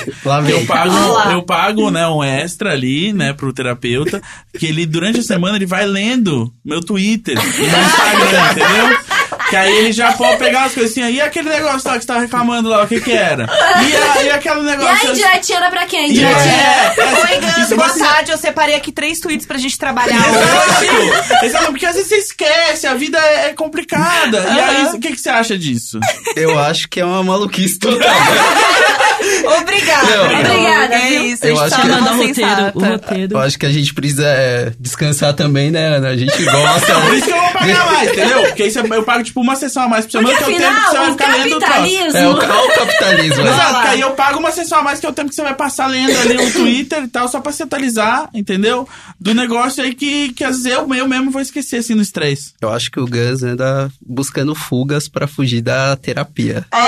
[0.49, 4.23] Eu pago, eu pago, né, um extra ali, né, pro terapeuta,
[4.59, 9.04] que ele, durante a semana, ele vai lendo meu Twitter e meu Instagram, entendeu?
[9.51, 11.13] Que aí ele já pode pegar as coisinhas.
[11.15, 13.45] E aquele negócio lá que você tava reclamando lá, o que que era?
[13.45, 15.11] E, a, e aquele E negócio...
[15.11, 16.11] aí, direitinho era pra quem?
[16.11, 16.49] E Direitinho.
[16.51, 18.31] é, é, Oi, Gans, isso boa tarde.
[18.33, 21.47] Eu separei aqui três tweets pra gente trabalhar hoje.
[21.47, 21.67] Exato!
[21.67, 24.39] Porque às vezes você esquece, a vida é é complicada.
[24.39, 25.99] E aí, o que, que você acha disso?
[26.35, 28.09] Eu acho que é uma maluquice total.
[29.61, 30.07] Obrigada.
[30.17, 30.25] Não.
[30.41, 33.35] Obrigada, É isso, a Eu gente acho tá que- numa Manda o roteiro, o roteiro.
[33.37, 36.09] Eu acho que a gente precisa é, descansar também, né, Ana?
[36.09, 37.01] A gente gosta.
[37.01, 38.43] Por isso que eu vou pagar mais, entendeu?
[38.43, 40.71] Porque aí você- eu pago tipo uma sessão a mais por semana, Porque que é
[40.71, 42.17] o tempo que você vai ficar lendo o troço.
[42.17, 43.45] É o, o capitalismo.
[43.45, 43.51] né?
[43.51, 45.43] Exato, que aí eu pago uma sessão a mais, que é o tempo que você
[45.43, 48.89] vai passar lendo ali o Twitter e tal, só pra se atualizar, entendeu?
[49.21, 52.53] Do negócio aí que, que às vezes eu, eu mesmo vou esquecer, assim, no estresse.
[52.61, 56.65] Eu acho que o Gus anda buscando fugas pra fugir da terapia.
[56.73, 56.79] É,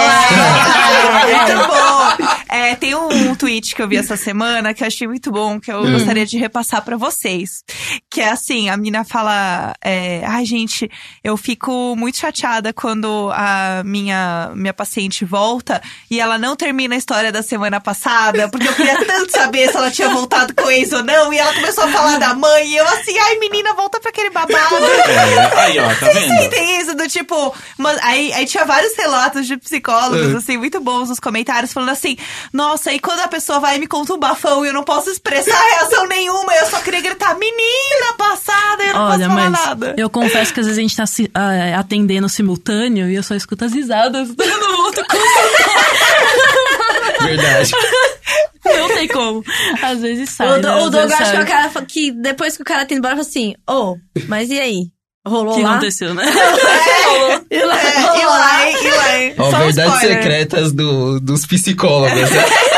[1.57, 1.75] muito bom.
[1.75, 1.76] É,
[2.79, 5.83] tem um tweet que eu vi essa semana que eu achei muito bom, que eu
[5.91, 7.63] gostaria de repassar pra vocês.
[8.11, 10.91] Que é assim, a menina fala, é, ai gente,
[11.23, 16.99] eu fico muito chateada quando a minha, minha paciente volta e ela não termina a
[16.99, 20.93] história da semana passada, porque eu queria tanto saber se ela tinha voltado com ex
[20.93, 24.01] ou não, e ela começou a falar da mãe, e eu assim, ai menina, volta
[24.01, 24.57] pra aquele babado.
[24.57, 26.29] É, aí ó, tá vendo?
[26.37, 27.55] Sentem isso do tipo.
[27.79, 30.37] mas aí, aí tinha vários relatos de psicólogos, É.
[30.37, 32.17] assim, muito bons nos comentários, falando assim:
[32.53, 35.11] Nossa, e quando a pessoa vai e me conta um bafão e eu não posso
[35.11, 39.67] expressar reação nenhuma, eu só queria gritar, menina passada, eu não Olha, posso falar mas
[39.67, 39.95] nada.
[39.99, 43.35] eu confesso que às vezes a gente tá se- ah, atendendo simultâneo e eu só
[43.35, 44.45] escuto as risadas do
[44.83, 45.05] outro
[47.23, 47.71] Verdade.
[48.65, 49.45] Não tem como.
[49.83, 50.59] Às vezes sai.
[50.59, 50.71] O, né?
[50.77, 53.27] O Doug vezes acho que o cara que depois que o cara tem embora, fala
[53.27, 53.97] assim, ô,
[54.29, 54.87] mas e aí?
[55.27, 55.71] Rolou O que lá?
[55.73, 56.25] aconteceu, né?
[57.51, 58.39] E lá, É, rolou e lá?
[58.39, 59.35] lá, hein, e lá, hein.
[59.39, 60.23] Ó, Só um verdades spoiler.
[60.23, 62.31] secretas do, dos psicólogos.
[62.31, 62.45] né?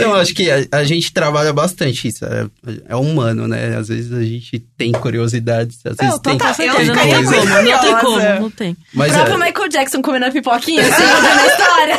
[0.00, 2.24] Não, acho que a, a gente trabalha bastante isso.
[2.24, 2.46] É,
[2.88, 3.76] é humano, né?
[3.76, 7.24] Às vezes a gente tem curiosidades, às vezes Não, tem, tem eu Mas não tem
[7.24, 7.34] coisa.
[7.34, 8.72] como, não tem como, não tem.
[8.72, 11.98] O Mas próprio é, Michael Jackson comendo a pipoquinha, assim, contando a história.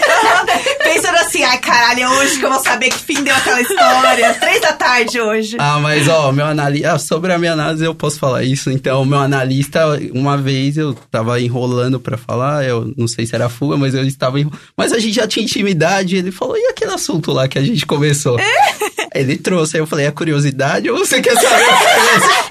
[0.83, 4.33] Pensando assim, ai caralho, é hoje que eu vou saber que fim deu aquela história.
[4.35, 5.57] Três da tarde hoje.
[5.59, 6.93] Ah, mas ó, meu analista.
[6.93, 8.69] Ah, sobre a minha análise eu posso falar isso.
[8.69, 13.49] Então, meu analista, uma vez eu tava enrolando pra falar, eu não sei se era
[13.49, 14.51] fuga, mas eu estava enro...
[14.75, 16.15] Mas a gente já tinha intimidade.
[16.15, 18.37] Ele falou, e aquele assunto lá que a gente começou?
[19.13, 21.65] Ele trouxe, aí eu falei, é curiosidade ou você quer saber?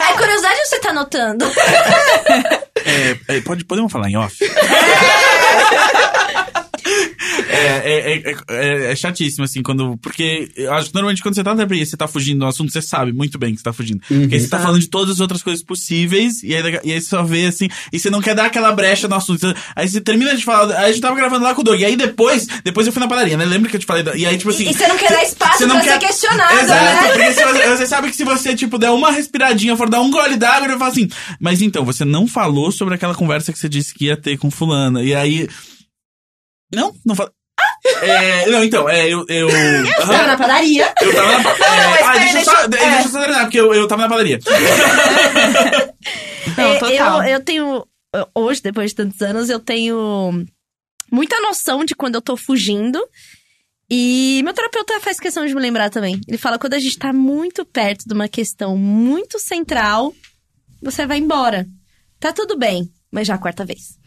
[0.11, 1.47] É curiosidade ou você tá anotando?
[2.85, 4.37] É, é, pode, podemos falar em off?
[7.51, 9.97] É, é, é, é, é chatíssimo, assim, quando.
[9.99, 12.47] Porque eu acho que normalmente quando você tá na terapia e você tá fugindo do
[12.47, 14.01] assunto, você sabe muito bem que você tá fugindo.
[14.07, 17.01] Porque aí você tá falando de todas as outras coisas possíveis, e aí, e aí
[17.01, 19.41] você só vê assim, e você não quer dar aquela brecha no assunto.
[19.41, 20.77] Você- Aí você termina de falar.
[20.79, 23.01] Aí a gente tava gravando lá com o Doug, e aí depois, depois eu fui
[23.01, 23.45] na padaria, né?
[23.45, 24.03] Lembra que eu te falei?
[24.03, 24.69] da- E aí, tipo assim.
[24.69, 27.09] E você não quer dar espaço você não pra quer- ser questionado, Exato, né?
[27.09, 30.37] porque você, você sabe que se você, tipo, der uma respiradinha, for dar um gole
[30.37, 31.09] d'água, ele fala assim,
[31.41, 34.51] mas então, você não falou sobre aquela conversa que você disse que ia ter com
[34.51, 35.03] fulana.
[35.03, 35.49] E aí.
[36.73, 37.33] Não, não falei.
[38.03, 39.25] É, não, então, é, eu.
[39.29, 39.49] Eu,
[39.97, 40.93] Tava Aham, na padaria.
[41.01, 41.39] eu tava na.
[41.43, 42.99] mas É, ah, deixa, eu deixa só, eu- deixa é.
[43.05, 44.39] eu só terminar, porque eu, eu tava na padaria.
[46.57, 47.23] Não, É, total.
[47.23, 47.87] Eu, eu tenho.
[48.35, 50.45] Hoje, depois de tantos anos, eu tenho
[51.13, 53.01] muita noção de quando eu tô fugindo.
[53.89, 56.21] E meu terapeuta faz questão de me lembrar também.
[56.29, 60.13] Ele fala: quando a gente tá muito perto de uma questão muito central,
[60.83, 61.67] você vai embora.
[62.19, 63.99] Tá tudo bem, mas já é a quarta vez.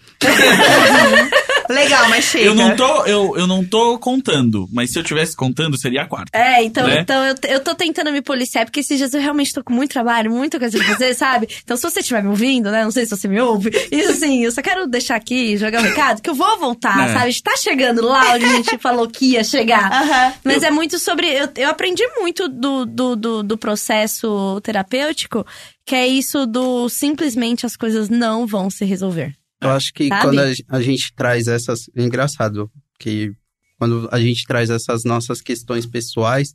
[1.70, 2.46] Legal, mas chega.
[2.46, 6.06] Eu não tô, eu, eu não tô contando, mas se eu tivesse contando, seria a
[6.06, 6.38] quarta.
[6.38, 7.00] É, então, Né?
[7.00, 9.92] então eu, eu tô tentando me policiar, porque esses dias eu realmente tô com muito
[9.92, 11.48] trabalho, muita coisa pra fazer, sabe?
[11.64, 12.84] Então, se você estiver me ouvindo, né?
[12.84, 13.70] Não sei se você me ouve.
[13.92, 17.14] Isso assim, eu só quero deixar aqui, jogar um recado, que eu vou voltar, É.
[17.14, 17.26] sabe?
[17.26, 19.92] A gente tá chegando lá onde a gente falou que ia chegar.
[19.92, 20.34] Aham.
[20.44, 21.28] Mas é muito sobre.
[21.28, 25.46] Eu, eu aprendi muito do, do, do, do processo terapêutico,
[25.86, 29.34] que é isso do simplesmente as coisas não vão se resolver.
[29.64, 30.22] Eu acho que Sabe?
[30.22, 31.90] quando a, gente traz essas.
[31.96, 32.70] É engraçado
[33.00, 33.32] que
[33.78, 36.54] quando a gente traz essas nossas questões pessoais,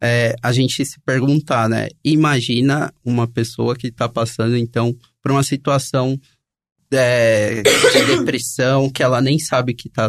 [0.00, 1.88] é, a gente se perguntar, né?
[2.04, 6.18] Imagina uma pessoa que tá passando, então, por uma situação
[6.92, 10.08] é, de depressão, que ela nem sabe que tá.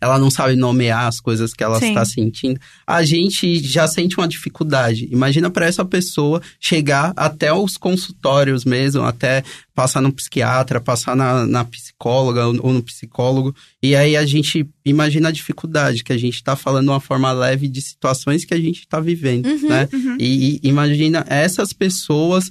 [0.00, 1.88] Ela não sabe nomear as coisas que ela Sim.
[1.88, 2.60] está sentindo.
[2.86, 5.08] A gente já sente uma dificuldade.
[5.10, 9.42] Imagina para essa pessoa chegar até os consultórios mesmo, até
[9.74, 13.54] passar no psiquiatra, passar na, na psicóloga ou ou no psicólogo.
[13.82, 17.32] E aí a gente imagina a dificuldade, que a gente está falando de uma forma
[17.32, 19.88] leve de situações que a gente está vivendo, Uhum, né?
[20.18, 22.48] E, e imagina essas pessoas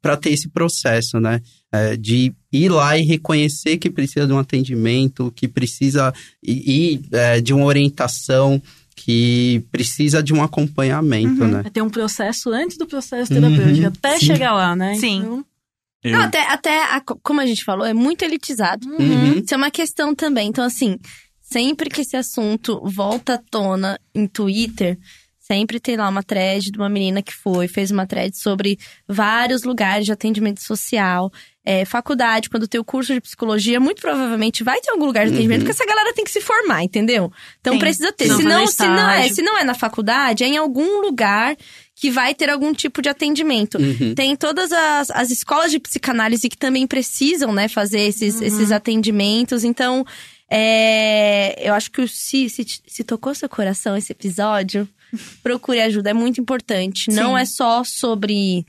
[0.00, 1.40] para ter esse processo, né?
[1.76, 7.40] É, de ir lá e reconhecer que precisa de um atendimento, que precisa ir, é,
[7.40, 8.62] de uma orientação,
[8.94, 11.62] que precisa de um acompanhamento, né?
[11.64, 14.26] É ter um processo antes do processo terapêutico, Uhum, até sim.
[14.26, 14.94] chegar lá, né?
[14.94, 15.42] Sim.
[16.04, 18.86] Então, Não, até, até a- como a gente falou, é muito elitizado.
[18.86, 19.38] Uhum.
[19.38, 20.48] Isso é uma questão também.
[20.48, 20.96] Então, assim,
[21.40, 24.96] sempre que esse assunto volta à tona em Twitter,
[25.40, 28.78] sempre tem lá uma thread de uma menina que foi, fez uma thread sobre
[29.08, 31.30] vários lugares de atendimento social.
[31.66, 35.32] É, faculdade, quando tem o curso de psicologia, muito provavelmente vai ter algum lugar de
[35.32, 35.66] atendimento, Uhum.
[35.66, 37.32] porque essa galera tem que se formar, entendeu?
[37.58, 37.78] Então Sim.
[37.78, 38.26] precisa ter.
[38.26, 41.56] Se não Se não, não é, se não é na faculdade, é em algum lugar
[41.96, 43.78] que vai ter algum tipo de atendimento.
[43.78, 44.14] Uhum.
[44.14, 49.64] Tem todas as, as escolas de psicanálise que também precisam, né, fazer esses, esses atendimentos.
[49.64, 50.04] Então,
[50.50, 54.88] é, eu acho que se, se, se tocou seu coração esse episódio,
[55.42, 57.10] procure ajuda, é muito importante.
[57.10, 57.40] Não Sim.
[57.42, 58.66] é só sobre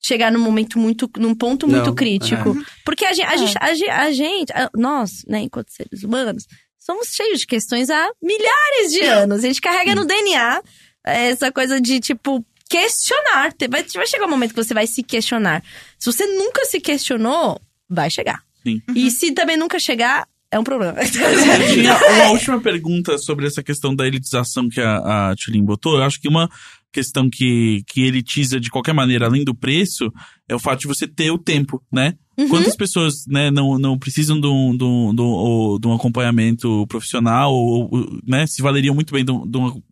[0.00, 2.56] chegar num momento muito, num ponto Não, muito crítico.
[2.84, 3.74] Porque a gente, a É.
[3.74, 6.46] gente, a gente, a nós, né, enquanto seres humanos,
[6.78, 9.38] somos cheios de questões há milhares de anos.
[9.44, 10.62] A gente carrega no DNA
[11.04, 13.52] essa coisa de, tipo, questionar.
[13.52, 15.62] Te- Vai, vai chegar um momento que você vai se questionar.
[15.98, 18.42] Se você nunca se questionou, vai chegar.
[18.62, 18.80] Sim.
[18.94, 20.98] E se também nunca chegar, é um problema.
[21.00, 21.08] Eu
[21.74, 25.96] tinha uma última pergunta sobre essa questão da elitização que a, a Tulin botou.
[25.96, 26.48] Eu acho que uma
[26.92, 30.12] questão que, que elitiza de qualquer maneira, além do preço,
[30.48, 32.14] é o fato de você ter o tempo, né?
[32.48, 37.88] Quantas pessoas né, não, não precisam de um, de, um, de, um, acompanhamento profissional, ou,
[37.92, 39.82] ou, né, se valeriam muito bem de um, de um-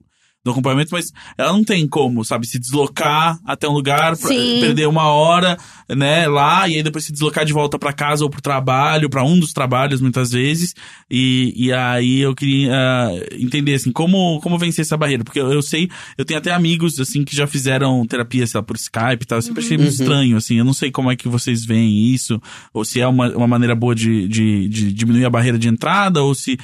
[0.47, 4.29] do acompanhamento, mas ela não tem como, sabe, se deslocar até um lugar, pra-
[4.61, 5.59] perder uma hora,
[5.89, 9.25] né, lá, e aí depois se deslocar de volta pra casa ou pro trabalho, pra
[9.25, 10.73] um dos trabalhos muitas vezes,
[11.11, 15.53] e, e aí eu queria ah, entender, assim, como, como vencer essa barreira, porque eu,
[15.53, 19.23] eu sei, eu tenho até amigos, assim, que já fizeram terapia, sei lá, por Skype
[19.23, 21.65] e tal, eu sempre achei muito estranho, assim, eu não sei como é que vocês
[21.67, 22.41] veem isso,
[22.73, 26.23] ou se é uma, uma maneira boa de, de, de diminuir a barreira de entrada,
[26.23, 26.57] ou se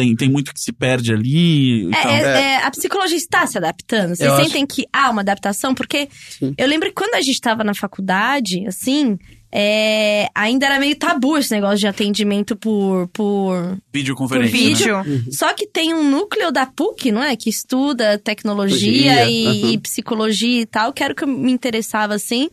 [0.00, 3.58] tem, tem muito que se perde ali e É, é- é, a psicologia está se
[3.58, 4.14] adaptando.
[4.16, 5.74] Vocês Eu acho- sentem que há uma adaptação?
[5.74, 6.54] Porque Sim.
[6.56, 9.18] eu lembro que quando a gente estava na faculdade, assim,
[9.52, 14.50] é, ainda era meio tabu esse negócio de atendimento por, por, Videoconferência.
[14.50, 15.02] por vídeo.
[15.04, 15.24] né?
[15.32, 17.34] Só que tem um núcleo da PUC, não é?
[17.36, 19.72] Que estuda tecnologia e, aham.
[19.72, 20.92] e psicologia e tal.
[20.92, 22.48] Que era o que me interessava, assim.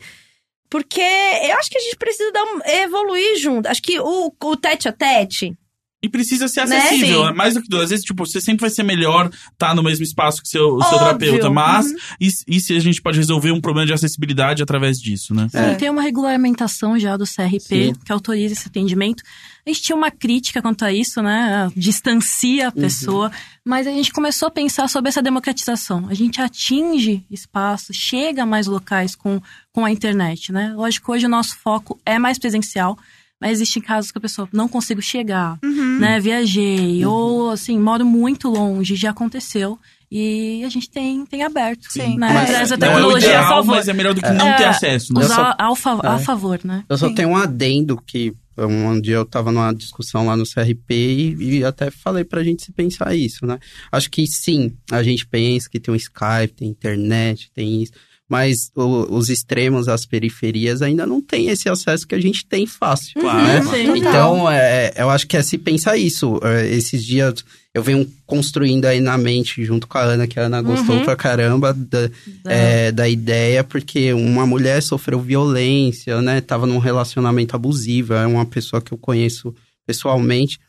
[0.70, 3.68] Porque eu acho que a gente precisa dar um- evoluir junto.
[3.68, 5.54] Acho que o, o tete a tete.
[6.02, 6.78] E precisa ser Né?
[6.78, 7.32] acessível, né?
[7.32, 7.86] mais do que duas.
[7.86, 10.84] Às vezes, tipo, você sempre vai ser melhor estar no mesmo espaço que seu, o
[10.84, 11.18] seu Óbvio.
[11.18, 11.96] terapeuta, mas Uhum.
[12.22, 15.48] e, e se a gente pode resolver um problema de acessibilidade através disso, né?
[15.54, 15.72] É.
[15.72, 17.94] Sim, tem uma regulamentação já do CRP Sim.
[18.06, 19.24] que autoriza esse atendimento.
[19.66, 21.70] A gente tinha uma crítica quanto a isso, né?
[21.76, 23.32] Distancia a pessoa.
[23.66, 26.08] Mas a gente começou a pensar sobre essa democratização.
[26.10, 29.42] A gente atinge espaços, chega a mais locais com,
[29.74, 30.74] com a internet, né?
[30.76, 32.98] Lógico que hoje o nosso foco é mais presencial.
[33.40, 35.60] Mas existem casos que a pessoa não consigo chegar,
[36.00, 36.20] né?
[36.20, 39.78] Viajei, ou assim, moro muito longe, já aconteceu.
[40.10, 41.86] E a gente tem, tem aberto.
[41.92, 42.18] Sim.
[42.18, 42.32] Né?
[42.34, 43.76] Mas Essa Não é o tecnologia a ideal, favor.
[43.76, 45.20] mas é melhor do que não É, ter acesso, né?
[45.26, 46.20] Usar ao fa- a É.
[46.20, 46.84] favor, né?
[46.90, 47.16] Eu só Sim.
[47.16, 51.58] tenho um adendo que um, um dia eu tava numa discussão lá no CRP e,
[51.60, 53.60] e até falei pra gente se pensar isso, né?
[53.92, 57.92] Acho que sim, a gente pensa que tem um Skype, tem internet, tem isso,
[58.30, 62.66] mas o- os extremos, as periferias ainda não tem esse acesso que a gente tem
[62.66, 63.20] fácil.
[63.22, 63.62] Claro, né?
[63.64, 63.98] Sim.
[63.98, 66.40] Então, é, eu acho que é se pensar isso.
[66.44, 67.44] É, esses dias
[67.74, 71.04] eu venho construindo aí na mente, junto com a Ana, que a Ana gostou Uhum.
[71.06, 72.10] pra caramba da,
[72.46, 76.42] é, da ideia, porque uma mulher sofreu violência, né?
[76.42, 79.54] Tava num relacionamento abusivo, é uma pessoa que eu conheço
[79.86, 80.60] pessoalmente.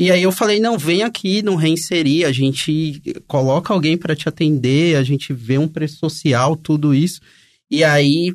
[0.00, 4.30] E aí eu falei, não, vem aqui no Reinserir, a gente coloca alguém para te
[4.30, 7.20] atender, a gente vê um preço social, tudo isso.
[7.70, 8.34] E aí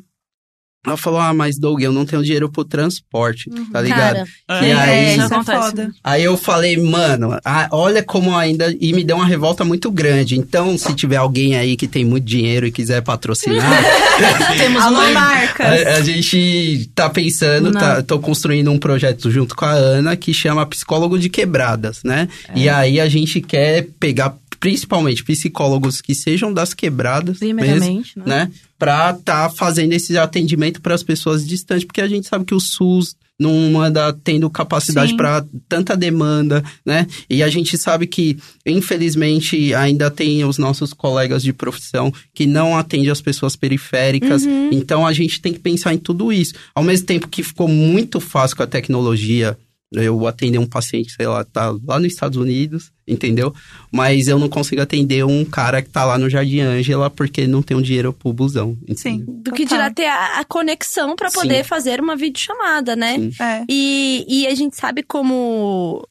[0.86, 4.14] ela falou, ah, mas Doug, eu não tenho dinheiro pro transporte, tá ligado?
[4.48, 5.58] Cara, E É, aí- É, isso é acontece.
[5.70, 5.90] foda.
[6.04, 8.74] Aí eu falei, mano, ah, olha como ainda.
[8.80, 10.36] E me deu uma revolta muito grande.
[10.38, 13.66] Então, se tiver alguém aí que tem muito dinheiro e quiser patrocinar,
[14.58, 15.10] Temos uma...
[15.10, 15.66] marcas.
[15.86, 17.80] a, a gente tá pensando, Não.
[17.80, 22.28] tá, tô construindo um projeto junto com a Ana que chama Psicólogo de Quebradas, né?
[22.54, 28.46] E aí a gente quer pegar principalmente psicólogos que sejam das quebradas, mesmo, né?
[28.46, 28.52] né?
[28.78, 32.60] Pra tá fazendo esse atendimento para as pessoas distantes, porque a gente sabe que o
[32.60, 37.06] SUS não anda tendo capacidade para tanta demanda, né?
[37.28, 42.76] E a gente sabe que, infelizmente, ainda tem os nossos colegas de profissão que não
[42.76, 44.44] atendem as pessoas periféricas.
[44.72, 46.54] Então a gente tem que pensar em tudo isso.
[46.74, 49.56] Ao mesmo tempo que ficou muito fácil com a tecnologia,
[49.92, 53.54] eu atender um paciente, sei lá, tá lá nos Estados Unidos, entendeu?
[53.92, 57.62] Mas eu não consigo atender um cara que tá lá no Jardim Ângela porque não
[57.62, 58.72] tem um dinheiro pro busão.
[58.82, 58.96] entendeu?
[58.96, 59.24] Sim.
[59.42, 61.40] Do que dirá ter a, a conexão pra Sim.
[61.40, 63.16] poder fazer uma videochamada, né?
[63.16, 63.30] Sim.
[63.40, 63.64] É.
[63.68, 66.06] E, e a gente sabe como.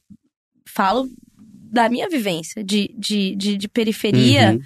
[0.68, 1.08] Falo
[1.70, 4.60] da minha vivência de, de, de, de periferia, Uhum.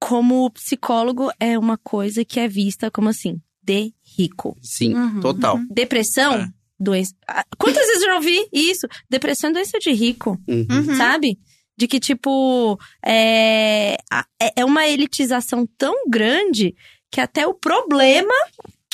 [0.00, 4.56] como psicólogo é uma coisa que é vista como assim, de rico.
[4.60, 5.58] Sim, Uhum, total.
[5.70, 6.48] Depressão, É.
[6.82, 7.14] doença.
[7.28, 8.86] Ah, Quantas vezes eu já ouvi isso?
[9.08, 10.66] Depressão é doença de rico, Uhum.
[10.70, 10.96] Uhum.
[10.96, 11.38] sabe?
[11.78, 13.94] De que, tipo, é,
[14.40, 16.74] é- é uma elitização tão grande
[17.10, 18.34] que até o problema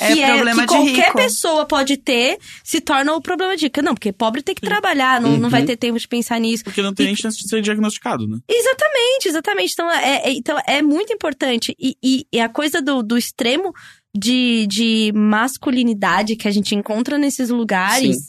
[0.01, 1.16] É que, é, problema que de qualquer rico.
[1.19, 3.82] pessoa pode ter se torna o problema de rico.
[3.82, 5.66] Não, porque pobre tem que trabalhar, não, não vai Uhum.
[5.66, 6.62] ter tempo de pensar nisso.
[6.65, 8.39] Porque não tem nem chance de ser diagnosticado, né?
[8.48, 9.73] Exatamente, exatamente.
[9.73, 11.74] Então é, é- então, é muito importante.
[11.78, 13.73] E, e- e a coisa do, do extremo
[14.16, 18.22] de, de masculinidade que a gente encontra nesses lugares, Sim.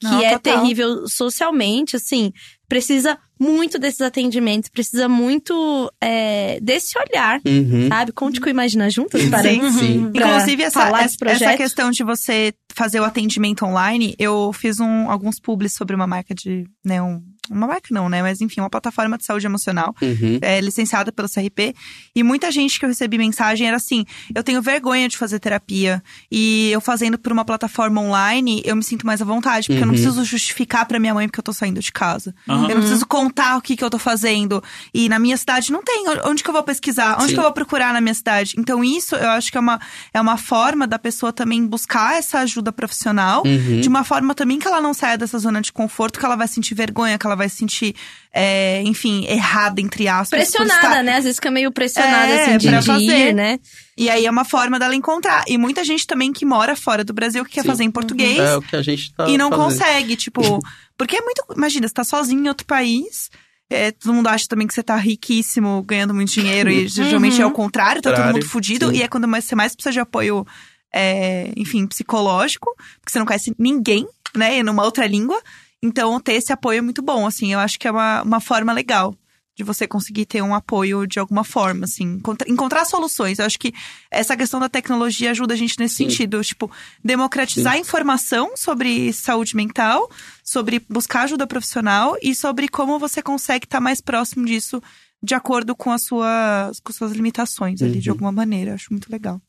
[0.00, 0.60] que Não, é total.
[0.60, 2.32] terrível socialmente, assim,
[2.68, 7.88] precisa muito desses atendimentos, precisa muito é, desse olhar, Uhum.
[7.88, 8.12] sabe?
[8.12, 9.30] Conte com o Imagina Juntas, Sim.
[9.30, 9.78] parece.
[9.78, 10.10] Sim.
[10.12, 11.42] pra Inclusive, essa, falar essa, desse projeto.
[11.48, 16.06] essa questão de você fazer o atendimento online, eu fiz um, alguns publis sobre uma
[16.06, 16.64] marca de.
[16.84, 18.22] Né, um, uma marca não, né?
[18.22, 20.38] Mas enfim, uma plataforma de saúde emocional, Uhum.
[20.40, 21.74] é, licenciada pelo CRP.
[22.14, 24.04] E muita gente que eu recebi mensagem era assim:
[24.34, 26.02] eu tenho vergonha de fazer terapia.
[26.30, 29.86] E eu fazendo por uma plataforma online, eu me sinto mais à vontade, porque eu
[29.86, 30.00] não Uhum.
[30.00, 32.34] preciso justificar pra minha mãe porque eu tô saindo de casa.
[32.48, 32.62] Aham.
[32.68, 34.62] Eu não preciso contar o que, que eu tô fazendo.
[34.94, 36.04] E na minha cidade não tem.
[36.24, 37.16] Onde que eu vou pesquisar?
[37.16, 37.34] Onde Sim.
[37.34, 38.54] que eu vou procurar na minha cidade?
[38.58, 39.80] Então, isso eu acho que é uma,
[40.14, 43.42] é uma forma da pessoa também buscar essa ajuda profissional.
[43.44, 43.80] Uhum.
[43.80, 46.46] De uma forma também que ela não saia dessa zona de conforto, que ela vai
[46.48, 47.94] sentir vergonha, que ela vai se sentir,
[48.32, 50.38] é, enfim, errada, entre aspas.
[50.38, 51.16] Pressionada, estar- né?
[51.16, 53.28] Às vezes fica meio pressionada, É, assim, de, pra de fazer.
[53.30, 53.58] ir, né?
[53.96, 55.44] E aí é uma forma dela encontrar.
[55.48, 57.66] E muita gente também que mora fora do Brasil que quer Sim.
[57.68, 58.38] fazer em português.
[58.38, 59.64] É o que a gente tá e não fazendo.
[59.64, 60.40] consegue, tipo.
[60.96, 61.44] Porque é muito.
[61.56, 63.30] Imagina, você tá sozinho em outro país.
[63.72, 66.70] é, todo mundo acha também que você tá riquíssimo, ganhando muito dinheiro.
[66.70, 68.88] E geralmente é o contrário, tá todo mundo fudido.
[68.90, 68.96] sim.
[68.96, 70.44] E é quando mais, você mais precisa de apoio,
[70.92, 72.68] é, enfim, psicológico.
[73.00, 74.58] Porque você não conhece ninguém, né?
[74.58, 75.40] e Numa outra língua.
[75.82, 77.52] Então, ter esse apoio é muito bom, assim.
[77.52, 79.14] Eu acho que é uma, uma forma legal
[79.56, 82.04] de você conseguir ter um apoio de alguma forma, assim.
[82.04, 83.38] Encontra- encontrar soluções.
[83.38, 83.72] Eu acho que
[84.10, 86.08] essa questão da tecnologia ajuda a gente nesse Sim.
[86.08, 86.42] sentido.
[86.42, 86.70] Tipo,
[87.04, 90.08] democratizar a informação sobre saúde mental,
[90.44, 94.82] sobre buscar ajuda profissional e sobre como você consegue estar mais próximo disso
[95.22, 98.14] de acordo com as suas, com suas limitações ali, de Uhum.
[98.14, 98.70] alguma maneira.
[98.70, 99.40] Eu acho muito legal.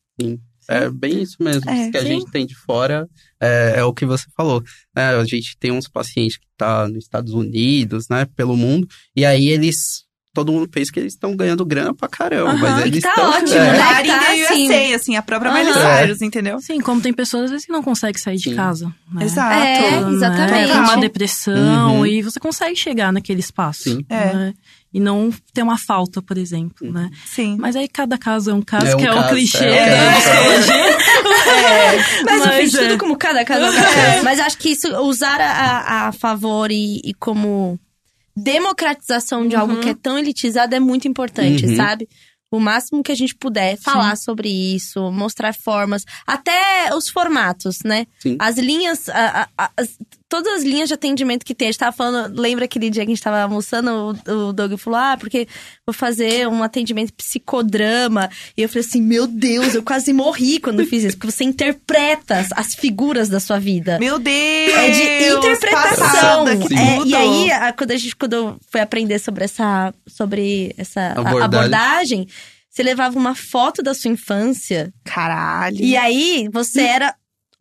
[0.68, 1.70] É bem isso mesmo.
[1.70, 2.08] É, que a sim.
[2.08, 3.08] gente tem de fora
[3.42, 4.64] é, é o que você falou.
[4.96, 5.16] né?
[5.16, 8.26] a gente tem uns pacientes que tá nos Estados Unidos, né?
[8.36, 8.88] Pelo mundo.
[9.16, 10.04] E aí eles.
[10.34, 12.52] Todo mundo pensa que eles estão ganhando grana pra caramba.
[12.52, 13.30] Aham, mas e eles tá estão.
[13.32, 13.78] ótimo, é, né?
[13.78, 14.64] Darem tá, the assim.
[14.70, 15.60] USA, assim, a própria Aham.
[15.60, 15.98] Miley É.
[16.06, 16.60] Cyrus, entendeu?
[16.62, 18.56] Sim, como tem pessoas às vezes que não conseguem sair de Sim.
[18.56, 18.96] casa.
[19.12, 19.26] Né?
[19.26, 19.54] Exato.
[19.54, 20.12] É, Né?
[20.14, 20.72] exatamente.
[20.72, 22.06] Tem uma depressão Uhum.
[22.06, 23.84] e você consegue chegar naquele espaço.
[23.84, 24.06] Sim.
[24.10, 24.34] É.
[24.34, 24.54] né?
[24.94, 27.10] E não ter uma falta, por exemplo, né?
[27.26, 27.56] Sim.
[27.58, 29.90] Mas aí cada caso é um caso, É um que é o caso, clichê é,
[29.90, 30.16] da é.
[30.16, 30.98] psicologia.
[32.26, 32.88] Mas, Mas fiz é.
[32.90, 33.66] tudo como cada caso.
[34.24, 37.80] Mas acho que isso, usar a, a- favor e, e como
[38.36, 41.76] democratização de algo que é tão elitizado é muito importante, Uhum.
[41.76, 42.08] sabe?
[42.52, 48.06] O máximo que a gente puder falar sobre isso, mostrar formas, até os formatos, né?
[48.20, 48.36] Sim.
[48.40, 49.98] As linhas, a- a- a- as-
[50.32, 51.68] todas as linhas de atendimento que tem.
[51.68, 54.74] A gente tava falando, lembra aquele dia que a gente tava almoçando, o, o Doug
[54.78, 55.46] falou, ah, porque
[55.86, 58.30] vou fazer um atendimento psicodrama.
[58.58, 61.44] E eu falei assim, meu Deus, eu quase morri quando eu fiz isso, porque você
[61.44, 64.00] interpreta as, as figuras da sua vida.
[64.00, 64.74] Meu Deus!
[64.74, 66.46] É de interpretação.
[66.46, 69.94] Passada, que É, e aí, a- quando a gente quando eu fui aprender sobre essa,
[70.08, 71.44] sobre essa a- Abordagem.
[71.44, 72.28] abordagem,
[72.70, 75.76] você levava uma foto da sua infância Caralho.
[75.84, 77.14] e aí você era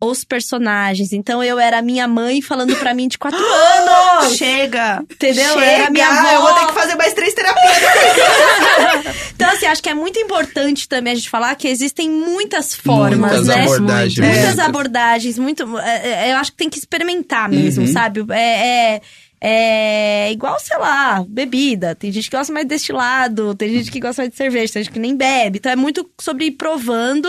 [0.03, 1.13] os personagens.
[1.13, 4.35] Então eu era a minha mãe falando pra mim de quatro anos.
[4.35, 5.03] Chega!
[5.09, 5.53] Entendeu?
[5.53, 5.63] Chega!
[5.65, 6.29] Era a minha avó.
[6.31, 7.77] Eu vou ter que fazer mais três terapias.
[9.33, 13.17] Então, assim, acho que é muito importante também a gente falar que existem muitas formas,
[13.31, 13.63] Muitas né?
[13.63, 14.17] abordagens.
[14.19, 14.21] Muito.
[14.27, 14.59] Muitas muitas.
[14.59, 15.79] abordagens, muito.
[15.79, 17.91] é, é, Eu acho que tem que experimentar mesmo, Uhum.
[17.91, 18.23] sabe?
[18.31, 19.01] É, é,
[19.41, 21.95] é igual, sei lá, bebida.
[21.95, 24.83] Tem gente que gosta mais de destilado, tem gente que gosta mais de cerveja, tem
[24.83, 25.57] gente que nem bebe.
[25.57, 27.27] Então é muito sobre ir provando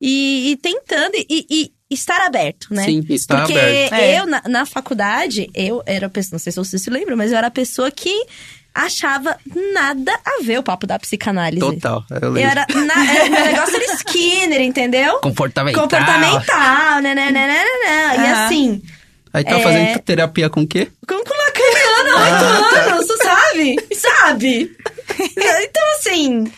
[0.00, 2.84] e, e tentando e, e estar aberto, né?
[2.84, 3.92] Sim, está Porque aberto.
[3.94, 4.20] É.
[4.20, 7.32] eu, na, na faculdade, eu era a pessoa, não sei se você se lembra, mas
[7.32, 8.26] eu era a pessoa que
[8.74, 9.36] achava
[9.72, 11.60] nada a ver o papo da psicanálise.
[11.60, 12.04] Total.
[12.10, 12.50] Eu Eu lembro.
[12.50, 15.18] era, na, era- meu negócio era Skinner, entendeu?
[15.20, 15.82] Comportamental.
[15.82, 18.24] Comportamental, né, né, né, né, né, né.
[18.24, 18.82] E assim,
[19.32, 19.62] Aí tá É.
[19.62, 20.88] fazendo terapia com o quê?
[21.08, 23.76] como com lacaniana, oito anos, tu sabe?
[23.94, 24.76] Sabe?
[25.36, 26.50] Então, assim.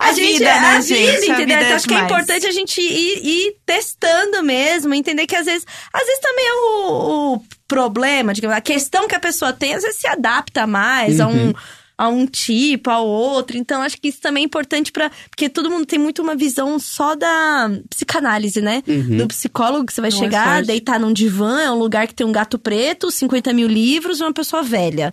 [0.00, 0.98] A, gente, vida, né, a gente?
[0.98, 1.36] vida, A entendeu?
[1.36, 5.36] vida é então, acho que é importante a gente ir, ir testando mesmo, entender que
[5.36, 9.52] às vezes, às vezes também é o, o problema, digamos, a questão que a pessoa
[9.52, 11.52] tem, às vezes se adapta mais a um
[12.00, 13.58] a um tipo, ao outro.
[13.58, 16.78] Então, acho que isso também é importante para Porque todo mundo tem muito uma visão
[16.78, 18.82] só da psicanálise, né?
[18.88, 19.18] Uhum.
[19.18, 20.66] Do psicólogo que você vai Não é chegar, forte.
[20.68, 24.22] deitar num divã, é um lugar que tem um gato preto, 50 mil livros e
[24.22, 25.12] uma pessoa velha.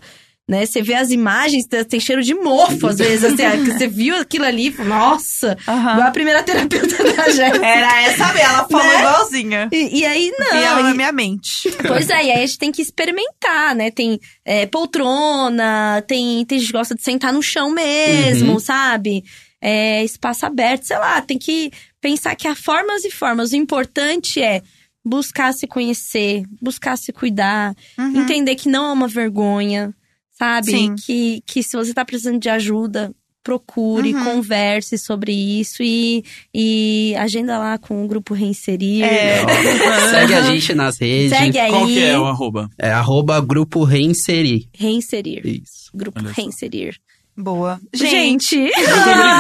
[0.50, 0.66] Né?
[0.66, 3.24] Você vê as imagens, tem- tem cheiro de mofo, às vezes.
[3.34, 7.66] Assim, ah, você viu aquilo ali, nossa, igual a primeira terapeuta da Jéssica.
[7.66, 9.00] Era essa mesmo, ela falou Né?
[9.00, 9.70] igualzinha.
[9.74, 10.56] E, e aí, não.
[10.58, 11.70] e ela e- na minha mente.
[11.86, 13.92] Pois é, e aí a gente tem que experimentar, né?
[13.92, 18.60] Tem é, poltrona, tem, tem gente que gosta de sentar no chão mesmo, Uhum.
[18.60, 19.24] sabe?
[19.62, 23.52] É, espaço aberto, sei lá, tem que pensar que há formas e formas.
[23.52, 24.62] O importante é
[25.04, 28.22] buscar se conhecer, buscar se cuidar, Uhum.
[28.22, 29.94] entender que não é uma vergonha,
[30.38, 30.72] sabe?
[30.72, 30.96] Sim.
[31.06, 33.12] Que, que se você tá precisando de ajuda,
[33.44, 34.24] procure, Uhum.
[34.26, 36.22] converse sobre isso e,
[36.54, 39.04] e agenda lá com o grupo Reinserir.
[39.06, 39.40] É.
[40.12, 41.38] Segue a gente nas redes.
[41.38, 41.72] Segue aí.
[41.72, 42.70] Qual que é o arroba?
[42.78, 44.68] É arroba grupo reinserir.
[44.74, 45.46] Reinserir.
[45.46, 45.90] Isso.
[45.94, 46.34] Grupo Olha.
[46.34, 46.96] Reinserir.
[47.40, 47.80] Boa.
[47.94, 48.74] Gente, Gente, Muito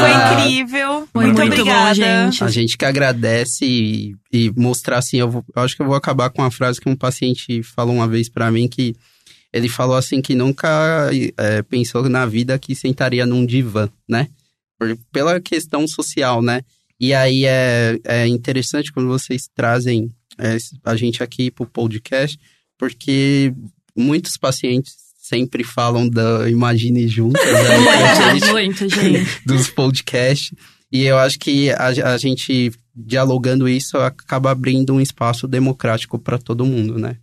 [0.00, 1.08] foi incrível.
[1.12, 1.94] Foi muito, muito bom, obrigada.
[1.94, 2.42] gente.
[2.44, 5.94] A gente que agradece e, e mostrar assim, eu, vou- eu acho que eu vou
[5.94, 8.94] acabar com uma frase que um paciente falou uma vez pra mim que
[9.52, 14.28] ele falou assim que nunca é, pensou na vida que sentaria num divã, né?
[14.78, 16.62] Por- pela questão social, né?
[16.98, 22.38] E aí é, é interessante quando vocês trazem é, a gente aqui pro podcast,
[22.78, 23.52] porque
[23.96, 28.32] muitos pacientes sempre falam da Imagine Juntas, né?
[28.34, 29.26] gente Muito, gente.
[29.46, 30.52] dos podcasts.
[30.92, 36.38] E eu acho que a, a gente dialogando isso acaba abrindo um espaço democrático para
[36.38, 37.16] todo mundo, né?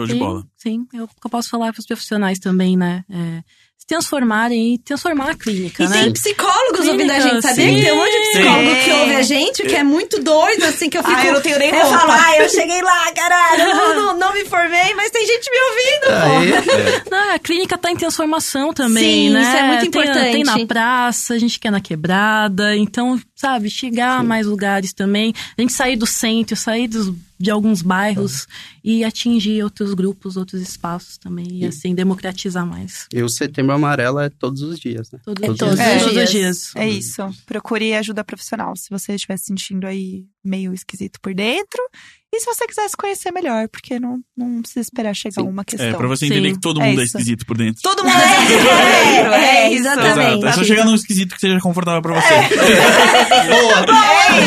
[0.00, 0.44] Show de Sim, bola.
[0.56, 3.04] Sim, eu, eu posso falar para os profissionais também, né?
[3.10, 3.42] É,
[3.78, 6.02] se transformarem e transformar a clínica, e né?
[6.02, 7.64] tem psicólogos Clínica, ouvindo a gente, sabia?
[7.68, 7.80] sim.
[7.82, 8.84] Tem um monte de psicólogo Sim.
[8.84, 11.16] que ouve a gente, que é muito doido, assim, que eu fico...
[11.16, 11.98] Ah, eu não tenho nem Eu roupa.
[11.98, 15.50] falo, ah, eu cheguei lá, caralho, eu não, não, não me formei, mas tem gente
[15.50, 17.10] me ouvindo, pô.
[17.10, 19.42] Não, a clínica tá em transformação também, Sim, né?
[19.42, 20.32] isso é muito Tem- importante.
[20.32, 25.32] Tem, na praça, a gente quer na quebrada, então, sabe, chegar a mais lugares também.
[25.56, 28.46] A gente sair do centro, sair dos, de alguns bairros
[28.84, 31.46] e atingir outros grupos, outros espaços também.
[31.50, 33.06] E assim, democratizar mais.
[33.12, 35.18] E o Setembro Amarelo é todos os dias, né?
[35.24, 35.88] Todos, É os todos dias.
[35.96, 36.24] os Todos dias.
[36.28, 36.76] os dias.
[36.76, 37.22] É isso.
[37.46, 41.82] Procure ajuda profissional se você estiver se sentindo aí meio esquisito por dentro.
[42.32, 45.48] E se você quiser se conhecer melhor, porque não, não precisa esperar chegar Sim.
[45.48, 45.88] uma questão.
[45.88, 46.32] É, pra você Sim.
[46.34, 47.16] entender que todo É mundo é, isso.
[47.18, 47.82] esquisito por dentro.
[47.82, 49.34] Todo mundo é esquisito por dentro.
[49.34, 50.20] É, É, exatamente.
[50.20, 50.46] Exato.
[50.46, 52.34] É só chegar num esquisito que seja confortável pra você.
[52.34, 52.48] É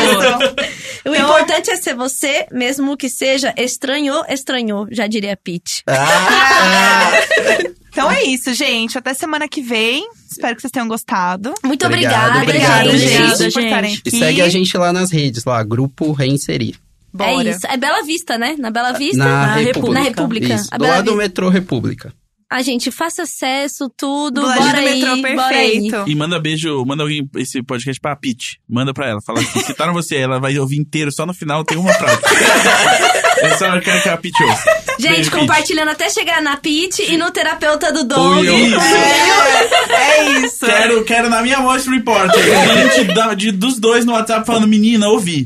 [0.04, 0.73] isso.
[1.04, 5.82] O importante é ser você, mesmo que seja estranhou, estranhou, já diria Pete.
[5.86, 7.10] Ah,
[7.94, 8.98] Então é isso, gente.
[8.98, 10.08] Até semana que vem.
[10.28, 11.54] Espero que vocês tenham gostado.
[11.62, 13.36] Muito obrigada, obrigado, gente.
[13.38, 13.52] gente.
[13.52, 14.10] por estarem e aqui.
[14.10, 16.74] segue a gente lá nas redes, lá, Grupo Reinserir.
[17.12, 17.48] Bora.
[17.48, 17.64] É isso.
[17.68, 18.56] É Bela Vista, né?
[18.58, 19.16] Na Bela Vista.
[19.18, 19.92] Na, Na República.
[19.92, 20.54] Na República.
[20.54, 21.22] Isso, A do Bela lado do Vista.
[21.22, 22.12] metrô República.
[22.54, 24.40] A gente faça acesso, tudo.
[24.40, 25.90] Bora do metrô, aí, bora aí.
[25.90, 26.04] perfeito.
[26.06, 28.60] E manda beijo, manda alguém esse podcast pra Pete.
[28.70, 29.20] Manda pra ela.
[29.26, 32.22] Fala assim, citaram você, ela vai ouvir inteiro, só no final tem uma frase.
[33.42, 34.83] é só eu quero que a Pete ouça.
[34.98, 35.40] Gente, Beijo, Pete.
[35.40, 38.44] compartilhando até chegar na Pete e no terapeuta do Doug.
[38.44, 38.76] Isso.
[38.80, 40.64] É, é isso.
[40.66, 42.30] Quero, quero na minha voice report.
[42.34, 45.44] Gente da- de, dos dois no WhatsApp falando, menina, ouvi.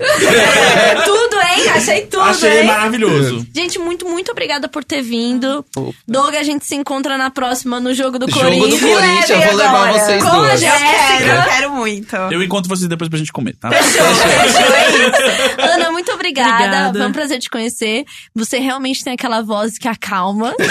[1.05, 1.69] Tudo, hein?
[1.75, 2.67] Achei tudo, Achei hein?
[2.67, 3.47] maravilhoso.
[3.55, 5.65] Gente, muito, muito obrigada por ter vindo.
[6.07, 8.81] Doug, a gente se encontra na próxima no jogo do Jogo Corinthians.
[8.81, 9.93] do Corinthians, eu vou levar agora.
[10.05, 10.63] vocês Com duas.
[10.63, 12.17] Eu quero, eu quero muito.
[12.17, 13.71] Eu encontro vocês depois pra gente comer, tá?
[13.71, 15.75] Fechou, fechou, é.
[15.75, 16.51] Ana, muito obrigada.
[16.55, 16.99] Obrigada.
[16.99, 18.05] Foi um prazer te conhecer.
[18.35, 20.55] Você realmente tem aquela voz que acalma.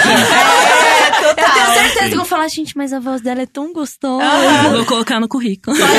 [1.18, 1.74] É, Eu tenho total.
[1.74, 4.24] certeza que eu vou falar, gente, mas a voz dela é tão gostosa.
[4.70, 5.76] Vou colocar no currículo.
[5.76, 5.90] Pode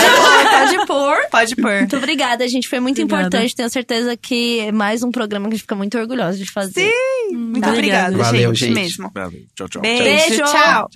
[0.86, 1.18] pôr, pode pôr.
[1.30, 1.78] Pode pôr.
[1.80, 2.70] Muito obrigada, gente.
[2.70, 3.28] Foi muito Obrigada.
[3.28, 3.56] importante.
[3.56, 6.90] Tenho certeza que é mais um programa que a gente fica muito orgulhosa de fazer.
[6.90, 8.14] Sim, muito Obrigada.
[8.14, 8.74] obrigada, Valeu, gente, gente.
[8.76, 9.12] mesmo.
[9.14, 9.41] Valeu.
[9.56, 9.82] Tchau, tchau.
[9.82, 10.44] Beijo, Beijo.
[10.46, 10.90] tchau.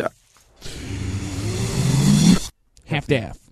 [2.90, 3.43] half-daff.